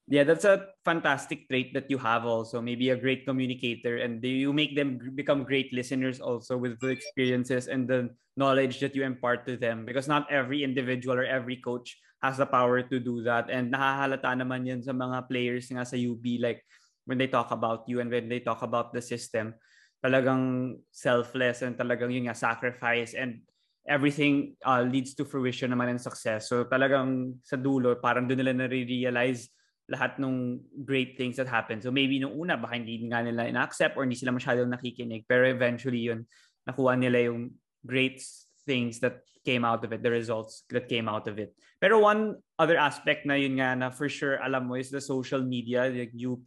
[0.09, 2.61] yeah that's a fantastic trait that you have also.
[2.61, 7.69] Maybe a great communicator and you make them become great listeners also with the experiences
[7.69, 9.85] and the knowledge that you impart to them?
[9.85, 14.33] Because not every individual or every coach has the power to do that and nahahalata
[14.33, 15.95] naman yan sa mga players nga sa
[16.41, 16.65] like
[17.05, 19.53] when they talk about you and when they talk about the system.
[20.01, 23.45] Talagang selfless and talagang yun nga sacrifice and
[23.85, 26.49] everything uh, leads to fruition naman and success.
[26.49, 29.58] So talagang sa dulo parang doon nila na-realize
[29.89, 31.81] lahat ng great things that happen.
[31.81, 35.25] So maybe nung una, baka hindi nga nila ina-accept or hindi sila masyadong nakikinig.
[35.25, 36.29] Pero eventually yun,
[36.69, 38.21] nakuha nila yung great
[38.69, 41.57] things that came out of it, the results that came out of it.
[41.81, 45.41] Pero one other aspect na yun nga na for sure alam mo is the social
[45.41, 45.89] media.
[45.89, 46.45] Like UP,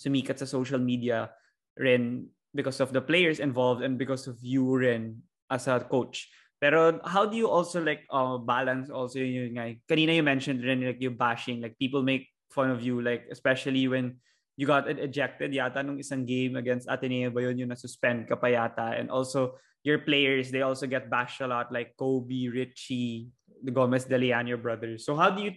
[0.00, 1.28] sumikat sa social media
[1.76, 5.20] rin because of the players involved and because of you rin
[5.52, 6.30] as a coach.
[6.58, 10.82] Pero how do you also like uh, balance also yun nga, kanina you mentioned rin
[10.82, 14.16] like yung bashing, like people make fun of you like especially when
[14.56, 18.50] you got ejected yata nung isang game against Ateneo ba yun yung na-suspend ka pa
[18.50, 19.54] yata and also
[19.84, 23.28] your players they also get bashed a lot like Kobe, Richie,
[23.62, 25.04] the Gomez De Leon, your brothers.
[25.04, 25.52] So how do you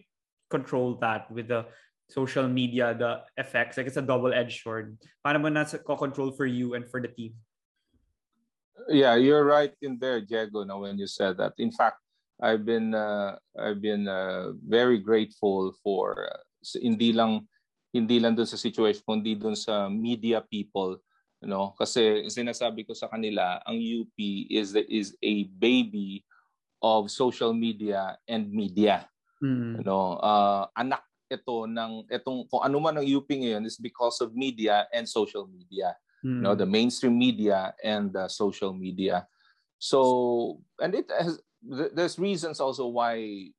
[0.50, 1.66] control that with the
[2.10, 3.78] social media, the effects?
[3.78, 4.98] Like it's a double-edged sword.
[5.26, 5.66] Paano mo na
[5.96, 7.34] control for you and for the team?
[8.90, 10.64] Yeah, you're right in there, Diego.
[10.64, 11.98] Now when you said that, in fact,
[12.42, 16.42] I've been uh, I've been uh, very grateful for uh,
[16.78, 17.46] hindi lang
[17.92, 20.98] hindi lang doon sa situation kundi doon sa media people
[21.42, 24.18] no kasi sinasabi ko sa kanila ang UP
[24.48, 26.22] is the, is a baby
[26.82, 29.10] of social media and media
[29.42, 29.82] mm.
[29.82, 31.02] know uh, anak
[31.32, 35.50] ito ng itong kung ano man ang UP ngayon is because of media and social
[35.50, 36.40] media mm.
[36.40, 39.26] you know the mainstream media and the social media
[39.82, 41.42] so and it has
[41.94, 43.50] there's reasons also why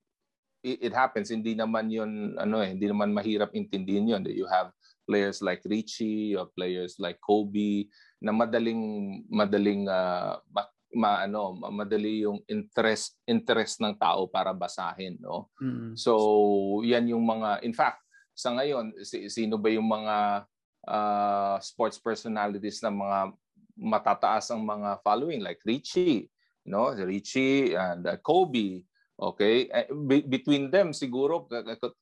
[0.62, 1.28] it, it happens.
[1.28, 4.22] Hindi naman yun, ano eh, hindi naman mahirap intindihin yun.
[4.30, 4.70] You have
[5.04, 7.90] players like Richie, or players like Kobe,
[8.22, 8.82] na madaling,
[9.26, 10.62] madaling, uh, ma,
[10.94, 15.50] ma, ano, madali yung interest, interest ng tao para basahin, no?
[15.58, 15.98] Mm-hmm.
[15.98, 17.98] So, yan yung mga, in fact,
[18.32, 20.46] sa ngayon, si, sino ba yung mga
[20.86, 23.34] uh, sports personalities na mga
[23.72, 26.30] matataas ang mga following like Richie,
[26.68, 26.94] no?
[26.94, 28.86] Richie and uh, Kobe,
[29.18, 29.68] Okay?
[29.68, 31.46] Eh, be- between them siguro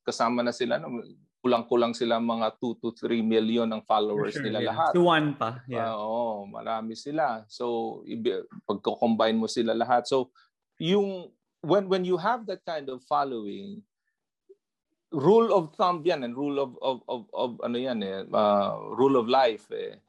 [0.05, 1.03] kasama na sila no
[1.41, 4.69] kulang-kulang sila mga 2 to 3 million ng followers sure, nila yeah.
[4.69, 4.91] lahat.
[4.93, 5.57] To one pa.
[5.65, 5.89] Yeah.
[5.89, 7.41] Uh, oo, marami sila.
[7.49, 8.05] So
[8.69, 10.05] pagko-combine mo sila lahat.
[10.05, 10.29] So
[10.77, 11.33] yung
[11.65, 13.81] when when you have that kind of following
[15.13, 19.19] rule of thumb yan and rule of of of, of ano yan eh uh, rule
[19.19, 19.99] of life eh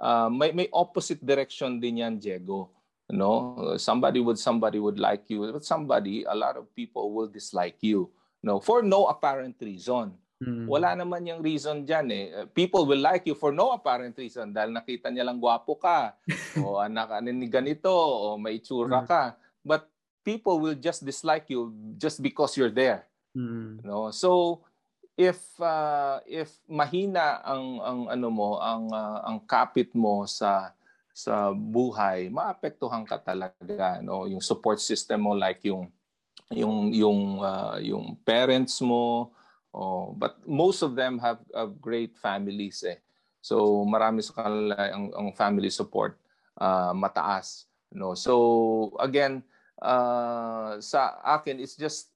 [0.00, 2.70] uh, may may opposite direction din yan Diego
[3.10, 7.76] no somebody would somebody would like you but somebody a lot of people will dislike
[7.82, 8.08] you
[8.42, 10.66] no for no apparent reason mm.
[10.66, 12.24] wala naman yung reason diyan eh
[12.54, 16.14] people will like you for no apparent reason dahil nakita niya lang gwapo ka
[16.64, 19.08] o anak ni ganito o may itsura mm.
[19.08, 19.86] ka but
[20.22, 23.82] people will just dislike you just because you're there mm.
[23.82, 24.62] no so
[25.16, 30.72] if uh, if mahina ang ang ano mo ang uh, ang kapit mo sa
[31.12, 34.24] sa buhay, maapektuhan ka talaga, no?
[34.24, 35.92] Yung support system mo like yung
[36.48, 39.32] yung yung uh, yung parents mo,
[39.76, 43.00] oh, but most of them have, have great families eh.
[43.44, 46.16] So marami sa kanila ang, ang family support
[46.56, 48.16] uh, mataas, no?
[48.16, 49.44] So again,
[49.80, 52.08] uh, sa akin it's just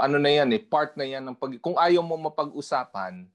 [0.00, 3.28] ano na yan eh, part na yan ng pag kung ayaw mo mapag-usapan,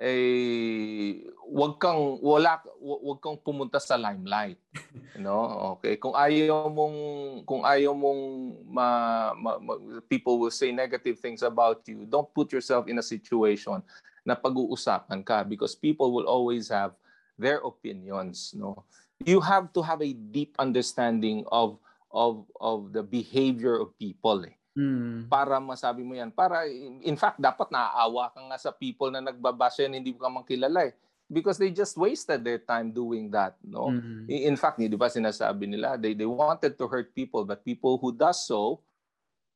[0.00, 4.56] eh wag kang wala wag kang pumunta sa limelight
[5.20, 5.76] no?
[5.76, 6.96] Okay kung ayaw mong
[7.44, 8.20] kung ayaw mong
[8.64, 8.88] ma,
[9.36, 9.76] ma, ma,
[10.08, 13.84] people will say negative things about you don't put yourself in a situation
[14.24, 16.96] na pag-uusapan ka because people will always have
[17.36, 18.88] their opinions no?
[19.20, 21.76] You have to have a deep understanding of
[22.08, 25.28] of of the behavior of people eh Mm.
[25.28, 26.32] Para masabi mo yan.
[26.32, 26.64] Para,
[27.04, 30.88] in fact, dapat naaawa ka nga sa people na nagbabasa yan, hindi mo ka makilala
[30.88, 30.96] eh.
[31.30, 33.54] Because they just wasted their time doing that.
[33.62, 33.92] No?
[33.92, 34.26] Mm-hmm.
[34.26, 38.10] In fact, di ba sinasabi nila, they, they wanted to hurt people, but people who
[38.10, 38.82] does so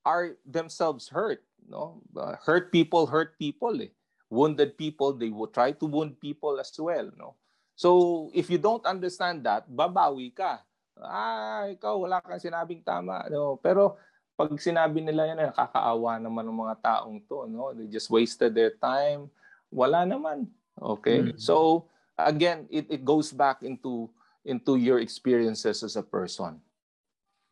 [0.07, 1.43] are themselves hurt.
[1.67, 2.05] No?
[2.15, 3.91] Uh, hurt people hurt people eh.
[4.31, 7.11] Wounded people, they will try to wound people as well.
[7.19, 7.35] No?
[7.75, 10.63] So if you don't understand that, babawi ka.
[10.95, 13.27] Ah, ikaw wala kang sinabing tama.
[13.27, 13.59] No?
[13.59, 13.99] Pero
[14.35, 17.47] pag sinabi nila yan, nakakaawa naman ng mga taong to.
[17.47, 17.71] No?
[17.71, 19.31] They just wasted their time.
[19.71, 20.51] Wala naman.
[20.75, 21.31] Okay?
[21.31, 21.39] Mm.
[21.39, 21.87] So
[22.19, 24.11] again, it, it goes back into
[24.45, 26.61] into your experiences as a person.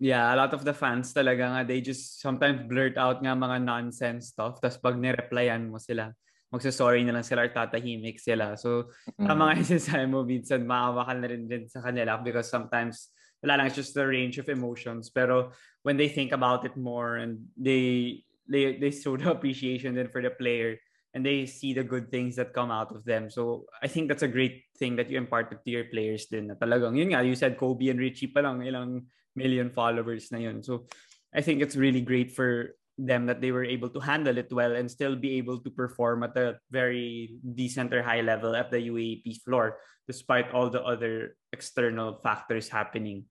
[0.03, 3.63] Yeah, a lot of the fans talaga nga, they just sometimes blurt out nga mga
[3.63, 4.59] nonsense stuff.
[4.59, 6.11] Tapos pag nireplyan mo sila,
[6.51, 8.59] magsasorry na lang sila or tatahimik sila.
[8.59, 9.25] So, mm-hmm.
[9.31, 13.15] tama nga yung sinasabi mo, minsan maawa ka na rin din sa kanila because sometimes
[13.43, 15.11] wala lang, it's just the range of emotions.
[15.11, 15.51] Pero
[15.83, 20.23] when they think about it more and they they they show the appreciation then for
[20.23, 20.79] the player,
[21.15, 23.29] and they see the good things that come out of them.
[23.29, 26.57] So I think that's a great thing that you imparted to your players din na
[26.57, 29.05] talagang yun nga you said Kobe and Richie pa lang ilang
[29.37, 30.63] million followers na yun.
[30.63, 30.89] So
[31.33, 32.77] I think it's really great for
[33.07, 36.23] them that they were able to handle it well and still be able to perform
[36.23, 41.37] at a very decent or high level at the UAP floor despite all the other
[41.53, 43.25] external factors happening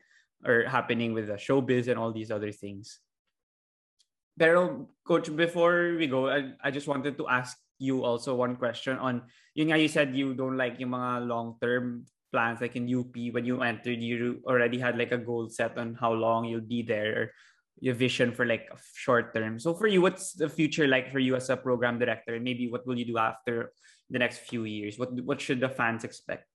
[0.46, 3.00] or happening with the showbiz and all these other things.
[4.40, 8.98] Pero coach before we go I, I just wanted to ask you also one question
[8.98, 9.26] on
[9.56, 13.12] yun nga you said you don't like yung mga long term plans like in UP
[13.36, 16.82] when you entered you already had like a goal set on how long you'll be
[16.82, 17.36] there
[17.82, 19.60] your vision for like short term.
[19.60, 22.70] So for you what's the future like for you as a program director and maybe
[22.70, 23.74] what will you do after
[24.10, 25.02] the next few years?
[25.02, 26.46] What what should the fans expect?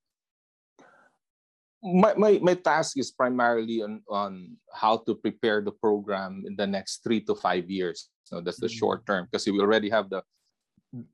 [1.82, 6.66] My, my, my task is primarily on, on how to prepare the program in the
[6.66, 8.08] next three to five years.
[8.24, 8.78] So that's the mm-hmm.
[8.78, 10.22] short term because we already have the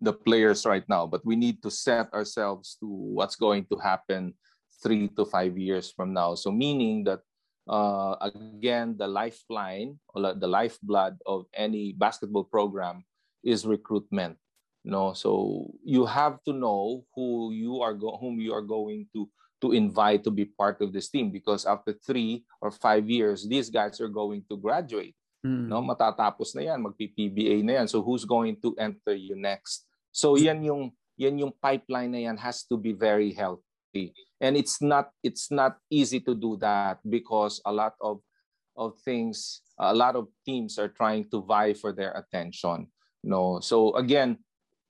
[0.00, 4.34] the players right now, but we need to set ourselves to what's going to happen
[4.84, 6.34] three to five years from now.
[6.36, 7.20] So meaning that
[7.68, 13.04] uh, again, the lifeline or the lifeblood of any basketball program
[13.42, 14.38] is recruitment.
[14.84, 19.30] no, so you have to know who you are go- whom you are going to
[19.62, 23.70] to invite to be part of this team because after three or five years, these
[23.70, 25.14] guys are going to graduate.
[25.46, 25.70] Mm.
[25.70, 27.86] No, matatapos na yan, magpi-PBA na yan.
[27.86, 29.86] So who's going to enter you next?
[30.10, 33.62] So yan yung yan yung pipeline na yan has to be very healthy.
[34.40, 38.20] And it's not it's not easy to do that because a lot of
[38.76, 42.88] of things a lot of teams are trying to vie for their attention.
[43.22, 43.60] No.
[43.60, 44.38] So again,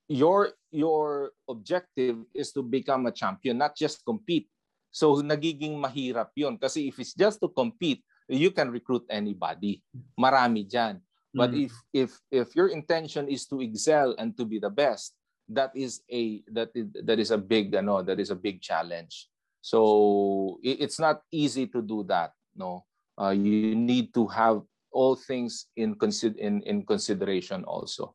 [0.08, 4.48] your your objective is to become a champion, not just compete.
[4.92, 9.82] So nagiging mahirap 'yun kasi if it's just to compete, you can recruit anybody.
[10.16, 11.00] Marami dyan.
[11.32, 11.64] But mm-hmm.
[11.64, 15.16] if if if your intention is to excel and to be the best,
[15.48, 19.28] that is a that is, that is a big ano, that is a big challenge.
[19.60, 22.32] So it's not easy to do that.
[22.56, 22.84] No,
[23.20, 28.14] uh, you need to have all things in consider in, in consideration also.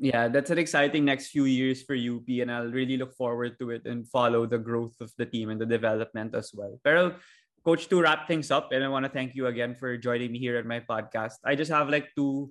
[0.00, 3.70] Yeah, that's an exciting next few years for UP, and I'll really look forward to
[3.70, 6.80] it and follow the growth of the team and the development as well.
[6.82, 7.16] Pero
[7.64, 10.38] Coach, to wrap things up, and I want to thank you again for joining me
[10.38, 11.36] here at my podcast.
[11.44, 12.50] I just have like two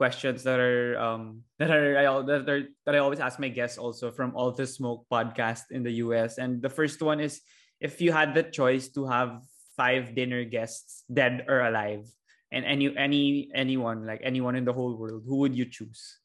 [0.00, 3.76] questions that are um that are I that are that I always ask my guests
[3.76, 6.40] also from All the Smoke podcast in the US.
[6.40, 7.44] And the first one is
[7.84, 9.44] if you had the choice to have
[9.76, 12.08] five dinner guests, dead or alive,
[12.48, 16.16] and any any anyone like anyone in the whole world, who would you choose?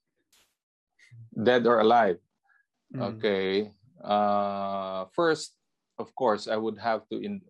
[1.36, 2.24] Dead or alive?
[2.96, 3.20] Mm.
[3.20, 3.76] Okay.
[4.00, 5.52] Uh, first,
[6.00, 7.44] of course, I would have to in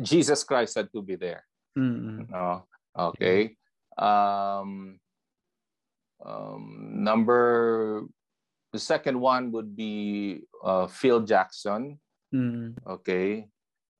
[0.00, 1.44] Jesus Christ had to be there.
[1.76, 2.32] Mm-hmm.
[2.32, 2.64] No?
[2.96, 3.56] Okay.
[4.00, 5.00] Um,
[6.24, 8.06] um, number
[8.72, 11.98] the second one would be uh, Phil Jackson.
[12.34, 12.86] Mm-hmm.
[12.86, 13.48] Okay.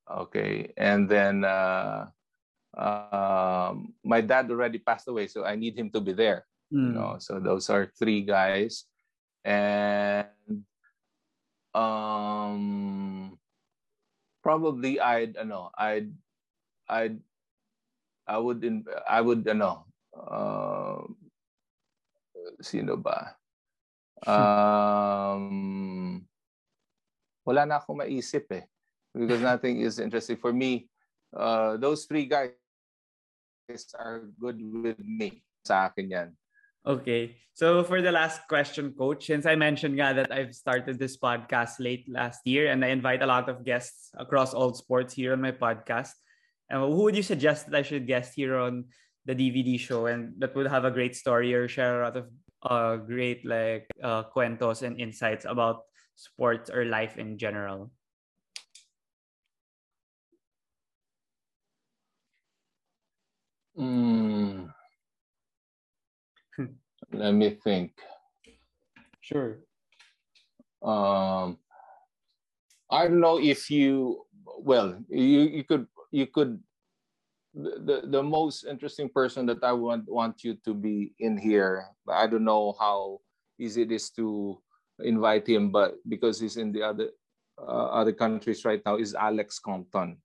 [0.07, 0.73] Okay.
[0.77, 2.07] And then uh,
[2.77, 3.75] uh,
[4.05, 6.47] my dad already passed away, so I need him to be there.
[6.73, 6.87] Mm-hmm.
[6.87, 8.85] You know, so those are three guys.
[9.45, 10.27] And
[11.73, 13.39] um
[14.43, 16.13] probably I'd ano, I'd
[16.89, 17.19] I'd
[18.27, 21.03] I would in, I would ano uh,
[22.59, 23.39] sino ba?
[24.27, 25.47] Um,
[27.47, 28.67] wala na akong maisip eh.
[29.15, 30.87] Because nothing is interesting for me.
[31.35, 32.55] Uh, those three guys
[33.99, 35.43] are good with me.
[35.67, 36.29] Sa akin yan.
[36.87, 37.37] Okay.
[37.53, 41.77] So for the last question, coach, since I mentioned nga that I've started this podcast
[41.77, 45.45] late last year and I invite a lot of guests across all sports here on
[45.45, 46.17] my podcast,
[46.73, 48.89] and who would you suggest that I should guest here on
[49.27, 52.27] the DVD show and that would have a great story or share a lot of
[52.63, 55.85] uh, great like uh, cuentos and insights about
[56.17, 57.91] sports or life in general?
[63.79, 64.69] Mm.
[67.13, 67.93] Let me think.
[69.21, 69.61] Sure.
[70.83, 71.59] Um,
[72.91, 74.27] I don't know if you
[74.61, 76.59] well you you could you could
[77.55, 81.87] the, the most interesting person that I want want you to be in here.
[82.09, 83.21] I don't know how
[83.59, 84.61] easy it is to
[85.03, 87.11] invite him, but because he's in the other
[87.59, 90.19] uh, other countries right now, is Alex Compton.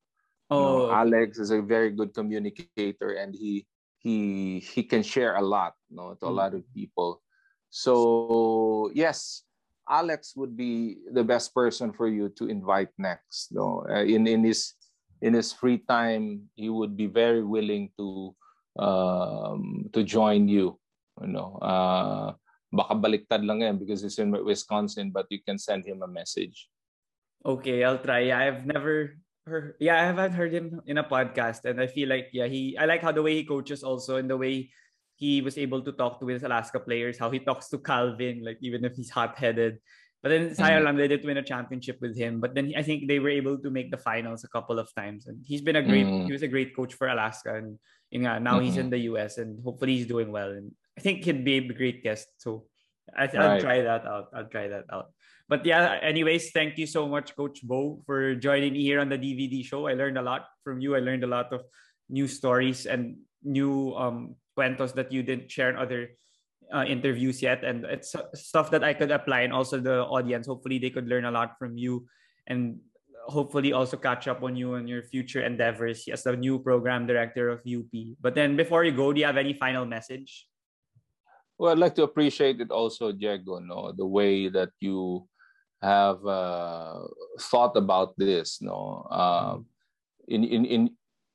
[0.50, 3.66] Oh, you know, Alex is a very good communicator, and he
[3.98, 7.22] he he can share a lot, you know, to a lot of people.
[7.70, 9.44] So yes,
[9.90, 13.50] Alex would be the best person for you to invite next.
[13.50, 14.78] No, uh, in in his
[15.22, 18.36] in his free time, he would be very willing to
[18.80, 20.80] um, to join you.
[21.22, 22.36] You know, uh,
[22.72, 26.68] baka baliktad lang yan because he's in Wisconsin, but you can send him a message.
[27.46, 28.34] Okay, I'll try.
[28.34, 29.16] I've never
[29.48, 29.80] heard.
[29.80, 32.76] Yeah, I haven't heard him in a podcast, and I feel like yeah, he.
[32.76, 34.74] I like how the way he coaches also, and the way
[35.16, 38.60] he was able to talk to his Alaska players, how he talks to Calvin, like
[38.60, 39.80] even if he's hot headed.
[40.26, 40.98] But then sayang mm-hmm.
[40.98, 42.42] they didn't win a championship with him.
[42.42, 45.30] But then I think they were able to make the finals a couple of times.
[45.30, 46.26] And he's been a great mm-hmm.
[46.26, 47.54] he was a great coach for Alaska.
[47.54, 47.78] And
[48.10, 48.66] you know, now mm-hmm.
[48.66, 50.50] he's in the US and hopefully he's doing well.
[50.50, 52.26] And I think he'd be a great guest.
[52.42, 52.66] So
[53.14, 54.34] I th- I'll try that out.
[54.34, 55.14] I'll try that out.
[55.46, 59.22] But yeah, anyways, thank you so much, Coach Bo, for joining me here on the
[59.22, 59.86] DVD show.
[59.86, 60.98] I learned a lot from you.
[60.98, 61.62] I learned a lot of
[62.10, 66.18] new stories and new um cuentos that you didn't share in other
[66.74, 70.48] uh, interviews yet, and it's stuff that I could apply, and also the audience.
[70.48, 72.08] Hopefully, they could learn a lot from you,
[72.48, 72.80] and
[73.28, 77.50] hopefully also catch up on you and your future endeavors as the new program director
[77.50, 77.92] of UP.
[78.22, 80.48] But then, before you go, do you have any final message?
[81.58, 83.60] Well, I'd like to appreciate it also, Diego.
[83.60, 85.28] No, the way that you
[85.82, 87.08] have uh,
[87.40, 88.62] thought about this.
[88.62, 89.58] No, uh,
[90.28, 90.82] in in in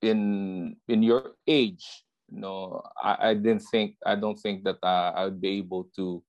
[0.02, 5.24] in in your age, no I, I didn't think i don't think that uh, i
[5.24, 6.22] would be able to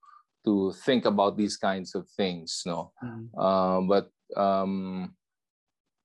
[0.44, 2.92] to think about these kinds of things no.
[3.38, 5.14] Uh, but um,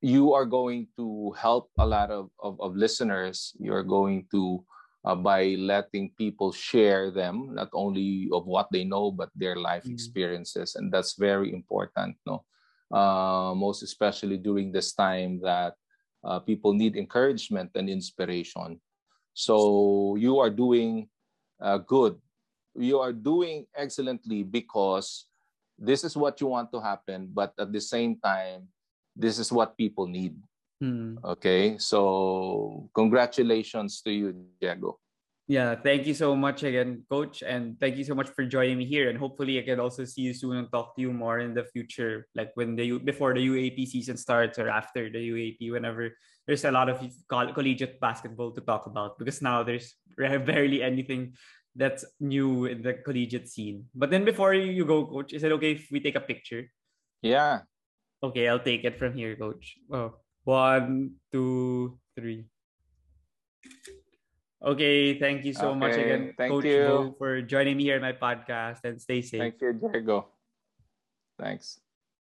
[0.01, 3.53] you are going to help a lot of, of, of listeners.
[3.59, 4.63] You're going to
[5.05, 9.83] uh, by letting people share them not only of what they know but their life
[9.83, 9.93] mm-hmm.
[9.93, 12.43] experiences and that's very important no.
[12.91, 15.73] Uh, most especially during this time that
[16.23, 18.79] uh, people need encouragement and inspiration
[19.37, 21.05] so you are doing
[21.61, 22.17] uh, good.
[22.73, 25.29] You are doing excellently because
[25.77, 28.65] this is what you want to happen, but at the same time,
[29.15, 30.33] this is what people need.
[30.81, 31.21] Hmm.
[31.23, 34.97] Okay, so congratulations to you, Diego.
[35.47, 37.39] Yeah, thank you so much again, coach.
[37.41, 39.07] And thank you so much for joining me here.
[39.07, 41.63] And hopefully I can also see you soon and talk to you more in the
[41.63, 46.11] future, like when the before the UAP season starts or after the UAP, whenever
[46.47, 51.31] there's a lot of collegiate basketball to talk about because now there's barely anything
[51.77, 53.85] that's new in the collegiate scene.
[53.95, 56.67] But then before you go, coach, is it okay if we take a picture?
[57.21, 57.61] Yeah.
[58.21, 59.77] Okay, I'll take it from here, coach.
[59.93, 62.45] Oh, one, two, three.
[64.67, 66.83] Okay, thank you so okay, much again, thank Coach you.
[66.83, 69.39] Bo, for joining me here in my podcast and stay safe.
[69.39, 70.27] Thank you, Diego.
[71.39, 71.79] Thanks.